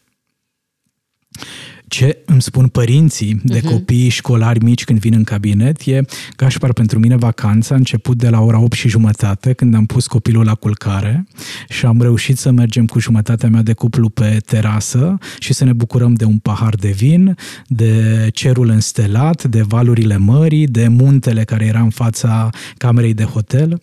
Ce 1.87 2.17
îmi 2.25 2.41
spun 2.41 2.67
părinții 2.67 3.41
de 3.43 3.59
uh-huh. 3.59 3.63
copii 3.63 4.09
școlari 4.09 4.63
mici 4.63 4.83
când 4.83 4.99
vin 4.99 5.13
în 5.13 5.23
cabinet 5.23 5.81
e, 5.85 6.01
Gașpar, 6.37 6.73
pentru 6.73 6.99
mine 6.99 7.15
vacanța 7.15 7.73
a 7.75 7.77
început 7.77 8.17
de 8.17 8.29
la 8.29 8.41
ora 8.41 8.59
8 8.59 8.73
și 8.73 8.89
jumătate, 8.89 9.53
când 9.53 9.75
am 9.75 9.85
pus 9.85 10.07
copilul 10.07 10.45
la 10.45 10.55
culcare 10.55 11.27
și 11.69 11.85
am 11.85 12.01
reușit 12.01 12.37
să 12.37 12.51
mergem 12.51 12.85
cu 12.85 12.99
jumătatea 12.99 13.49
mea 13.49 13.61
de 13.61 13.73
cuplu 13.73 14.09
pe 14.09 14.37
terasă 14.45 15.17
și 15.39 15.53
să 15.53 15.63
ne 15.63 15.73
bucurăm 15.73 16.13
de 16.13 16.25
un 16.25 16.37
pahar 16.37 16.75
de 16.75 16.89
vin, 16.89 17.35
de 17.67 18.27
cerul 18.33 18.69
înstelat, 18.69 19.43
de 19.43 19.61
valurile 19.61 20.17
mării, 20.17 20.67
de 20.67 20.87
muntele 20.87 21.43
care 21.43 21.65
era 21.65 21.81
în 21.81 21.89
fața 21.89 22.49
camerei 22.77 23.13
de 23.13 23.23
hotel. 23.23 23.79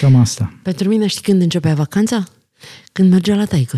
Cam 0.00 0.16
asta. 0.16 0.52
Pentru 0.62 0.88
mine 0.88 1.06
știi 1.06 1.22
când 1.22 1.42
începea 1.42 1.74
vacanța? 1.74 2.24
Când 2.92 3.10
mergea 3.10 3.34
la 3.34 3.44
taică 3.44 3.76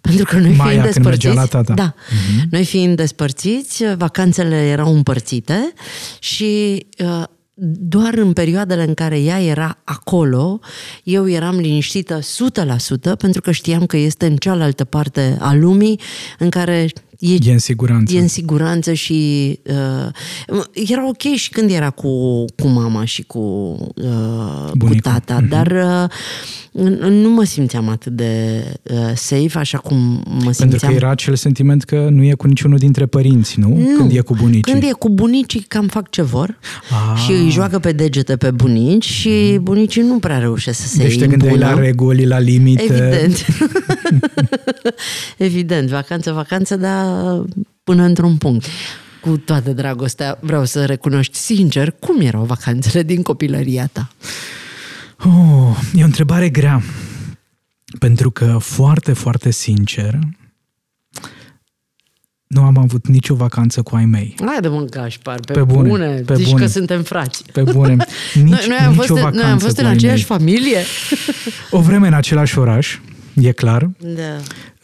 pentru 0.00 0.24
că 0.24 0.38
noi 0.38 0.54
Maia, 0.56 0.70
fiind 0.70 0.84
despărțiți, 0.84 1.34
la 1.34 1.44
tata. 1.44 1.74
Da, 1.74 1.94
uh-huh. 1.94 2.48
noi 2.50 2.64
fiind 2.64 2.96
despărțiți, 2.96 3.94
vacanțele 3.96 4.56
erau 4.56 4.94
împărțite 4.94 5.72
și 6.18 6.86
uh, 6.98 7.22
doar 7.78 8.14
în 8.14 8.32
perioadele 8.32 8.82
în 8.82 8.94
care 8.94 9.20
ea 9.20 9.42
era 9.42 9.78
acolo, 9.84 10.60
eu 11.02 11.28
eram 11.28 11.56
liniștită 11.56 12.18
100% 12.18 12.24
pentru 13.18 13.40
că 13.40 13.50
știam 13.50 13.86
că 13.86 13.96
este 13.96 14.26
în 14.26 14.36
cealaltă 14.36 14.84
parte 14.84 15.36
a 15.40 15.54
lumii 15.54 16.00
în 16.38 16.50
care 16.50 16.86
e, 17.18 17.34
e 17.42 17.52
în 17.52 17.58
siguranță. 17.58 18.14
E 18.14 18.20
în 18.20 18.28
siguranță 18.28 18.92
și 18.92 19.58
uh, 19.64 20.64
era 20.88 21.08
ok 21.08 21.22
și 21.34 21.50
când 21.50 21.70
era 21.70 21.90
cu, 21.90 22.44
cu 22.44 22.66
mama 22.66 23.04
și 23.04 23.22
cu, 23.22 23.38
uh, 23.94 24.70
cu 24.78 24.94
tata, 25.02 25.40
mm-hmm. 25.40 25.48
dar 25.48 25.66
uh, 25.66 26.08
nu 27.10 27.30
mă 27.30 27.44
simțeam 27.44 27.88
atât 27.88 28.12
de 28.12 28.64
uh, 28.82 29.12
safe 29.14 29.58
așa 29.58 29.78
cum 29.78 30.22
mă 30.24 30.40
simțeam. 30.40 30.68
Pentru 30.68 30.88
că 30.88 30.92
era 30.94 31.10
acel 31.10 31.34
sentiment 31.34 31.82
că 31.82 32.08
nu 32.10 32.22
e 32.22 32.32
cu 32.32 32.46
niciunul 32.46 32.78
dintre 32.78 33.06
părinți, 33.06 33.60
nu? 33.60 33.68
nu 33.68 33.96
când 33.96 34.16
e 34.16 34.20
cu 34.20 34.34
bunicii. 34.34 34.72
Când 34.72 34.82
e 34.82 34.90
cu 34.98 35.08
bunicii, 35.08 35.60
cam 35.60 35.86
fac 35.86 36.10
ce 36.10 36.22
vor 36.22 36.58
ah. 36.90 37.20
și 37.20 37.30
îi 37.30 37.50
joacă 37.50 37.78
pe 37.78 37.92
degete 37.92 38.36
pe 38.36 38.50
bunici 38.50 39.04
și 39.04 39.54
mm. 39.56 39.62
bunicii 39.62 40.02
nu 40.02 40.18
prea 40.18 40.38
reușesc 40.38 40.80
să 40.80 40.86
se 40.86 41.02
deci 41.02 41.12
impună. 41.12 41.30
Deci 41.30 41.38
te 41.38 41.46
gândeai 41.46 41.70
la 41.74 41.80
reguli, 41.80 42.26
la 42.26 42.38
limite. 42.38 42.82
Evident. 42.82 43.46
Evident, 45.36 45.88
vacanță, 45.88 46.32
vacanță, 46.32 46.76
dar 46.76 47.13
până 47.84 48.02
într-un 48.02 48.36
punct. 48.36 48.66
Cu 49.20 49.36
toată 49.36 49.72
dragostea, 49.72 50.38
vreau 50.40 50.64
să 50.64 50.84
recunoști 50.84 51.36
sincer 51.36 51.90
cum 51.90 52.20
erau 52.20 52.44
vacanțele 52.44 53.02
din 53.02 53.22
copilăria 53.22 53.88
ta. 53.92 54.08
Oh, 55.18 55.78
e 55.94 56.02
o 56.02 56.04
întrebare 56.04 56.48
grea. 56.48 56.82
Pentru 57.98 58.30
că, 58.30 58.56
foarte, 58.60 59.12
foarte 59.12 59.50
sincer, 59.50 60.18
nu 62.46 62.62
am 62.62 62.76
avut 62.78 63.06
nicio 63.06 63.34
vacanță 63.34 63.82
cu 63.82 63.96
ai 63.96 64.04
mei. 64.04 64.34
Hai 64.44 64.58
de 64.60 64.68
mă, 64.68 64.80
Gașpar, 64.80 65.40
pe, 65.40 65.52
pe 65.52 65.62
bune, 65.62 65.88
bune. 65.88 66.06
Pe 66.26 66.34
Zici 66.34 66.50
bune. 66.50 66.62
că 66.62 66.68
suntem 66.68 67.02
frați. 67.02 67.42
Pe 67.52 67.62
bune. 67.62 67.96
Nici, 68.34 68.44
noi, 68.44 68.66
noi 68.68 68.78
am 68.86 68.92
fost, 68.92 69.10
noi 69.10 69.44
am 69.44 69.58
fost 69.58 69.78
în 69.78 69.86
aceeași 69.86 70.24
familie. 70.24 70.78
O 71.70 71.80
vreme 71.80 72.06
în 72.06 72.12
același 72.12 72.58
oraș, 72.58 72.98
e 73.34 73.52
clar. 73.52 73.90
Da. 73.98 74.40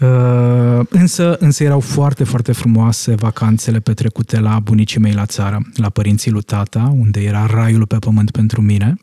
Uh, 0.06 0.86
însă, 0.88 1.36
însă 1.38 1.64
erau 1.64 1.80
foarte, 1.80 2.24
foarte 2.24 2.52
frumoase 2.52 3.14
vacanțele 3.14 3.80
petrecute 3.80 4.40
la 4.40 4.58
bunicii 4.58 5.00
mei 5.00 5.12
la 5.12 5.26
țară, 5.26 5.62
la 5.74 5.88
părinții 5.88 6.30
lui 6.30 6.42
tata, 6.42 6.94
unde 6.98 7.20
era 7.20 7.46
raiul 7.46 7.86
pe 7.86 7.96
pământ 7.96 8.30
pentru 8.30 8.60
mine. 8.60 8.94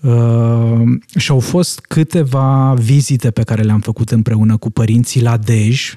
Uh, 0.00 0.82
și 1.16 1.30
au 1.30 1.40
fost 1.40 1.80
câteva 1.80 2.74
vizite 2.78 3.30
pe 3.30 3.42
care 3.42 3.62
le-am 3.62 3.80
făcut 3.80 4.10
împreună 4.10 4.56
cu 4.56 4.70
părinții 4.70 5.22
la 5.22 5.36
Dej, 5.36 5.94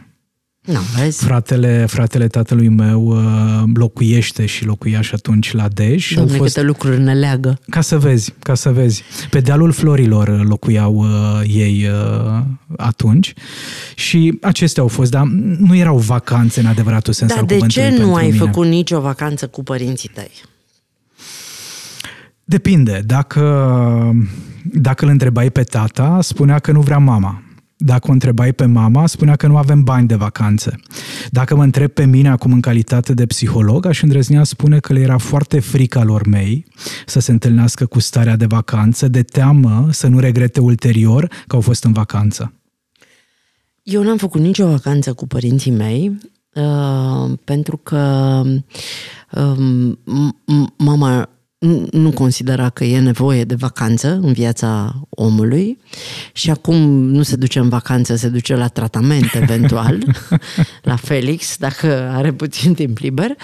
No, 0.65 0.79
vezi? 0.97 1.23
Fratele, 1.23 1.85
fratele 1.85 2.27
tatălui 2.27 2.69
meu 2.69 3.05
uh, 3.05 3.63
locuiește 3.73 4.45
și 4.45 4.65
locuia 4.65 5.01
și 5.01 5.13
atunci 5.13 5.53
la 5.53 5.67
Dej. 5.67 6.13
Dom'le, 6.13 6.35
fost... 6.37 6.53
câte 6.53 6.61
lucruri 6.61 7.01
ne 7.01 7.13
leagă. 7.13 7.59
Ca 7.69 7.81
să 7.81 7.97
vezi, 7.97 8.33
ca 8.39 8.53
să 8.53 8.71
vezi. 8.71 9.03
Pe 9.29 9.39
dealul 9.39 9.71
florilor 9.71 10.45
locuiau 10.47 10.95
uh, 10.95 11.41
ei 11.47 11.87
uh, 11.87 12.41
atunci 12.77 13.33
și 13.95 14.37
acestea 14.41 14.83
au 14.83 14.89
fost, 14.89 15.11
dar 15.11 15.23
nu 15.57 15.75
erau 15.75 15.97
vacanțe 15.97 16.59
în 16.59 16.65
adevăratul 16.65 17.13
sens 17.13 17.31
dar 17.31 17.39
al 17.39 17.45
de 17.45 17.59
ce 17.67 17.95
nu 17.99 18.15
ai 18.15 18.25
mine. 18.25 18.37
făcut 18.37 18.65
nicio 18.65 18.99
vacanță 18.99 19.47
cu 19.47 19.63
părinții 19.63 20.09
tăi? 20.13 20.31
Depinde. 22.43 23.01
Dacă, 23.05 23.41
dacă 24.63 25.05
îl 25.05 25.11
întrebai 25.11 25.49
pe 25.49 25.63
tata, 25.63 26.19
spunea 26.21 26.59
că 26.59 26.71
nu 26.71 26.81
vrea 26.81 26.97
mama. 26.97 27.44
Dacă 27.77 28.09
o 28.09 28.11
întrebai 28.11 28.53
pe 28.53 28.65
mama, 28.65 29.07
spunea 29.07 29.35
că 29.35 29.47
nu 29.47 29.57
avem 29.57 29.83
bani 29.83 30.07
de 30.07 30.15
vacanțe. 30.15 30.79
Dacă 31.29 31.55
mă 31.55 31.63
întreb 31.63 31.91
pe 31.91 32.05
mine 32.05 32.29
acum 32.29 32.51
în 32.51 32.61
calitate 32.61 33.13
de 33.13 33.25
psiholog, 33.25 33.85
aș 33.85 34.01
îndrăznea 34.01 34.43
spune 34.43 34.79
că 34.79 34.93
le 34.93 34.99
era 34.99 35.17
foarte 35.17 35.59
frica 35.59 36.03
lor 36.03 36.27
mei 36.27 36.65
să 37.05 37.19
se 37.19 37.31
întâlnească 37.31 37.85
cu 37.85 37.99
starea 37.99 38.35
de 38.35 38.45
vacanță, 38.45 39.07
de 39.07 39.23
teamă 39.23 39.87
să 39.91 40.07
nu 40.07 40.19
regrete 40.19 40.59
ulterior 40.59 41.27
că 41.47 41.55
au 41.55 41.61
fost 41.61 41.83
în 41.83 41.91
vacanță. 41.91 42.53
Eu 43.83 44.03
n-am 44.03 44.17
făcut 44.17 44.41
nicio 44.41 44.67
vacanță 44.67 45.13
cu 45.13 45.27
părinții 45.27 45.71
mei, 45.71 46.17
uh, 46.53 47.37
pentru 47.43 47.77
că 47.77 48.41
uh, 49.31 49.93
mama 50.77 51.29
nu 51.91 52.11
considera 52.11 52.69
că 52.69 52.83
e 52.83 52.99
nevoie 52.99 53.43
de 53.43 53.55
vacanță 53.55 54.19
în 54.21 54.33
viața 54.33 54.95
omului 55.09 55.77
și 56.33 56.49
acum 56.49 56.75
nu 56.89 57.23
se 57.23 57.35
duce 57.35 57.59
în 57.59 57.69
vacanță, 57.69 58.15
se 58.15 58.27
duce 58.27 58.55
la 58.55 58.67
tratament 58.67 59.33
eventual, 59.33 60.03
la 60.81 60.95
Felix, 60.95 61.57
dacă 61.57 62.09
are 62.13 62.33
puțin 62.33 62.73
timp 62.73 62.97
liber. 62.97 63.35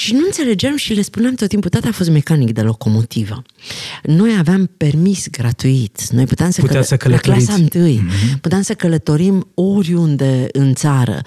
Și 0.00 0.12
nu 0.14 0.20
înțelegeam 0.24 0.76
și 0.76 0.92
le 0.92 1.02
spuneam 1.02 1.34
tot 1.34 1.48
timpul, 1.48 1.70
tata 1.70 1.88
a 1.88 1.92
fost 1.92 2.10
mecanic 2.10 2.52
de 2.52 2.60
locomotivă. 2.60 3.42
Noi 4.02 4.36
aveam 4.38 4.70
permis 4.76 5.26
gratuit. 5.30 6.08
Noi 6.10 6.24
puteam 6.24 6.50
să, 6.50 6.62
căl- 6.62 6.82
să 6.82 6.96
la 7.02 7.16
clasa 7.16 7.52
întâi. 7.52 8.00
Mm-hmm. 8.04 8.40
Puteam 8.40 8.62
să 8.62 8.74
călătorim 8.74 9.48
oriunde 9.54 10.46
în 10.52 10.74
țară. 10.74 11.20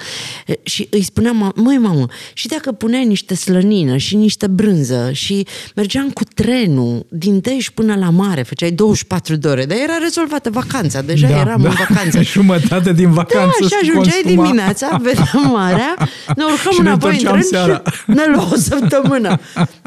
Și 0.63 0.87
îi 0.89 1.03
spuneam, 1.03 1.53
măi 1.55 1.77
mamă, 1.77 2.05
și 2.33 2.47
dacă 2.47 2.71
puneai 2.71 3.05
niște 3.05 3.35
slănină 3.35 3.97
și 3.97 4.15
niște 4.15 4.47
brânză 4.47 5.09
și 5.11 5.47
mergeam 5.75 6.09
cu 6.09 6.23
trenul 6.23 7.05
din 7.09 7.39
Dej 7.39 7.69
până 7.69 7.95
la 7.95 8.09
mare, 8.09 8.41
făceai 8.41 8.71
24 8.71 9.35
de 9.35 9.47
ore, 9.47 9.65
dar 9.65 9.77
era 9.77 9.97
rezolvată 10.01 10.49
vacanța, 10.49 11.01
deja 11.01 11.27
da, 11.27 11.39
eram 11.39 11.61
da. 11.61 11.69
în 11.69 11.75
vacanță. 11.87 12.21
Jumătate 12.33 12.93
din 12.93 13.11
vacanță 13.11 13.57
Da, 13.59 13.67
și 13.67 13.73
ajungeai 13.81 14.21
consuma. 14.23 14.43
dimineața, 14.43 14.99
vedeam 15.01 15.51
marea, 15.51 15.95
ne 16.35 16.43
urcăm 16.43 16.77
înapoi 16.85 17.17
în 17.17 17.23
tren 17.23 17.41
seara. 17.41 17.81
și 17.85 18.01
ne 18.05 18.23
luăm 18.33 18.61
săptămână. 18.63 19.39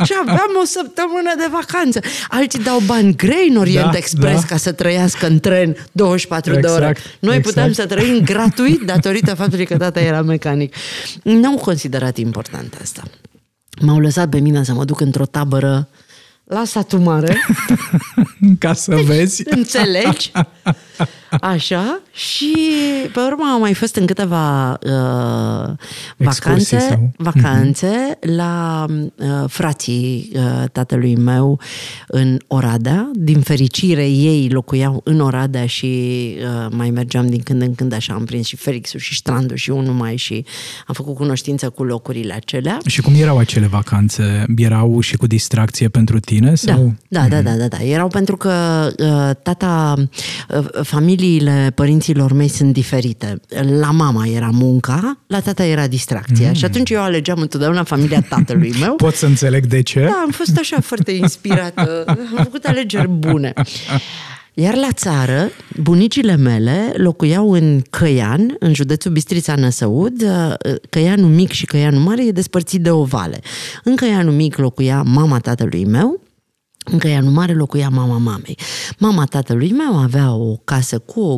Și 0.04 0.12
aveam 0.20 0.50
o 0.62 0.64
săptămână 0.64 1.32
de 1.36 1.46
vacanță. 1.50 2.00
Alții 2.28 2.62
dau 2.62 2.78
bani 2.86 3.16
grei 3.16 3.48
în 3.50 3.56
Orient 3.56 3.90
da, 3.90 3.96
Express 3.96 4.40
da. 4.40 4.46
ca 4.46 4.56
să 4.56 4.72
trăiască 4.72 5.26
în 5.26 5.40
tren 5.40 5.76
24 5.92 6.52
exact, 6.52 6.66
de 6.66 6.80
ore. 6.84 6.96
Noi 7.20 7.36
exact. 7.36 7.54
puteam 7.54 7.72
să 7.72 7.86
trăim 7.86 8.18
gratuit 8.24 8.80
datorită 8.80 9.34
faptului 9.34 9.66
că 9.66 9.76
tata 9.76 10.00
era 10.00 10.22
mecanic. 10.22 10.74
Nu 11.22 11.48
au 11.48 11.56
considerat 11.56 12.16
important 12.16 12.78
asta. 12.82 13.02
M-au 13.80 13.98
lăsat 13.98 14.28
pe 14.28 14.38
mine 14.38 14.64
să 14.64 14.72
mă 14.72 14.84
duc 14.84 15.00
într-o 15.00 15.26
tabără 15.26 15.88
la 16.46 16.64
satul 16.64 16.98
mare. 16.98 17.37
Ca 18.59 18.72
să 18.72 18.94
vezi. 19.04 19.42
Înțelegi? 19.44 20.32
Așa. 21.40 22.00
Și 22.12 22.54
pe 23.12 23.20
urmă 23.20 23.50
am 23.54 23.61
mai 23.61 23.74
fost 23.74 23.96
în 23.96 24.06
câteva 24.06 24.70
uh, 24.72 25.74
vacanțe, 26.16 26.78
sau? 26.78 27.11
vacanțe 27.16 27.88
mm-hmm. 27.88 28.35
la 28.37 28.87
uh, 28.88 29.44
frații 29.46 30.30
uh, 30.35 30.64
tatălui 30.72 31.16
meu 31.16 31.61
în 32.09 32.38
Oradea. 32.46 33.11
Din 33.14 33.40
fericire 33.40 34.09
ei 34.09 34.48
locuiau 34.48 35.00
în 35.04 35.20
Oradea 35.20 35.66
și 35.66 35.87
uh, 35.87 36.66
mai 36.70 36.90
mergeam 36.90 37.28
din 37.28 37.40
când 37.40 37.62
în 37.62 37.74
când 37.74 37.92
așa. 37.92 38.14
Am 38.14 38.24
prins 38.24 38.46
și 38.46 38.56
Felixul 38.56 39.00
și 39.00 39.14
Strandu 39.14 39.54
și 39.54 39.70
unul 39.70 39.94
mai 39.94 40.16
și 40.16 40.44
am 40.87 40.94
făcut 40.94 41.14
cunoștință 41.14 41.70
cu 41.70 41.85
locurile 41.85 42.35
acelea. 42.35 42.78
Și 42.87 43.00
cum 43.00 43.14
erau 43.14 43.38
acele 43.38 43.66
vacanțe? 43.66 44.44
Erau 44.56 45.00
și 45.00 45.16
cu 45.16 45.26
distracție 45.26 45.88
pentru 45.88 46.20
tine? 46.20 46.36
Sau? 46.55 46.94
Da, 47.09 47.20
da, 47.20 47.27
mm-hmm. 47.27 47.42
da, 47.42 47.51
da, 47.51 47.57
da, 47.57 47.66
da. 47.66 47.83
Erau 47.83 48.09
pentru 48.09 48.37
că 48.37 48.53
uh, 48.99 49.37
tata, 49.42 49.94
uh, 50.49 50.64
familiile 50.83 51.72
părinților 51.75 52.33
mei 52.33 52.49
sunt 52.49 52.72
diferite. 52.72 53.40
La 53.81 53.90
mama 53.90 54.27
era 54.27 54.51
munca, 54.53 55.18
la 55.27 55.40
tata 55.40 55.64
era 55.64 55.87
distracția. 55.87 56.49
Mm. 56.49 56.55
Și 56.55 56.64
atunci 56.64 56.90
eu 56.90 57.01
alegeam 57.01 57.40
întotdeauna 57.40 57.83
familia 57.83 58.20
tatălui 58.29 58.75
meu. 58.81 58.94
Pot 58.94 59.14
să 59.14 59.27
înțeleg 59.27 59.66
de 59.66 59.83
ce? 59.83 60.01
Da, 60.01 60.22
am 60.25 60.31
fost 60.31 60.59
așa 60.59 60.81
foarte 60.81 61.12
inspirată. 61.12 62.05
Am 62.07 62.18
făcut 62.42 62.64
alegeri 62.64 63.09
bune. 63.09 63.53
Iar 64.59 64.75
la 64.75 64.92
țară, 64.92 65.51
bunicile 65.83 66.37
mele 66.37 66.92
locuiau 66.96 67.53
în 67.53 67.83
Căian, 67.90 68.57
în 68.59 68.75
județul 68.75 69.12
Bistrița 69.12 69.55
Năsăud. 69.55 70.25
Căianul 70.90 71.31
mic 71.31 71.51
și 71.51 71.66
Căianul 71.66 72.01
mare 72.01 72.27
e 72.27 72.31
despărțit 72.31 72.83
de 72.83 72.90
ovale. 72.90 73.40
În 73.85 73.96
Căianul 73.96 74.33
mic 74.33 74.57
locuia 74.57 75.03
mama 75.03 75.38
tatălui 75.38 75.85
meu, 75.85 76.20
în 76.90 76.99
Căianul 76.99 77.31
mare 77.31 77.55
locuia 77.55 77.88
mama 77.88 78.18
mamei. 78.18 78.59
Mama 78.99 79.25
tatălui 79.25 79.72
meu 79.72 79.99
avea 79.99 80.35
o 80.35 80.57
casă 80.57 80.99
cu 80.99 81.20
o 81.20 81.37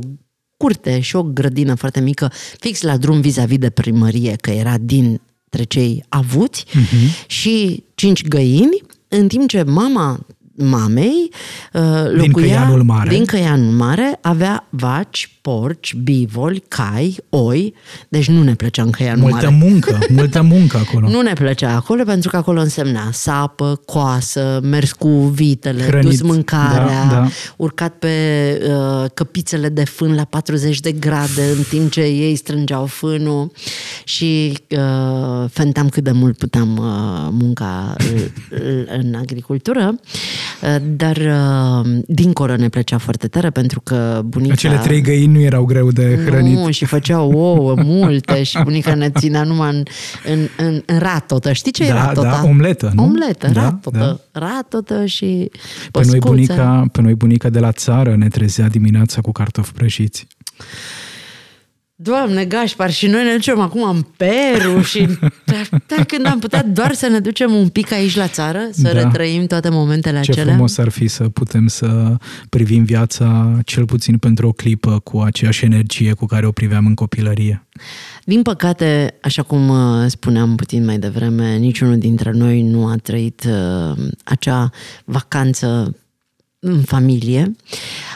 curte 0.57 1.01
și 1.01 1.17
o 1.17 1.23
grădină 1.23 1.75
foarte 1.75 2.01
mică, 2.01 2.33
fix 2.59 2.83
la 2.83 2.97
drum 2.97 3.21
vis-a-vis 3.21 3.59
de 3.59 3.71
primărie, 3.71 4.37
că 4.41 4.51
era 4.51 4.79
dintre 4.79 5.63
cei 5.69 6.05
avuți, 6.09 6.65
uh-huh. 6.65 7.27
și 7.27 7.85
cinci 7.95 8.29
găini, 8.29 8.83
în 9.09 9.29
timp 9.29 9.49
ce 9.49 9.63
mama 9.63 10.27
mamei 10.59 11.31
uh, 11.73 11.83
locuia 12.11 12.21
Din 12.21 12.33
Căianul 12.33 12.83
Mare. 12.83 13.09
din 13.09 13.25
Căianul 13.25 13.73
Mare, 13.73 14.18
avea 14.21 14.66
vaci, 14.71 15.38
porci, 15.40 15.94
bivoli, 15.94 16.62
cai, 16.68 17.16
oi, 17.29 17.75
deci 18.09 18.29
nu 18.29 18.42
ne 18.42 18.55
plăcea 18.55 18.83
în 18.83 18.90
Căianul 18.90 19.23
Multă 19.31 19.51
Mare. 19.51 19.64
muncă, 19.64 19.99
multă 20.16 20.42
muncă 20.42 20.77
acolo. 20.77 21.09
Nu 21.09 21.21
ne 21.21 21.33
plăcea 21.33 21.75
acolo 21.75 22.03
pentru 22.05 22.31
că 22.31 22.37
acolo 22.37 22.61
însemna 22.61 23.09
sapă, 23.12 23.81
coasă, 23.87 24.61
mers 24.62 24.92
cu 24.92 25.09
vitele, 25.09 25.83
Hrănit, 25.83 26.09
dus 26.09 26.21
mâncarea, 26.21 27.05
da, 27.05 27.14
da. 27.14 27.29
urcat 27.57 27.94
pe 27.94 28.09
uh, 28.68 29.11
căpițele 29.14 29.68
de 29.68 29.85
fân 29.85 30.14
la 30.14 30.25
40 30.25 30.81
de 30.81 30.92
grade 30.92 31.42
în 31.57 31.62
timp 31.68 31.90
ce 31.90 32.01
ei 32.01 32.35
strângeau 32.37 32.87
fânul 32.87 33.53
și 34.05 34.59
uh, 34.71 35.49
fentam 35.51 35.88
cât 35.88 36.05
de 36.05 36.11
mult 36.11 36.38
puteam 36.38 36.77
uh, 36.77 37.29
munca 37.31 37.97
uh, 38.01 38.23
în 38.99 39.14
agricultură, 39.14 39.88
uh, 39.92 39.99
dar 40.83 41.17
uh, 41.17 41.99
dincolo 42.07 42.57
ne 42.57 42.69
plăcea 42.69 42.99
foarte 42.99 43.29
tare 43.29 43.51
pentru 43.51 43.81
că 43.81 44.21
bunica... 44.25 44.53
Acele 44.53 44.77
trei 44.77 45.01
găini 45.01 45.33
nu 45.33 45.41
erau 45.41 45.65
greu 45.65 45.91
de 45.91 46.19
hrănit. 46.27 46.57
Nu, 46.59 46.71
și 46.71 46.85
făceau 46.85 47.31
ouă 47.33 47.75
multe 47.83 48.43
și 48.43 48.59
bunica 48.63 48.95
ne 48.95 49.11
ținea 49.11 49.43
numai 49.43 49.71
în, 49.71 49.83
în, 50.33 50.49
în, 50.67 50.83
în 50.87 50.99
ratotă. 50.99 51.53
Știi 51.53 51.73
ce 51.73 51.85
e 51.85 51.89
Da, 51.89 52.05
ratota? 52.07 52.29
da, 52.43 52.49
omletă, 52.49 52.91
nu? 52.95 53.03
Omletă, 53.03 53.49
Da, 53.49 53.63
ratotă. 53.63 54.21
Ratotă 54.33 55.07
și 55.07 55.51
Pe 55.91 56.01
noi, 56.01 56.03
păscuță. 56.03 56.29
bunica, 56.29 56.85
pe 56.93 57.01
noi 57.01 57.15
bunica 57.15 57.49
de 57.49 57.59
la 57.59 57.73
țară 57.73 58.17
ne 58.17 58.29
trezea 58.29 58.69
dimineața 58.69 59.21
cu 59.21 59.33
cartofi 59.33 59.73
prăjiți. 59.73 60.27
Doamne, 62.01 62.45
Gașpar, 62.45 62.91
și 62.93 63.07
noi 63.07 63.25
ne 63.25 63.33
ducem 63.33 63.61
acum 63.61 63.83
în 63.83 64.03
Peru 64.17 64.81
și 64.81 65.07
dar, 65.53 65.83
dar 65.87 66.05
când 66.05 66.27
am 66.27 66.39
putea 66.39 66.63
doar 66.63 66.93
să 66.93 67.07
ne 67.09 67.19
ducem 67.19 67.53
un 67.53 67.69
pic 67.69 67.93
aici 67.93 68.17
la 68.17 68.27
țară, 68.27 68.59
să 68.71 68.83
Da. 68.83 68.93
retrăim 68.93 69.47
toate 69.47 69.69
momentele 69.69 70.21
Ce 70.21 70.31
acelea. 70.31 70.53
frumos 70.53 70.79
ar 70.79 70.89
fi 70.89 71.07
să 71.09 71.29
putem 71.29 71.67
să 71.67 72.17
privim 72.49 72.85
viața, 72.85 73.59
cel 73.65 73.85
puțin 73.85 74.19
pentru 74.19 74.49
o 74.49 74.53
clipă, 74.53 74.99
cu 75.05 75.19
aceeași 75.21 75.65
energie 75.65 76.13
cu 76.13 76.27
care 76.27 76.47
o 76.47 76.51
priveam 76.53 76.87
în 76.87 76.95
copilărie. 76.95 77.67
Din 78.25 78.43
păcate, 78.43 79.19
așa 79.23 79.43
cum 79.43 79.69
uh, 79.69 80.07
spuneam 80.07 80.55
puțin 80.55 80.85
mai 80.85 80.99
devreme, 80.99 81.57
niciunul 81.57 81.99
dintre 81.99 82.31
noi 82.31 82.63
nu 82.63 82.87
a 82.87 82.97
trăit 83.03 83.45
uh, 83.49 83.99
acea 84.25 84.71
vacanță 85.05 85.97
în 86.59 86.83
familie. 86.83 87.57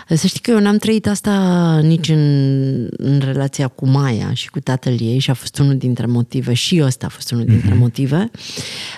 Să 0.08 0.26
știi 0.26 0.40
că 0.40 0.50
eu 0.50 0.58
n-am 0.58 0.76
trăit 0.76 1.06
asta 1.06 1.78
nici 1.82 2.08
în, 2.08 2.88
în 2.96 3.18
relația 3.24 3.68
cu 3.68 3.86
Maia 3.86 4.32
și 4.32 4.50
cu 4.50 4.60
tatăl 4.60 5.00
ei 5.00 5.18
și 5.18 5.30
a 5.30 5.34
fost 5.34 5.58
unul 5.58 5.76
dintre 5.76 6.06
motive, 6.06 6.54
și 6.54 6.80
ăsta 6.84 7.06
a 7.06 7.08
fost 7.08 7.30
unul 7.30 7.44
dintre 7.44 7.74
motive. 7.74 8.30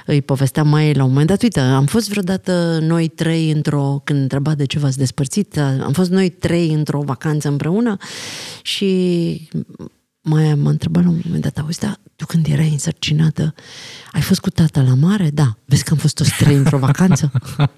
Îi 0.07 0.23
povesteam 0.23 0.69
Maia 0.69 0.93
la 0.95 1.03
un 1.03 1.09
moment 1.09 1.29
dat, 1.29 1.43
uite, 1.43 1.61
am 1.61 1.87
fost 1.87 2.09
vreodată 2.09 2.79
noi 2.83 3.09
trei 3.09 3.51
într-o, 3.51 4.01
când 4.05 4.21
întreba 4.21 4.55
de 4.55 4.65
ce 4.65 4.79
v-ați 4.79 4.99
despărțit, 4.99 5.59
am 5.59 5.93
fost 5.93 6.11
noi 6.11 6.29
trei 6.29 6.73
într-o 6.73 7.01
vacanță 7.01 7.49
împreună 7.49 7.97
și 8.63 9.49
Maia 10.21 10.57
m-a 10.57 10.71
întrebat 10.71 11.03
la 11.03 11.09
un 11.09 11.21
moment 11.25 11.43
dat, 11.43 11.59
auzi, 11.59 11.79
da, 11.79 11.97
tu 12.17 12.27
când 12.27 12.47
erai 12.49 12.69
însărcinată, 12.69 13.55
ai 14.13 14.21
fost 14.21 14.41
cu 14.41 14.51
tata 14.51 14.81
la 14.81 14.95
mare? 14.95 15.31
Da. 15.31 15.57
Vezi 15.65 15.85
că 15.85 15.91
am 15.93 15.99
fost 15.99 16.15
toți 16.15 16.37
trei 16.39 16.55
într-o 16.55 16.79
vacanță? 16.79 17.33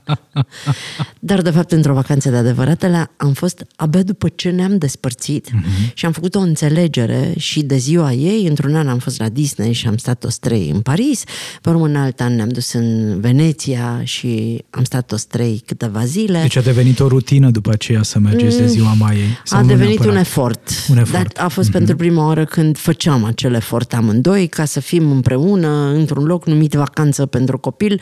Dar, 1.26 1.42
de 1.42 1.50
fapt, 1.50 1.72
într-o 1.72 1.94
vacanță 1.94 2.30
de 2.30 2.36
adevăratele, 2.36 3.10
am 3.16 3.32
fost 3.32 3.66
abia 3.76 4.02
după 4.02 4.28
ce 4.28 4.50
ne-am 4.50 4.78
despărțit 4.78 5.48
uh-huh. 5.48 5.92
și 5.94 6.06
am 6.06 6.12
făcut 6.12 6.34
o 6.34 6.38
înțelegere 6.38 7.32
și 7.38 7.62
de 7.62 7.76
ziua 7.76 8.12
ei, 8.12 8.46
într-un 8.46 8.74
an 8.74 8.88
am 8.88 8.98
fost 8.98 9.18
la 9.18 9.28
Disney 9.28 9.72
și 9.72 9.86
am 9.86 9.96
stat 9.96 10.18
toți 10.18 10.40
trei 10.40 10.70
în 10.74 10.80
Paris, 10.80 11.24
pe 11.60 11.68
urmă 11.68 11.86
în 11.86 11.96
alt 11.96 12.20
an 12.20 12.34
ne-am 12.34 12.48
dus 12.48 12.72
în 12.72 13.20
Veneția 13.20 14.00
și 14.04 14.64
am 14.70 14.84
stat 14.84 15.06
toți 15.06 15.28
trei 15.28 15.62
câteva 15.66 16.04
zile. 16.04 16.40
Deci 16.40 16.56
a 16.56 16.60
devenit 16.60 17.00
o 17.00 17.08
rutină 17.08 17.50
după 17.50 17.70
aceea 17.70 18.02
să 18.02 18.18
mergeți 18.18 18.58
de 18.58 18.66
ziua 18.66 18.92
Maiei? 18.92 19.38
sau 19.44 19.58
A 19.58 19.62
nu 19.62 19.68
devenit 19.68 19.88
neapărat? 19.88 20.14
un 20.14 20.20
efort. 20.20 20.70
Un 20.88 20.98
efort. 20.98 21.12
Dar 21.34 21.44
a 21.44 21.48
fost 21.48 21.68
mm-hmm. 21.68 21.72
pentru 21.72 21.96
prima 21.96 22.26
oară 22.26 22.44
când 22.44 22.76
făceam 22.78 23.24
acel 23.24 23.54
efort 23.54 23.94
amândoi 23.94 24.46
ca 24.46 24.64
să 24.64 24.80
fim 24.80 25.10
împreună 25.10 25.92
într-un 25.94 26.24
loc 26.24 26.46
numit 26.46 26.72
vacanță 26.72 27.26
pentru 27.26 27.58
copil. 27.58 28.00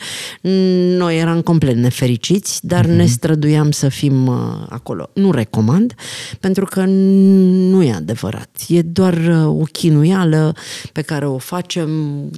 Noi 0.97 1.19
eram 1.19 1.41
complet 1.41 1.75
nefericiți, 1.75 2.67
dar 2.67 2.85
mm-hmm. 2.85 2.95
ne 2.95 3.05
străduiam 3.15 3.71
să 3.71 3.89
fim 3.89 4.27
uh, 4.27 4.35
acolo. 4.69 5.09
Nu 5.13 5.31
recomand, 5.31 5.93
pentru 6.39 6.65
că 6.65 6.83
nu 6.85 7.83
e 7.83 7.93
adevărat. 7.93 8.49
E 8.67 8.81
doar 8.81 9.13
uh, 9.13 9.45
o 9.45 9.63
chinuială 9.71 10.55
pe 10.91 11.01
care 11.01 11.25
o 11.25 11.37
facem 11.37 11.89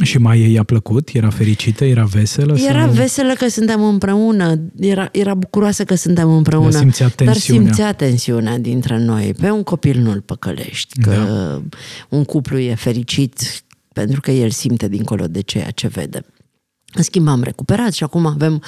Și 0.03 0.17
Maiei 0.17 0.53
i-a 0.53 0.63
plăcut? 0.63 1.09
Era 1.13 1.29
fericită? 1.29 1.85
Era 1.85 2.03
veselă? 2.03 2.55
era 2.69 2.83
sau... 2.83 2.91
veselă 2.91 3.33
că 3.33 3.47
suntem 3.47 3.83
împreună, 3.83 4.59
era, 4.79 5.09
era 5.11 5.33
bucuroasă 5.33 5.83
că 5.83 5.95
suntem 5.95 6.35
împreună, 6.35 6.69
Dar 6.71 6.79
simțea 6.79 7.05
dar 7.15 7.15
tensiunea. 7.15 7.63
simțea 7.63 7.93
tensiunea 7.93 8.57
dintre 8.57 8.99
noi. 8.99 9.33
Pe 9.39 9.49
un 9.49 9.63
copil 9.63 9.99
nu-l 9.99 10.21
păcălești, 10.21 10.99
că 10.99 11.09
Da. 11.09 11.61
un 12.09 12.23
cuplu 12.23 12.57
e 12.57 12.75
fericit 12.75 13.63
pentru 13.93 14.21
că 14.21 14.31
el 14.31 14.49
simte 14.49 14.87
dincolo 14.87 15.27
de 15.27 15.41
ceea 15.41 15.69
ce 15.69 15.87
vede. 15.87 16.25
În 16.97 17.03
schimb, 17.03 17.27
am 17.27 17.43
recuperat 17.43 17.93
și 17.93 18.03
acum 18.03 18.25
avem 18.25 18.61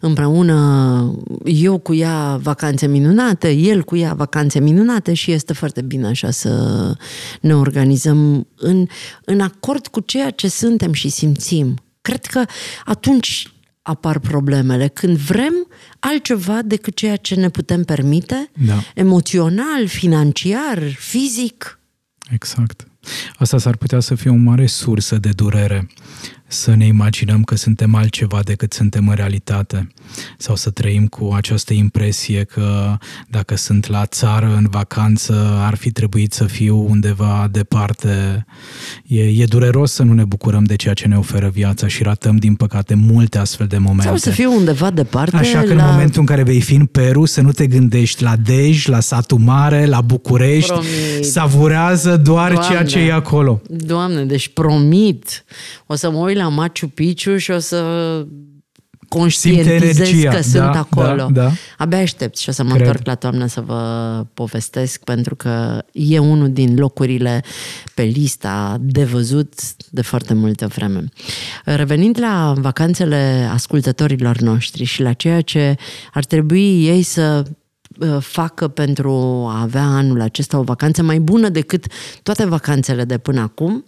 împreună, 0.00 1.18
eu 1.44 1.78
cu 1.78 1.94
ea 1.94 2.36
vacanțe 2.42 2.86
minunate, 2.86 3.50
el 3.50 3.82
cu 3.82 3.96
ea 3.96 4.14
vacanțe 4.14 4.60
minunate 4.60 5.14
și 5.14 5.32
este 5.32 5.52
foarte 5.52 5.82
bine 5.82 6.06
așa 6.06 6.30
să 6.30 6.94
ne 7.40 7.56
organizăm 7.56 8.46
în, 8.56 8.86
în 9.24 9.40
acord 9.40 9.86
cu 9.86 10.00
ceea 10.00 10.30
ce 10.30 10.48
suntem 10.48 10.92
și 10.92 11.08
simțim. 11.08 11.78
Cred 12.00 12.24
că 12.24 12.44
atunci 12.84 13.52
apar 13.82 14.18
problemele, 14.18 14.88
când 14.88 15.16
vrem 15.16 15.54
altceva 15.98 16.62
decât 16.64 16.94
ceea 16.94 17.16
ce 17.16 17.34
ne 17.34 17.48
putem 17.48 17.84
permite, 17.84 18.50
Da. 18.66 18.82
emoțional, 18.94 19.86
financiar, 19.86 20.82
fizic. 20.98 21.80
Exact. 22.30 22.86
Asta 23.38 23.58
s-ar 23.58 23.76
putea 23.76 24.00
să 24.00 24.14
fie 24.14 24.30
o 24.30 24.34
mare 24.34 24.66
sursă 24.66 25.16
de 25.16 25.30
durere. 25.30 25.88
Să 26.52 26.74
ne 26.74 26.86
imaginăm 26.86 27.42
că 27.42 27.56
suntem 27.56 27.94
altceva 27.94 28.40
decât 28.44 28.72
suntem 28.72 29.08
în 29.08 29.14
realitate. 29.14 29.88
Sau 30.38 30.56
să 30.56 30.70
trăim 30.70 31.06
cu 31.06 31.32
această 31.34 31.72
impresie 31.72 32.44
că 32.44 32.96
dacă 33.28 33.56
sunt 33.56 33.86
la 33.88 34.06
țară 34.06 34.54
în 34.56 34.66
vacanță, 34.70 35.58
ar 35.60 35.74
fi 35.74 35.90
trebuit 35.90 36.32
să 36.32 36.44
fiu 36.44 36.86
undeva 36.88 37.48
departe. 37.50 38.44
E, 39.06 39.22
e 39.22 39.44
dureros 39.44 39.92
să 39.92 40.02
nu 40.02 40.12
ne 40.12 40.24
bucurăm 40.24 40.64
de 40.64 40.76
ceea 40.76 40.94
ce 40.94 41.08
ne 41.08 41.16
oferă 41.16 41.48
viața 41.48 41.86
și 41.86 42.02
ratăm, 42.02 42.36
din 42.36 42.54
păcate, 42.54 42.94
multe 42.94 43.38
astfel 43.38 43.66
de 43.66 43.78
momente. 43.78 44.06
Sau 44.06 44.16
să 44.16 44.30
fiu 44.30 44.52
undeva 44.52 44.90
departe 44.90 45.36
Așa 45.36 45.60
că 45.60 45.74
la... 45.74 45.84
în 45.84 45.90
momentul 45.90 46.20
în 46.20 46.26
care 46.26 46.42
vei 46.42 46.60
fi 46.60 46.74
în 46.74 46.86
Peru, 46.86 47.24
să 47.24 47.40
nu 47.40 47.52
te 47.52 47.66
gândești 47.66 48.22
la 48.22 48.36
Dej, 48.36 48.86
la 48.86 49.00
satul 49.00 49.38
mare, 49.38 49.86
la 49.86 50.00
București, 50.00 50.70
Promit. 50.70 51.24
savurează 51.24 52.16
doar 52.16 52.52
Doamne. 52.52 52.68
ceea 52.68 52.84
ce 52.84 52.98
e 52.98 53.12
acolo. 53.12 53.60
Doamne, 53.68 54.24
deci 54.24 54.48
promit, 54.48 55.44
o 55.86 55.94
să 55.94 56.10
mă 56.10 56.18
uit 56.18 56.36
la 56.36 56.41
Machu 56.48 56.86
Picchu 56.86 57.36
și 57.36 57.50
o 57.50 57.58
să 57.58 57.82
conștientizez 59.18 59.98
energia, 59.98 60.28
că 60.28 60.34
da, 60.36 60.42
sunt 60.42 60.72
da, 60.72 60.78
acolo. 60.78 61.28
da. 61.32 61.50
Abia 61.78 61.98
aștept 61.98 62.36
și 62.36 62.48
o 62.48 62.52
să 62.52 62.62
mă 62.62 62.74
Cred. 62.74 62.86
întorc 62.86 63.06
la 63.06 63.14
toamnă 63.14 63.46
să 63.46 63.60
vă 63.60 64.24
povestesc 64.34 65.04
pentru 65.04 65.34
că 65.34 65.82
e 65.92 66.18
unul 66.18 66.50
din 66.52 66.76
locurile 66.78 67.44
pe 67.94 68.02
lista 68.02 68.76
de 68.80 69.04
văzut 69.04 69.52
de 69.90 70.02
foarte 70.02 70.34
multă 70.34 70.66
vreme. 70.66 71.04
Revenind 71.64 72.18
la 72.20 72.54
vacanțele 72.56 73.48
ascultătorilor 73.52 74.38
noștri 74.38 74.84
și 74.84 75.02
la 75.02 75.12
ceea 75.12 75.40
ce 75.40 75.76
ar 76.12 76.24
trebui 76.24 76.86
ei 76.86 77.02
să 77.02 77.42
uh, 77.98 78.16
facă 78.20 78.68
pentru 78.68 79.10
a 79.50 79.60
avea 79.60 79.84
anul 79.84 80.20
acesta 80.20 80.58
o 80.58 80.62
vacanță 80.62 81.02
mai 81.02 81.18
bună 81.18 81.48
decât 81.48 81.86
toate 82.22 82.46
vacanțele 82.46 83.04
de 83.04 83.18
până 83.18 83.40
acum, 83.40 83.84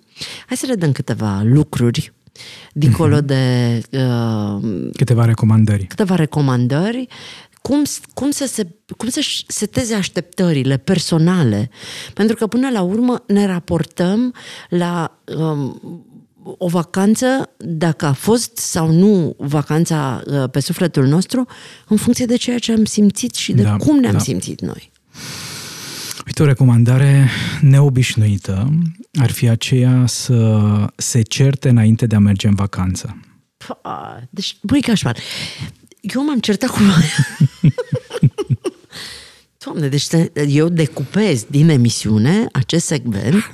hai 0.46 0.56
să 0.56 0.66
le 0.66 0.74
dăm 0.74 0.92
câteva 0.92 1.40
lucruri 1.44 2.12
dincolo 2.72 3.20
de 3.20 3.82
uh, 3.90 4.88
Câteva 4.96 5.24
recomandări. 5.24 5.84
câteva 5.84 6.14
recomandări 6.14 7.06
cum, 7.62 7.82
cum, 8.14 8.30
să 8.30 8.46
se, 8.46 8.66
cum 8.96 9.08
să 9.08 9.20
seteze 9.46 9.94
așteptările 9.94 10.76
personale. 10.76 11.70
Pentru 12.14 12.36
că 12.36 12.46
până 12.46 12.70
la 12.70 12.82
urmă 12.82 13.22
ne 13.26 13.46
raportăm 13.46 14.34
la 14.68 15.20
um, 15.36 15.80
o 16.58 16.68
vacanță, 16.68 17.50
dacă 17.56 18.06
a 18.06 18.12
fost 18.12 18.56
sau 18.56 18.90
nu 18.90 19.34
vacanța 19.38 20.22
uh, 20.26 20.50
pe 20.50 20.60
sufletul 20.60 21.06
nostru, 21.06 21.46
în 21.88 21.96
funcție 21.96 22.26
de 22.26 22.36
ceea 22.36 22.58
ce 22.58 22.72
am 22.72 22.84
simțit 22.84 23.34
și 23.34 23.52
de 23.52 23.62
Da, 23.62 23.76
cum 23.76 23.98
ne-am 23.98 24.12
da. 24.12 24.18
simțit 24.18 24.60
noi. 24.60 24.92
Uite, 26.34 26.52
o 26.52 26.54
recomandare 26.54 27.28
neobișnuită 27.60 28.68
ar 29.12 29.30
fi 29.30 29.48
aceea 29.48 30.06
să 30.06 30.60
se 30.96 31.22
certe 31.22 31.68
înainte 31.68 32.06
de 32.06 32.14
a 32.14 32.18
merge 32.18 32.48
în 32.48 32.54
vacanță. 32.54 33.20
Pa, 33.66 34.22
Deci, 34.30 34.56
băi, 34.62 34.80
Cașmar, 34.80 35.16
eu 36.00 36.24
m-am 36.24 36.38
certat 36.38 36.70
cu 36.70 36.78
Maia. 36.82 37.26
Doamne, 39.64 39.88
deci 39.88 40.08
te- 40.08 40.30
eu 40.48 40.68
decupez 40.68 41.44
din 41.48 41.68
emisiune 41.68 42.46
acest 42.52 42.86
segment 42.86 43.50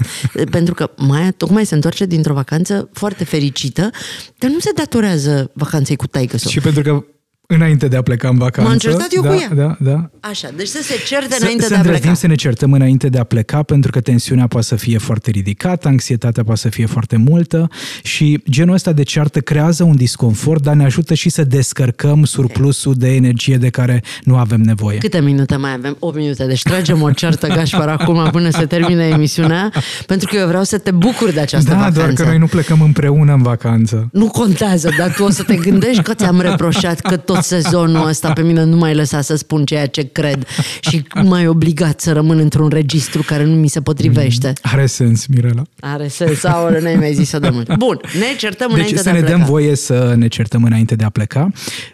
pentru 0.51 0.75
că 0.75 0.91
Maia 0.97 1.31
tocmai 1.31 1.67
se 1.67 1.75
întoarce 1.75 2.05
dintr-o 2.05 2.35
vacanță 2.35 2.89
foarte 2.93 3.25
fericită, 3.25 3.91
dar 4.39 4.51
nu 4.51 4.59
se 4.59 4.71
datorează 4.75 5.51
vacanței 5.55 5.97
cu 5.97 6.07
taică 6.07 6.37
Și 6.37 6.61
pentru 6.61 6.83
că 6.83 7.05
Înainte 7.53 7.89
de 7.89 7.97
a 7.97 8.03
pleca 8.03 8.29
în 8.29 8.39
vacanță. 8.39 8.69
M-am 8.71 8.79
certat 8.79 9.07
eu 9.11 9.23
da, 9.23 9.29
cu 9.29 9.35
ea. 9.41 9.49
Da, 9.55 9.77
da. 9.91 10.11
Așa, 10.21 10.49
deci 10.57 10.67
să 10.67 10.79
se 10.83 10.95
certe 11.07 11.35
Să, 11.35 11.39
înainte 11.41 11.63
să 11.63 11.69
de 11.69 11.75
a 11.75 11.79
pleca. 11.79 11.89
îndrăznim 11.95 12.15
să 12.15 12.27
ne 12.27 12.35
certăm 12.35 12.73
înainte 12.73 13.09
de 13.09 13.19
a 13.19 13.25
pleca, 13.25 13.63
pentru 13.63 13.91
că 13.91 14.01
tensiunea 14.01 14.47
poate 14.47 14.67
să 14.67 14.77
fie 14.77 14.99
foarte 14.99 15.31
ridicată, 15.31 15.89
anxietatea 15.89 16.45
poate 16.45 16.61
să 16.61 16.69
fie 16.69 16.87
foarte 16.87 17.17
multă 17.17 17.69
și 18.03 18.43
genul 18.51 18.75
ăsta 18.75 18.93
de 18.93 19.03
ceartă 19.03 19.41
creează 19.41 19.85
un 19.85 19.97
disconfort, 19.97 20.63
dar 20.63 20.75
ne 20.75 20.85
ajută 20.85 21.15
și 21.15 21.29
să 21.29 21.45
descărcăm 21.45 22.25
surplusul 22.25 22.95
de 22.95 23.15
energie 23.15 23.57
de 23.57 23.69
care 23.69 24.03
nu 24.25 24.37
avem 24.37 24.61
nevoie. 24.61 24.99
Câte 24.99 25.21
minute 25.21 25.57
mai 25.57 25.73
avem? 25.73 25.97
8 25.99 26.17
minute. 26.17 26.47
Deci 26.47 26.63
tragem 26.63 27.03
o 27.03 27.11
ceartă, 27.13 27.47
Gașpar, 27.47 27.89
acum 27.89 28.29
până 28.31 28.51
se 28.51 28.67
termine 28.67 29.05
emisiunea, 29.05 29.73
pentru 30.07 30.29
că 30.31 30.37
eu 30.37 30.47
vreau 30.47 30.63
să 30.63 30.79
te 30.79 30.91
bucuri 30.91 31.33
de 31.35 31.41
această 31.41 31.71
Da, 31.71 31.77
vacanță. 31.77 31.99
doar 31.99 32.13
că 32.13 32.23
noi 32.25 32.39
nu 32.39 32.47
plecăm 32.47 32.81
împreună 32.81 33.33
în 33.33 33.43
vacanță. 33.43 34.09
Nu 34.13 34.27
contează, 34.29 34.91
dar 34.99 35.15
tu 35.15 35.23
o 35.25 35.31
să 35.31 35.43
te 35.43 35.55
gândești 35.57 36.03
că 36.03 36.15
ți-am 36.15 36.41
reproșat 36.41 37.01
că 37.01 37.17
tot 37.17 37.40
sezonul 37.41 38.07
ăsta 38.09 38.33
pe 38.33 38.43
mine 38.43 38.65
nu 38.65 38.77
mai 38.77 38.95
lăsa 38.95 39.21
să 39.21 39.37
spun 39.37 39.65
ceea 39.65 39.87
ce 39.87 40.03
cred 40.13 40.47
și 40.81 41.03
m-ai 41.25 41.47
obligat 41.47 42.01
să 42.01 42.13
rămân 42.13 42.39
într-un 42.39 42.69
registru 42.69 43.23
care 43.23 43.45
nu 43.45 43.55
mi 43.55 43.69
se 43.69 43.81
potrivește. 43.81 44.53
Are 44.63 44.87
sens, 44.87 45.27
Mirela. 45.27 45.63
Are 45.81 46.09
sens, 46.09 46.39
sau 46.39 46.69
ne 46.69 46.95
mai 46.99 47.15
zis-o 47.15 47.39
de 47.39 47.49
mult. 47.49 47.77
Bun, 47.77 48.01
ne 48.19 48.37
certăm 48.37 48.69
Deci 48.69 48.77
înainte 48.79 48.97
să 48.97 49.03
de 49.03 49.11
a 49.11 49.13
ne 49.13 49.19
pleca. 49.21 49.37
dăm 49.37 49.47
voie 49.47 49.77
să 49.77 50.15
ne 50.17 50.29
certăm 50.29 50.65
înainte 50.65 50.95
de 50.95 51.05
a 51.05 51.09
pleca. 51.11 51.49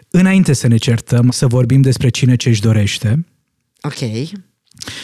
Înainte 0.09 0.53
să 0.53 0.67
ne 0.67 0.77
certăm, 0.77 1.29
să 1.29 1.47
vorbim 1.47 1.81
despre 1.81 2.09
cine 2.09 2.35
ce 2.35 2.49
își 2.49 2.61
dorește 2.61 3.25
Ok. 3.81 4.29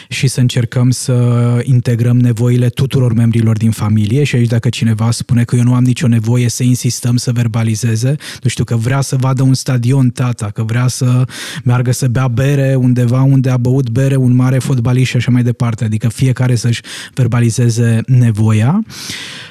Și 0.10 0.28
să 0.28 0.40
încercăm 0.40 0.90
să 0.90 1.60
integrăm 1.64 2.20
nevoile 2.20 2.70
tuturor 2.70 3.14
membrilor 3.14 3.58
din 3.58 3.72
familie 3.72 4.24
și 4.24 4.36
aici 4.36 4.48
dacă 4.48 4.70
cineva 4.70 5.12
spune 5.12 5.44
că 5.44 5.56
eu 5.56 5.64
nu 5.64 5.74
am 5.74 5.84
nicio 5.84 6.08
nevoie 6.08 6.50
să 6.50 6.64
insistăm 6.64 7.18
să 7.18 7.32
verbalizeze, 7.32 8.16
nu 8.42 8.50
știu, 8.50 8.64
că 8.64 8.76
vrea 8.76 9.02
să 9.02 9.16
vadă 9.16 9.44
un 9.44 9.54
stadion 9.54 10.10
tata, 10.10 10.50
că 10.50 10.64
vrea 10.64 10.88
să 10.88 11.26
meargă 11.64 11.92
să 11.92 12.08
bea 12.08 12.28
bere 12.28 12.76
undeva 12.76 13.22
unde 13.22 13.50
a 13.50 13.58
băut 13.58 13.90
bere 13.90 14.16
un 14.16 14.36
mare 14.36 14.60
fotbalist 14.60 15.10
și 15.10 15.16
așa 15.16 15.32
mai 15.32 15.44
departe, 15.44 15.84
adică 15.84 16.08
fiecare 16.08 16.56
să-și 16.56 16.82
verbalizeze 17.14 18.02
nevoia. 18.08 18.84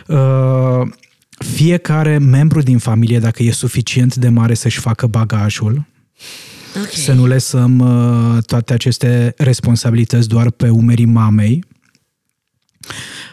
Uh, 0.06 0.88
fiecare 1.32 2.18
membru 2.18 2.60
din 2.60 2.78
familie, 2.78 3.18
dacă 3.18 3.42
e 3.42 3.50
suficient 3.50 4.14
de 4.14 4.28
mare 4.28 4.54
să-și 4.54 4.80
facă 4.80 5.06
bagajul, 5.06 5.84
Ok. 6.76 6.90
să 6.92 7.12
nu 7.12 7.26
lăsăm 7.26 7.78
uh, 7.78 8.42
toate 8.42 8.72
aceste 8.72 9.35
responsabilități 9.37 10.28
doar 10.28 10.50
pe 10.50 10.68
umerii 10.68 11.04
mamei. 11.04 11.64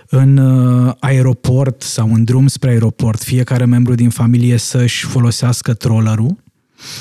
În 0.09 0.37
uh, 0.37 0.93
aeroport 0.99 1.81
sau 1.81 2.13
în 2.13 2.23
drum 2.23 2.47
spre 2.47 2.69
aeroport, 2.69 3.21
fiecare 3.21 3.65
membru 3.65 3.95
din 3.95 4.09
familie 4.09 4.57
să-și 4.57 5.05
folosească 5.05 5.73
trollerul, 5.73 6.37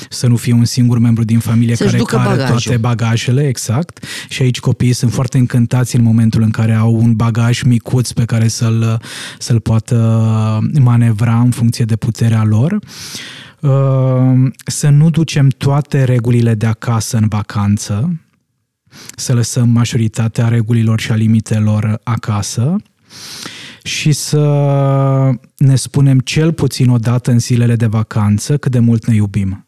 să 0.09 0.27
nu 0.27 0.35
fie 0.35 0.53
un 0.53 0.65
singur 0.65 0.99
membru 0.99 1.23
din 1.23 1.39
familie 1.39 1.75
Să-și 1.75 1.89
care 1.89 1.97
ducă 2.01 2.17
are 2.17 2.29
bagajul. 2.29 2.59
toate 2.59 2.77
bagajele, 2.77 3.47
exact. 3.47 4.05
Și 4.29 4.41
aici 4.41 4.59
copiii 4.59 4.93
sunt 4.93 5.11
foarte 5.11 5.37
încântați 5.37 5.95
în 5.95 6.03
momentul 6.03 6.41
în 6.41 6.49
care 6.49 6.73
au 6.73 6.93
un 6.95 7.13
bagaj 7.13 7.61
micuț 7.61 8.11
pe 8.11 8.25
care 8.25 8.47
să-l, 8.47 9.01
să-l 9.39 9.59
poată 9.59 10.69
manevra 10.81 11.39
în 11.39 11.51
funcție 11.51 11.85
de 11.85 11.95
puterea 11.95 12.43
lor. 12.43 12.71
Uh, 12.71 12.79
Să 14.65 14.89
nu 14.89 15.09
ducem 15.09 15.47
toate 15.47 16.03
regulile 16.03 16.53
de 16.53 16.65
acasă 16.65 17.17
în 17.17 17.27
vacanță, 17.27 18.19
să 19.15 19.33
lăsăm 19.33 19.69
majoritatea 19.69 20.47
regulilor 20.47 20.99
și 20.99 21.11
a 21.11 21.15
limitelor 21.15 21.99
acasă 22.03 22.75
și 23.83 24.11
să 24.11 24.43
ne 25.57 25.75
spunem 25.75 26.19
cel 26.19 26.53
puțin 26.53 26.89
o 26.89 26.97
dată 26.97 27.31
în 27.31 27.39
zilele 27.39 27.75
de 27.75 27.85
vacanță 27.85 28.57
cât 28.57 28.71
de 28.71 28.79
mult 28.79 29.05
ne 29.05 29.15
iubim. 29.15 29.65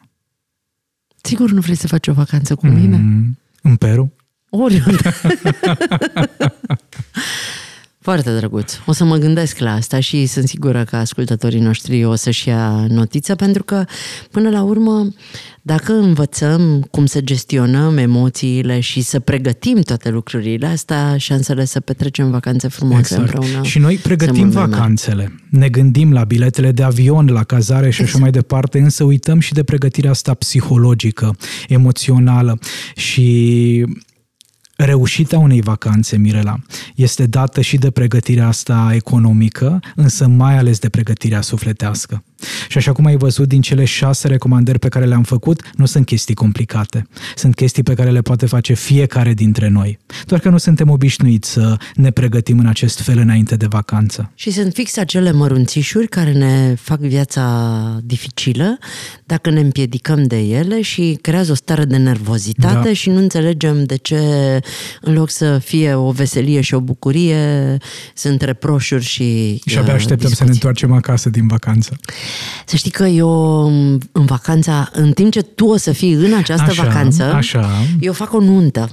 Sigur 1.22 1.52
nu 1.52 1.62
vrei 1.62 1.76
să 1.76 1.88
faci 1.88 2.08
o 2.08 2.14
vacanță 2.14 2.56
cu 2.56 2.68
mine? 2.68 2.98
Mm, 2.98 3.38
în 3.62 3.76
Peru? 3.76 4.14
Oriunde. 4.50 5.12
Foarte 8.02 8.36
drăguț. 8.36 8.74
O 8.86 8.92
să 8.92 9.04
mă 9.04 9.16
gândesc 9.16 9.58
la 9.58 9.74
asta 9.74 10.00
și 10.00 10.26
sunt 10.26 10.48
sigură 10.48 10.84
că 10.84 10.96
ascultătorii 10.96 11.60
noștri 11.60 12.04
o 12.04 12.16
să-și 12.16 12.48
ia 12.48 12.86
notiță, 12.90 13.36
pentru 13.36 13.64
că, 13.64 13.86
până 14.32 14.50
la 14.50 14.62
urmă, 14.62 15.08
dacă 15.62 15.94
învățăm 15.94 16.88
cum 16.92 17.06
să 17.06 17.22
gestionăm 17.22 17.98
emoțiile 17.98 18.80
și 18.80 19.02
să 19.02 19.20
pregătim 19.20 19.82
toate 19.82 20.10
lucrurile 20.10 20.68
astea, 20.68 21.18
șansele 21.18 21.66
să 21.66 21.80
petrecem 21.80 22.32
vacanțe 22.32 22.68
frumoase 22.68 23.16
împreună. 23.16 23.64
Și 23.64 23.80
noi 23.80 23.94
sunt 23.94 24.06
pregătim 24.06 24.44
mult 24.44 24.54
mai 24.54 24.64
mari. 24.64 24.76
vacanțele. 24.76 25.40
Ne 25.50 25.70
gândim 25.70 26.12
la 26.12 26.24
biletele 26.24 26.72
de 26.72 26.84
avion, 26.84 27.28
la 27.28 27.44
cazare 27.44 27.90
și 27.90 28.02
așa 28.02 28.18
mai 28.18 28.32
departe, 28.32 28.80
însă 28.80 29.04
uităm 29.04 29.40
și 29.40 29.54
de 29.54 29.64
pregătirea 29.64 30.12
asta 30.12 30.34
psihologică, 30.34 31.36
emoțională 31.68 32.60
și 32.96 33.86
reușita 34.86 35.38
unei 35.38 35.62
vacanțe, 35.62 36.18
Mirela, 36.18 36.56
este 36.96 37.26
dată 37.26 37.62
și 37.62 37.78
de 37.78 37.92
pregătirea 37.92 38.48
asta 38.48 38.92
economică, 38.94 39.80
însă 39.96 40.28
mai 40.28 40.58
ales 40.58 40.80
de 40.80 40.90
pregătirea 40.90 41.42
sufletească. 41.42 42.24
Și 42.70 42.78
așa 42.78 42.92
cum 42.92 43.06
ai 43.06 43.18
văzut 43.18 43.48
din 43.48 43.62
cele 43.62 43.86
șase 43.86 44.28
recomandări 44.28 44.80
pe 44.80 44.88
care 44.90 45.06
le-am 45.06 45.24
făcut, 45.24 45.62
nu 45.76 45.86
sunt 45.86 46.06
chestii 46.06 46.36
complicate. 46.36 47.08
Sunt 47.36 47.56
chestii 47.56 47.84
pe 47.84 47.94
care 47.94 48.10
le 48.12 48.22
poate 48.22 48.46
face 48.46 48.74
fiecare 48.74 49.34
dintre 49.34 49.68
noi. 49.68 50.00
Doar 50.26 50.40
că 50.42 50.50
nu 50.50 50.58
suntem 50.58 50.90
obișnuiți 50.90 51.52
să 51.52 51.78
ne 51.96 52.12
pregătim 52.12 52.60
în 52.60 52.66
acest 52.68 53.00
fel 53.02 53.18
înainte 53.18 53.56
de 53.56 53.66
vacanță. 53.70 54.32
Și 54.36 54.52
sunt 54.52 54.74
fix 54.74 54.98
acele 54.98 55.32
mărunțișuri 55.32 56.08
care 56.08 56.32
ne 56.32 56.76
fac 56.80 57.00
viața 57.00 58.02
dificilă 58.04 58.78
dacă 59.26 59.50
ne 59.50 59.60
împiedicăm 59.60 60.24
de 60.24 60.40
ele 60.40 60.82
și 60.82 61.18
creează 61.22 61.52
o 61.52 61.56
stare 61.56 61.86
de 61.86 61.98
nervozitate 61.98 62.88
Da. 62.88 62.94
și 62.94 63.10
nu 63.10 63.18
înțelegem 63.18 63.84
de 63.84 63.96
ce 63.96 64.20
în 65.02 65.14
loc 65.14 65.30
să 65.30 65.58
fie 65.58 65.94
o 65.94 66.12
veselie 66.12 66.62
și 66.62 66.74
o 66.74 66.80
bucurie 66.80 67.78
sunt 68.14 68.42
reproșuri 68.42 69.04
și 69.04 69.62
Și 69.66 69.78
abia 69.78 69.94
uh, 69.94 70.00
așteptăm 70.00 70.30
să 70.32 70.44
ne 70.44 70.50
discuții. 70.50 70.54
întoarcem 70.54 70.92
acasă 70.92 71.30
din 71.30 71.48
vacanță. 71.48 71.96
Să 72.66 72.76
știi 72.76 72.92
că 72.92 73.06
eu 73.06 73.66
în 74.12 74.26
vacanța, 74.26 74.90
în 74.92 75.12
timp 75.12 75.32
ce 75.32 75.42
tu 75.42 75.66
o 75.66 75.78
să 75.78 75.92
fii 75.92 76.14
în 76.14 76.34
această 76.34 76.70
Așa, 76.70 76.84
vacanță, 76.84 77.24
așa. 77.24 77.70
eu 78.00 78.14
fac 78.14 78.34
o 78.34 78.40
nuntă. 78.40 78.90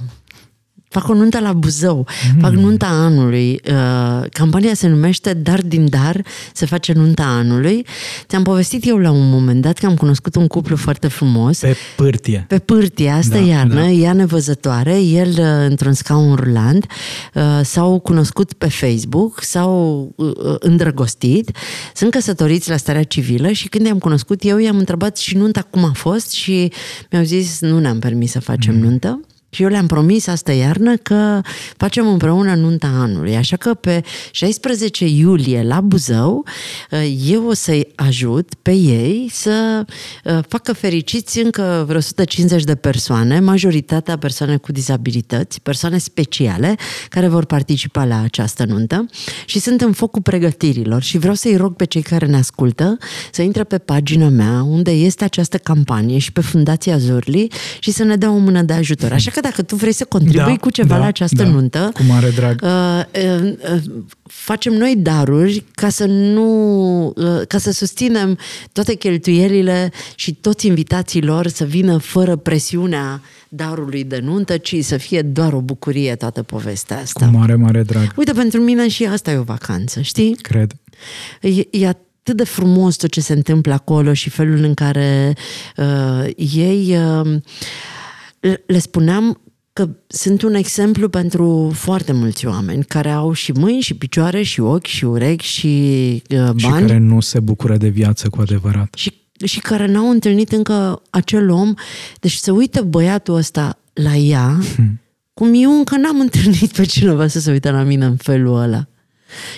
Fac 0.89 1.07
o 1.07 1.13
nuntă 1.13 1.39
la 1.39 1.53
Buzău, 1.53 2.07
mm. 2.33 2.39
fac 2.39 2.51
nunta 2.51 2.85
anului. 2.85 3.61
Uh, 3.69 4.29
campania 4.31 4.73
se 4.73 4.87
numește 4.87 5.33
Dar 5.33 5.61
din 5.61 5.89
Dar 5.89 6.25
se 6.53 6.65
face 6.65 6.93
nunta 6.93 7.23
anului. 7.23 7.85
Ți-am 8.27 8.43
povestit 8.43 8.87
eu 8.87 8.97
la 8.97 9.11
un 9.11 9.29
moment 9.29 9.61
dat 9.61 9.77
că 9.77 9.85
am 9.85 9.95
cunoscut 9.95 10.35
un 10.35 10.47
cuplu 10.47 10.75
foarte 10.75 11.07
frumos. 11.07 11.59
Pe 11.59 11.75
pârtie. 11.95 12.45
Pe 12.47 12.59
pârtie, 12.59 13.09
asta 13.09 13.35
Da, 13.35 13.41
da, 13.41 13.45
iarnă, 13.45 13.73
da. 13.73 13.79
da. 13.81 13.87
ea 13.89 14.13
nevăzătoare, 14.13 15.01
el 15.01 15.29
uh, 15.29 15.69
într-un 15.69 15.93
scaun 15.93 16.35
rulant, 16.35 16.85
uh, 17.33 17.43
s-au 17.63 17.99
cunoscut 17.99 18.53
pe 18.53 18.69
Facebook, 18.69 19.43
s-au 19.43 20.11
uh, 20.15 20.31
uh, 20.43 20.55
îndrăgostit, 20.59 21.51
sunt 21.93 22.11
căsătoriți 22.11 22.69
la 22.69 22.77
starea 22.77 23.03
civilă 23.03 23.51
și 23.51 23.67
când 23.67 23.85
i-am 23.85 23.97
cunoscut 23.97 24.43
eu, 24.43 24.57
i-am 24.57 24.77
întrebat 24.77 25.17
și 25.17 25.37
nunta 25.37 25.61
cum 25.61 25.83
a 25.83 25.91
fost 25.93 26.31
și 26.31 26.71
mi-au 27.11 27.23
zis 27.23 27.59
nu 27.59 27.79
ne-am 27.79 27.99
permis 27.99 28.31
să 28.31 28.39
facem 28.39 28.75
mm. 28.75 28.81
nuntă. 28.81 29.19
Și 29.49 29.63
eu 29.63 29.69
le-am 29.69 29.87
promis 29.87 30.27
asta 30.27 30.51
iarnă 30.51 30.95
că 30.95 31.41
facem 31.77 32.07
împreună 32.07 32.55
nunta 32.55 32.87
anului. 32.87 33.35
Așa 33.35 33.55
că 33.55 33.73
pe 33.73 34.03
16 34.31 35.05
iulie 35.05 35.63
la 35.63 35.81
Buzău 35.81 36.45
uh, 36.91 37.17
eu 37.25 37.47
o 37.47 37.53
să-i 37.53 37.87
ajut 37.95 38.53
pe 38.61 38.71
ei 38.71 39.29
să 39.31 39.85
uh, 40.23 40.39
facă 40.47 40.73
fericiți 40.73 41.39
încă 41.39 41.83
vreo 41.87 41.97
150 41.97 42.63
de 42.63 42.75
persoane, 42.75 43.39
majoritatea 43.39 44.17
persoane 44.17 44.57
cu 44.57 44.71
dizabilități, 44.71 45.61
persoane 45.61 45.97
speciale 45.97 46.75
care 47.09 47.27
vor 47.27 47.45
participa 47.45 48.05
la 48.05 48.21
această 48.21 48.65
nuntă 48.65 49.05
și 49.45 49.59
sunt 49.59 49.81
în 49.81 49.91
focul 49.91 50.21
pregătirilor 50.21 51.01
și 51.01 51.17
vreau 51.17 51.33
să-i 51.33 51.55
rog 51.55 51.75
pe 51.75 51.85
cei 51.85 52.01
care 52.01 52.25
ne 52.25 52.37
ascultă 52.37 52.97
să 53.31 53.41
intre 53.41 53.63
pe 53.63 53.77
pagina 53.77 54.29
mea 54.29 54.63
unde 54.63 54.91
este 54.91 55.23
această 55.23 55.57
campanie 55.57 56.17
și 56.17 56.31
pe 56.31 56.41
Fundația 56.41 56.97
Zorli 56.97 57.47
și 57.79 57.91
să 57.91 58.03
ne 58.03 58.15
dea 58.15 58.31
o 58.31 58.37
mână 58.37 58.61
de 58.61 58.73
ajutor. 58.73 59.11
Așa 59.11 59.31
că 59.31 59.38
dacă 59.41 59.61
tu 59.61 59.75
vrei 59.75 59.93
să 59.93 60.05
contribui 60.05 60.57
cu 60.57 60.69
ceva 60.69 60.97
la 60.97 61.05
această 61.05 61.43
da, 61.43 61.49
nuntă, 61.49 61.89
Cu 61.93 62.03
mare 62.03 62.29
drag. 62.29 62.61
Uh, 62.63 62.69
uh, 63.23 63.53
uh, 63.73 63.81
facem 64.23 64.73
noi 64.73 64.95
daruri 64.97 65.63
ca 65.71 65.89
să 65.89 66.05
nu 66.05 67.05
uh, 67.05 67.41
ca 67.47 67.57
să 67.57 67.71
susținem 67.71 68.37
toate 68.71 68.93
cheltuielile 68.93 69.91
și 70.15 70.33
toți 70.33 70.67
invitații 70.67 71.21
lor 71.21 71.47
să 71.47 71.63
vină 71.63 71.97
fără 71.97 72.35
presiunea 72.35 73.21
darului 73.49 74.03
de 74.03 74.19
nuntă, 74.23 74.57
ci 74.57 74.75
să 74.81 74.97
fie 74.97 75.21
doar 75.21 75.53
o 75.53 75.61
bucurie 75.61 76.15
toată 76.15 76.43
povestea 76.43 76.95
Cu 76.95 77.01
asta. 77.01 77.25
mare, 77.25 77.55
mare 77.55 77.83
drag. 77.83 78.13
Uite, 78.15 78.31
pentru 78.31 78.61
mine 78.61 78.87
și 78.87 79.05
asta 79.05 79.31
e 79.31 79.37
o 79.37 79.43
vacanță, 79.43 80.01
știi? 80.01 80.35
Cred. 80.35 80.71
E, 81.41 81.67
e 81.69 81.87
atât 81.87 82.35
de 82.35 82.43
frumos 82.43 82.95
tot 82.95 83.09
ce 83.09 83.21
se 83.21 83.33
întâmplă 83.33 83.73
acolo 83.73 84.13
și 84.13 84.29
felul 84.29 84.63
în 84.63 84.73
care 84.73 85.33
uh, 85.77 86.29
ei 86.35 86.97
uh, 86.97 87.37
le- 88.39 88.63
le 88.65 88.79
spuneam 88.79 89.41
că 89.73 89.89
sunt 90.07 90.41
un 90.41 90.53
exemplu 90.53 91.09
pentru 91.09 91.71
foarte 91.73 92.11
mulți 92.11 92.45
oameni 92.45 92.83
care 92.83 93.09
au 93.11 93.31
și 93.33 93.51
mâini 93.51 93.81
și 93.81 93.93
picioare 93.93 94.41
și 94.41 94.59
ochi 94.59 94.85
și 94.85 95.05
urechi 95.05 95.45
și 95.45 95.67
uh, 96.29 96.37
bani 96.39 96.59
Și 96.59 96.67
care 96.67 96.97
nu 96.97 97.19
se 97.19 97.39
bucură 97.39 97.77
de 97.77 97.87
viață 97.87 98.29
cu 98.29 98.41
adevărat. 98.41 98.93
și 98.93 99.13
și 99.45 99.59
care 99.59 99.85
n-au 99.85 100.09
întâlnit 100.09 100.51
încă 100.51 101.01
acel 101.09 101.49
om. 101.49 101.73
Deci 102.19 102.33
să 102.33 102.51
uită 102.51 102.81
băiatul 102.81 103.35
ăsta 103.35 103.79
la 103.93 104.15
ea, 104.15 104.59
hmm. 104.75 104.99
cum 105.33 105.51
eu 105.53 105.71
încă 105.71 105.97
n-am 105.97 106.19
întâlnit 106.19 106.71
pe 106.71 106.85
cineva 106.85 107.27
să 107.27 107.39
se 107.39 107.51
uite 107.51 107.71
la 107.71 107.83
mine 107.83 108.05
în 108.05 108.15
felul 108.15 108.61
ăla. 108.61 108.87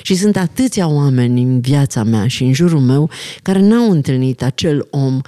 Și 0.02 0.16
sunt 0.16 0.38
atâția 0.38 0.88
oameni 0.88 1.42
în 1.42 1.62
viața 1.62 2.04
mea 2.04 2.28
și 2.28 2.44
în 2.44 2.54
jurul 2.54 2.80
meu 2.80 3.10
care 3.42 3.60
n-au 3.60 3.92
întâlnit 3.92 4.44
acel 4.44 4.88
om 4.90 5.22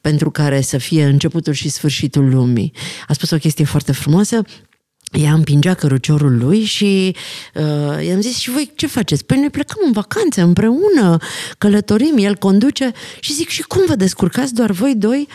pentru 0.00 0.30
care 0.30 0.60
să 0.60 0.78
fie 0.78 1.04
începutul 1.04 1.52
și 1.52 1.68
sfârșitul 1.68 2.28
lumii. 2.28 2.72
A 3.06 3.12
spus 3.12 3.30
o 3.30 3.36
chestie 3.36 3.64
foarte 3.64 3.92
frumoasă, 3.92 4.42
ea 5.12 5.32
împingea 5.32 5.74
căruciorul 5.74 6.38
lui 6.38 6.64
și 6.64 7.14
uh, 7.54 8.06
i-am 8.06 8.20
zis, 8.20 8.36
și 8.36 8.50
voi 8.50 8.70
ce 8.74 8.86
faceți? 8.86 9.24
Păi 9.24 9.38
noi 9.38 9.50
plecăm 9.50 9.82
în 9.86 9.92
vacanțe 9.92 10.40
împreună, 10.40 11.16
călătorim, 11.58 12.14
el 12.16 12.36
conduce 12.36 12.92
și 13.20 13.32
zic, 13.32 13.48
și 13.48 13.62
cum 13.62 13.82
vă 13.86 13.94
descurcați 13.94 14.54
doar 14.54 14.70
voi 14.70 14.94
doi? 14.96 15.28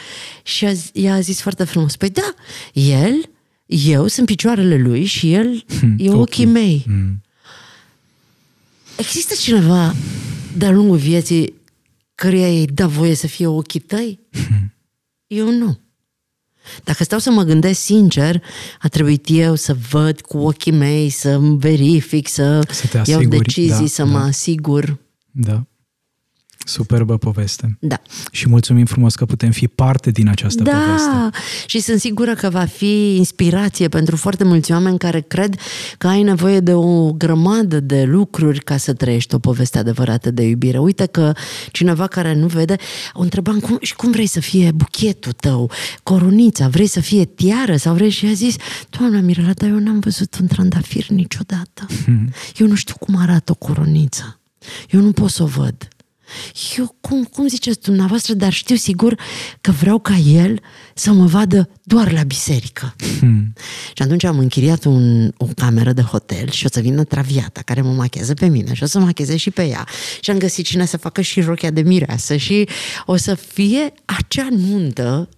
Și 0.44 0.66
a, 0.66 0.72
ea 0.94 1.14
a 1.14 1.20
zis 1.20 1.42
foarte 1.42 1.64
frumos, 1.64 1.96
păi 1.96 2.10
da, 2.10 2.34
el, 2.74 3.30
eu 3.66 4.08
sunt 4.08 4.26
picioarele 4.26 4.78
lui 4.78 5.06
și 5.06 5.34
el 5.34 5.64
hmm, 5.80 5.96
e 5.98 6.10
ochii 6.10 6.48
okay. 6.48 6.62
mei. 6.62 6.82
Hmm. 6.86 7.23
Există 8.98 9.34
cineva 9.34 9.94
de-a 10.58 10.72
lungul 10.72 10.98
vieții 10.98 11.54
căruia 12.16 12.48
îi 12.48 12.66
dă 12.66 12.88
voie 12.88 13.16
să 13.16 13.28
fie 13.28 13.48
ochii 13.48 13.80
tăi? 13.80 14.20
Hmm. 14.32 14.74
Eu 15.28 15.52
nu. 15.52 15.80
Dacă 16.84 17.04
stau 17.04 17.20
să 17.20 17.32
mă 17.32 17.44
gândesc 17.44 17.80
sincer, 17.80 18.44
a 18.80 18.88
trebuit 18.88 19.26
eu 19.30 19.56
să 19.56 19.76
văd 19.90 20.22
cu 20.22 20.38
ochii 20.38 20.72
mei, 20.72 21.10
să 21.10 21.38
verific, 21.40 22.28
să, 22.28 22.68
să 22.72 23.02
iau 23.06 23.24
decizii, 23.24 23.80
da, 23.80 23.86
să 23.86 24.04
da. 24.04 24.10
mă 24.10 24.18
asigur. 24.18 24.98
Da. 25.32 25.66
Superbă 26.66 27.18
poveste. 27.18 27.78
Da. 27.80 28.02
Și 28.32 28.50
mulțumim 28.50 28.86
frumos 28.86 29.16
că 29.16 29.26
putem 29.26 29.52
fi 29.52 29.68
parte 29.68 30.12
din 30.12 30.28
această 30.28 30.64
da. 30.64 30.72
poveste. 30.72 31.38
și 31.66 31.80
sunt 31.80 32.00
sigură 32.00 32.34
că 32.34 32.50
va 32.50 32.66
fi 32.66 33.16
inspirație 33.16 33.88
pentru 33.88 34.16
foarte 34.16 34.44
mulți 34.44 34.72
oameni 34.72 34.98
care 34.98 35.20
cred 35.20 35.56
că 35.98 36.08
ai 36.08 36.24
nevoie 36.24 36.60
de 36.60 36.74
o 36.74 37.12
grămadă 37.12 37.80
de 37.80 38.04
lucruri 38.04 38.60
ca 38.60 38.78
să 38.78 38.94
trăiești 38.94 39.36
o 39.36 39.40
poveste 39.40 39.78
adevărată 39.78 40.32
de 40.32 40.44
iubire. 40.44 40.78
Uite 40.78 41.06
că 41.06 41.34
cineva 41.72 42.08
care 42.08 42.36
nu 42.36 42.48
vede, 42.48 42.76
o 43.14 43.22
întrebam 43.22 43.60
cum, 43.60 43.78
și 43.82 43.96
cum 43.96 44.12
vrei 44.12 44.28
să 44.28 44.40
fie 44.40 44.72
buchetul 44.72 45.32
tău, 45.32 45.72
coronița, 46.04 46.68
vrei 46.68 46.88
să 46.88 47.00
fie 47.00 47.26
tiară 47.26 47.76
sau 47.76 47.94
vrei 47.94 48.10
și 48.10 48.26
a 48.26 48.34
zis, 48.34 48.56
Doamna 48.90 49.20
Mirela, 49.20 49.54
dar 49.54 49.70
eu 49.70 49.80
n-am 49.80 50.00
văzut 50.00 50.38
un 50.42 50.48
trandafir 50.48 51.08
niciodată. 51.08 51.86
Hmm. 52.04 52.30
Eu 52.60 52.68
nu 52.68 52.76
știu 52.76 52.96
cum 53.00 53.16
arată 53.18 53.52
o 53.52 53.56
coroniță. 53.56 54.40
Eu 54.90 55.02
nu 55.02 55.12
pot 55.12 55.30
să 55.30 55.44
o 55.44 55.46
văd. 55.46 55.88
Eu, 56.78 56.96
cum, 57.02 57.24
cum 57.24 57.48
ziceți 57.48 57.82
dumneavoastră, 57.82 58.34
dar 58.34 58.54
știu 58.54 58.76
sigur 58.76 59.20
că 59.62 59.72
vreau 59.72 60.00
ca 60.00 60.16
el 60.16 60.60
să 60.94 61.12
mă 61.12 61.26
vadă 61.26 61.70
doar 61.84 62.12
la 62.12 62.24
biserică. 62.24 62.96
Hmm. 63.20 63.54
Și 63.94 64.02
atunci 64.04 64.24
am 64.24 64.40
închiriat 64.40 64.84
un, 64.84 65.32
o 65.38 65.46
cameră 65.56 65.94
de 65.94 66.02
hotel 66.02 66.50
și 66.50 66.66
o 66.66 66.70
să 66.72 66.80
vină 66.80 67.04
Traviata, 67.04 67.62
care 67.66 67.82
mă 67.82 67.92
machează 67.92 68.34
pe 68.34 68.48
mine 68.48 68.74
și 68.74 68.84
o 68.84 68.86
să 68.86 69.00
mă 69.00 69.06
macheze 69.06 69.38
și 69.38 69.52
pe 69.52 69.68
ea. 69.68 69.88
Și 70.20 70.32
am 70.32 70.38
găsit 70.38 70.66
cine 70.66 70.86
să 70.86 70.98
facă 70.98 71.22
și 71.22 71.42
rochia 71.42 71.72
de 71.72 71.82
mireasă 71.82 72.36
și 72.36 72.68
o 73.06 73.16
să 73.16 73.36
fie 73.36 73.94
acea 74.06 74.48
nuntă, 74.52 75.30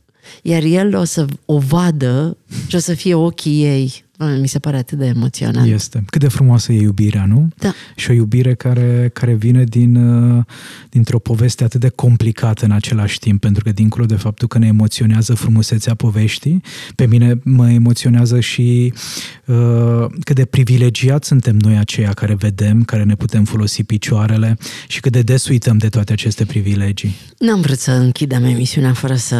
iar 0.41 0.63
el 0.63 0.95
o 0.95 1.03
să 1.03 1.25
o 1.45 1.57
vadă 1.57 2.37
și 2.67 2.75
o 2.75 2.79
să 2.79 2.93
fie 2.93 3.13
ochii 3.13 3.63
ei 3.63 4.04
mi 4.17 4.47
se 4.47 4.59
pare 4.59 4.77
atât 4.77 4.97
de 4.97 5.05
emoționant. 5.05 5.71
Este. 5.71 6.03
Cât 6.09 6.21
de 6.21 6.27
frumoasă 6.27 6.71
e 6.71 6.81
iubirea, 6.81 7.25
nu? 7.25 7.49
Da. 7.57 7.73
Și 7.95 8.09
o 8.09 8.13
iubire 8.13 8.53
care, 8.53 9.09
care 9.13 9.33
vine 9.33 9.63
din, 9.63 9.95
uh, 9.95 10.43
dintr-o 10.89 11.19
poveste 11.19 11.63
atât 11.63 11.79
de 11.79 11.89
complicată 11.89 12.65
în 12.65 12.71
același 12.71 13.19
timp, 13.19 13.41
pentru 13.41 13.63
că 13.63 13.71
dincolo 13.71 14.05
de 14.05 14.15
faptul 14.15 14.47
că 14.47 14.57
ne 14.57 14.67
emoționează 14.67 15.33
frumusețea 15.33 15.95
poveștii, 15.95 16.61
pe 16.95 17.05
mine 17.05 17.39
mă 17.43 17.69
emoționează 17.69 18.39
și 18.39 18.93
uh, 19.45 20.05
cât 20.23 20.35
de 20.35 20.45
privilegiat 20.45 21.23
suntem 21.23 21.57
noi 21.57 21.77
aceia 21.77 22.13
care 22.13 22.35
vedem, 22.35 22.83
care 22.83 23.03
ne 23.03 23.15
putem 23.15 23.43
folosi 23.43 23.83
picioarele 23.83 24.57
și 24.87 24.99
cât 24.99 25.11
de 25.11 25.21
des 25.21 25.47
uităm 25.47 25.77
de 25.77 25.89
toate 25.89 26.13
aceste 26.13 26.45
privilegii. 26.45 27.15
N-am 27.37 27.61
vrut 27.61 27.79
să 27.79 27.91
închidem 27.91 28.43
emisiunea 28.43 28.93
fără 28.93 29.15
să 29.15 29.35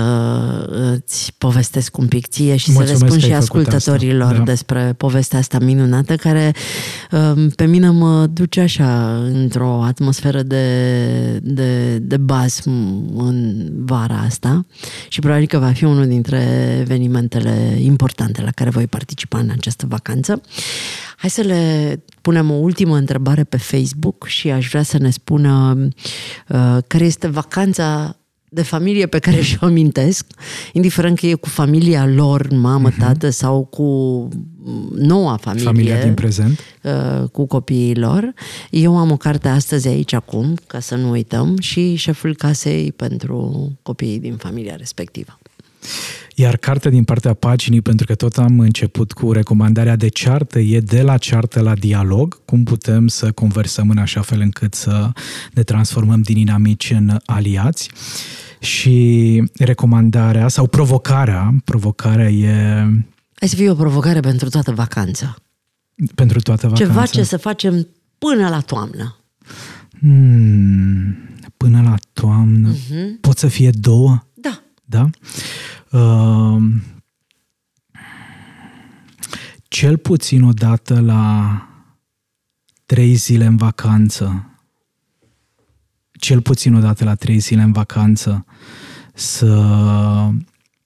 îți 0.69 1.34
povestesc 1.38 1.97
un 1.97 2.07
pic 2.07 2.28
ție 2.28 2.55
și 2.55 2.71
Mulțumesc 2.71 2.97
să 2.97 3.03
le 3.03 3.09
spun 3.09 3.30
și 3.30 3.34
ascultătorilor 3.34 4.38
da. 4.38 4.43
despre 4.43 4.64
despre 4.66 4.93
povestea 4.93 5.39
asta 5.39 5.59
minunată 5.59 6.16
care 6.16 6.53
um, 7.11 7.49
pe 7.49 7.66
mine 7.66 7.89
mă 7.89 8.26
duce 8.26 8.61
așa 8.61 9.16
într-o 9.16 9.84
atmosferă 9.84 10.41
de, 10.41 11.39
de, 11.43 11.97
de 11.97 12.18
basm 12.18 12.72
în 13.18 13.68
vara 13.86 14.18
asta 14.18 14.66
și 15.07 15.20
probabil 15.20 15.47
că 15.47 15.57
va 15.57 15.72
fi 15.72 15.84
unul 15.84 16.07
dintre 16.07 16.78
evenimentele 16.80 17.78
importante 17.80 18.41
la 18.41 18.51
care 18.51 18.70
voi 18.70 18.88
participa 18.88 19.39
în 19.39 19.49
această 19.49 19.86
vacanță. 19.89 20.41
Hai 21.18 21.30
să 21.30 21.41
le 21.41 22.03
punem 22.22 22.51
o 22.51 22.55
ultimă 22.55 22.95
întrebare 22.95 23.43
pe 23.43 23.57
Facebook 23.57 24.26
și 24.26 24.51
aș 24.51 24.68
vrea 24.68 24.84
să 24.84 24.97
ne 24.97 25.09
spună 25.09 25.78
uh, 26.47 26.78
care 26.88 27.05
este 27.05 27.28
vacanța 27.28 28.16
de 28.55 28.61
familie 28.61 29.05
pe 29.07 29.19
care 29.19 29.41
și-o 29.49 29.65
amintesc, 29.65 30.25
indiferent 30.73 31.19
că 31.19 31.25
e 31.25 31.33
cu 31.33 31.49
familia 31.49 32.07
lor, 32.07 32.47
mamă, 32.51 32.91
uh-huh. 32.91 32.97
tată 32.99 33.29
sau 33.29 33.63
cu 33.63 33.83
noua 34.95 35.37
familie. 35.37 35.65
Familia 35.65 36.03
din 36.03 36.13
prezent. 36.13 36.59
Uh, 36.81 37.29
cu 37.29 37.45
copiii 37.45 37.95
lor. 37.95 38.33
Eu 38.69 38.97
am 38.97 39.11
o 39.11 39.17
carte 39.17 39.47
astăzi 39.47 39.87
aici 39.87 40.13
acum, 40.13 40.55
ca 40.67 40.79
să 40.79 40.95
nu 40.95 41.09
uităm, 41.09 41.57
și 41.59 41.95
șeful 41.95 42.35
casei 42.35 42.91
pentru 42.91 43.71
copiii 43.81 44.19
din 44.19 44.35
familia 44.35 44.75
respectivă. 44.75 45.39
Iar 46.36 46.57
cartea 46.57 46.91
din 46.91 47.03
partea 47.03 47.33
paginii, 47.33 47.81
pentru 47.81 48.05
că 48.05 48.15
tot 48.15 48.38
am 48.38 48.59
început 48.59 49.11
cu 49.11 49.31
recomandarea 49.31 49.95
de 49.95 50.07
ceartă, 50.07 50.59
e 50.59 50.79
de 50.79 51.01
la 51.01 51.17
ceartă 51.17 51.61
la 51.61 51.73
dialog, 51.73 52.45
cum 52.45 52.63
putem 52.63 53.07
să 53.07 53.31
conversăm 53.31 53.89
în 53.89 53.97
așa 53.97 54.21
fel 54.21 54.39
încât 54.39 54.73
să 54.73 55.09
ne 55.53 55.63
transformăm 55.63 56.21
din 56.21 56.38
inamici 56.38 56.91
în 56.91 57.17
aliați. 57.25 57.89
Și 58.59 59.43
recomandarea 59.57 60.47
sau 60.47 60.67
provocarea, 60.67 61.53
provocarea 61.65 62.29
e... 62.29 62.53
Hai 63.36 63.47
să 63.49 63.55
fie 63.55 63.69
o 63.69 63.75
provocare 63.75 64.19
pentru 64.19 64.49
toată 64.49 64.71
vacanța. 64.71 65.36
Pentru 66.15 66.39
toată 66.39 66.67
vacanța. 66.67 66.93
Ceva 66.93 67.05
ce 67.05 67.23
să 67.23 67.38
facem 67.38 67.88
până 68.17 68.49
la 68.49 68.59
toamnă. 68.59 69.15
Hmm, 69.99 71.17
până 71.57 71.81
la 71.81 71.95
toamnă. 72.13 72.73
Uh-huh. 72.73 73.19
Pot 73.21 73.38
să 73.38 73.47
fie 73.47 73.69
două? 73.69 74.27
Da. 74.33 74.61
Da? 74.86 75.09
Uh, 75.95 76.63
cel 79.67 79.97
puțin 79.97 80.43
o 80.43 80.51
dată 80.51 80.99
la 80.99 81.61
trei 82.85 83.13
zile 83.13 83.45
în 83.45 83.57
vacanță. 83.57 84.49
Cel 86.11 86.41
puțin 86.41 86.73
o 86.73 86.79
dată 86.79 87.03
la 87.03 87.15
trei 87.15 87.39
zile 87.39 87.61
în 87.61 87.71
vacanță 87.71 88.45
să 89.13 90.29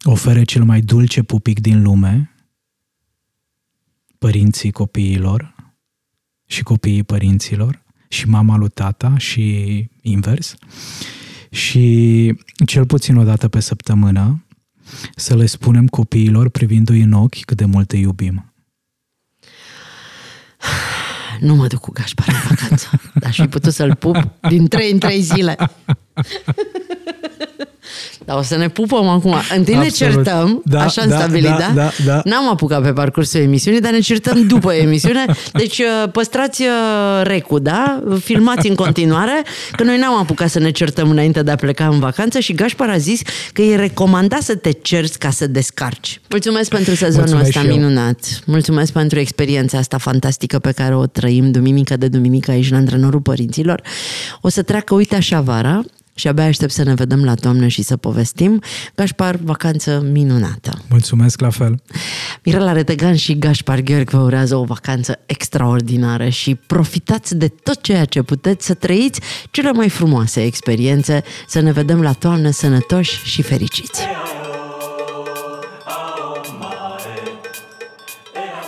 ofere 0.04 0.44
cel 0.44 0.64
mai 0.64 0.82
dulce 0.82 1.24
pupic 1.24 1.60
din 1.60 1.82
lume 1.82 2.32
părinții 4.18 4.72
copiilor 4.72 5.56
și 6.46 6.64
copiii 6.64 7.04
părinților 7.04 7.84
și 8.08 8.28
mama 8.28 8.58
lui 8.58 8.70
tata 8.70 9.18
și 9.18 9.88
invers. 10.02 10.56
Și 11.52 12.36
cel 12.66 12.86
puțin 12.86 13.18
o 13.18 13.24
dată 13.24 13.48
pe 13.48 13.60
săptămână 13.60 14.44
să 15.16 15.36
le 15.36 15.46
spunem 15.46 15.88
copiilor 15.88 16.50
privindu-i 16.50 17.02
în 17.02 17.14
ochi 17.14 17.44
cât 17.46 17.58
de 17.58 17.66
mult 17.66 17.92
îi 17.92 18.02
iubim 18.02 18.54
nu 21.40 21.56
mă 21.56 21.68
duc 21.68 21.80
cu 21.80 21.92
Gașpar 21.92 22.28
în 22.28 22.56
vacanță, 22.56 22.90
dar 23.14 23.34
și 23.34 23.48
putut 23.48 23.74
să-l 23.74 23.96
pup 23.96 24.16
din 24.50 24.68
trei 24.68 24.92
în 24.92 25.00
trei 25.00 25.22
zile. 25.22 25.56
Dar 28.30 28.38
o 28.38 28.42
să 28.42 28.58
ne 28.58 28.70
pupăm 28.70 29.08
acum. 29.08 29.36
Întâi 29.58 29.76
Absolut. 29.76 29.84
ne 29.84 29.90
certăm, 29.90 30.62
da, 30.66 30.84
așa 30.84 31.06
da, 31.06 31.18
stabilit, 31.18 31.50
da, 31.50 31.58
da? 31.58 31.74
da, 31.74 31.92
da? 32.06 32.22
N-am 32.24 32.50
apucat 32.50 32.82
pe 32.82 32.94
parcursul 32.94 33.40
emisiunii, 33.40 33.82
dar 33.82 33.92
ne 33.92 34.00
certăm 34.00 34.48
după 34.48 34.74
emisiune. 34.74 35.26
Deci 35.54 35.78
uh, 35.78 36.12
păstrați 36.12 36.62
uh, 36.62 36.68
recu, 37.24 37.60
da? 37.60 38.04
Filmați 38.20 38.68
în 38.68 38.76
continuare, 38.76 39.44
că 39.72 39.84
noi 39.84 39.98
n-am 39.98 40.18
apucat 40.18 40.50
să 40.50 40.60
ne 40.60 40.72
certăm 40.72 41.10
înainte 41.10 41.44
de 41.44 41.52
a 41.52 41.56
pleca 41.56 41.88
în 41.88 42.00
vacanță 42.00 42.40
și 42.40 42.54
Gașpar 42.54 42.90
a 42.90 42.98
zis 42.98 43.22
că 43.54 43.62
e 43.62 43.76
recomandat 43.76 44.42
să 44.42 44.56
te 44.56 44.72
cerți 44.72 45.20
ca 45.20 45.30
să 45.30 45.48
descarci. 45.48 46.22
Mulțumesc 46.30 46.70
pentru 46.70 46.96
sezonul 46.96 47.28
Mulțumesc 47.28 47.58
ăsta 47.58 47.70
minunat. 47.70 48.20
Mulțumesc 48.46 48.92
pentru 48.92 49.20
experiența 49.20 49.78
asta 49.78 49.98
fantastică 49.98 50.60
pe 50.60 50.72
care 50.72 50.96
o 50.96 51.06
trăim 51.06 51.52
duminică 51.52 51.98
de 51.98 52.08
duminică 52.08 52.52
aici 52.52 52.70
la 52.70 52.78
Antrenorul 52.78 53.22
Părinților. 53.22 53.82
O 54.42 54.50
să 54.50 54.62
treacă, 54.62 54.94
uite 54.94 55.16
așa, 55.16 55.42
vara 55.42 55.84
și 56.20 56.28
abia 56.28 56.46
aștept 56.46 56.72
să 56.72 56.84
ne 56.84 56.94
vedem 56.94 57.24
la 57.24 57.34
toamnă 57.34 57.68
și 57.68 57.82
să 57.82 57.98
povestim. 57.98 58.62
Gașpar, 58.96 59.36
vacanță 59.36 60.06
minunată! 60.12 60.82
Mulțumesc 60.90 61.42
la 61.42 61.50
fel! 61.50 61.82
Mirela 62.44 62.72
Retegan 62.72 63.16
și 63.16 63.38
Gașpar 63.38 63.80
Gheorghe 63.80 64.18
vă 64.18 64.24
urează 64.24 64.56
o 64.56 64.64
vacanță 64.64 65.20
extraordinară 65.26 66.30
și 66.30 66.56
profitați 66.56 67.36
de 67.36 67.48
tot 67.48 67.82
ceea 67.82 68.06
ce 68.06 68.22
puteți 68.22 68.66
să 68.66 68.74
trăiți 68.74 69.22
cele 69.52 69.72
mai 69.72 69.90
frumoase 69.90 70.44
experiențe, 70.44 71.24
să 71.48 71.60
ne 71.60 71.72
vedem 71.72 72.02
la 72.02 72.12
toamnă 72.12 72.50
sănătoși 72.50 73.22
și 73.24 73.42
fericiți! 73.42 74.02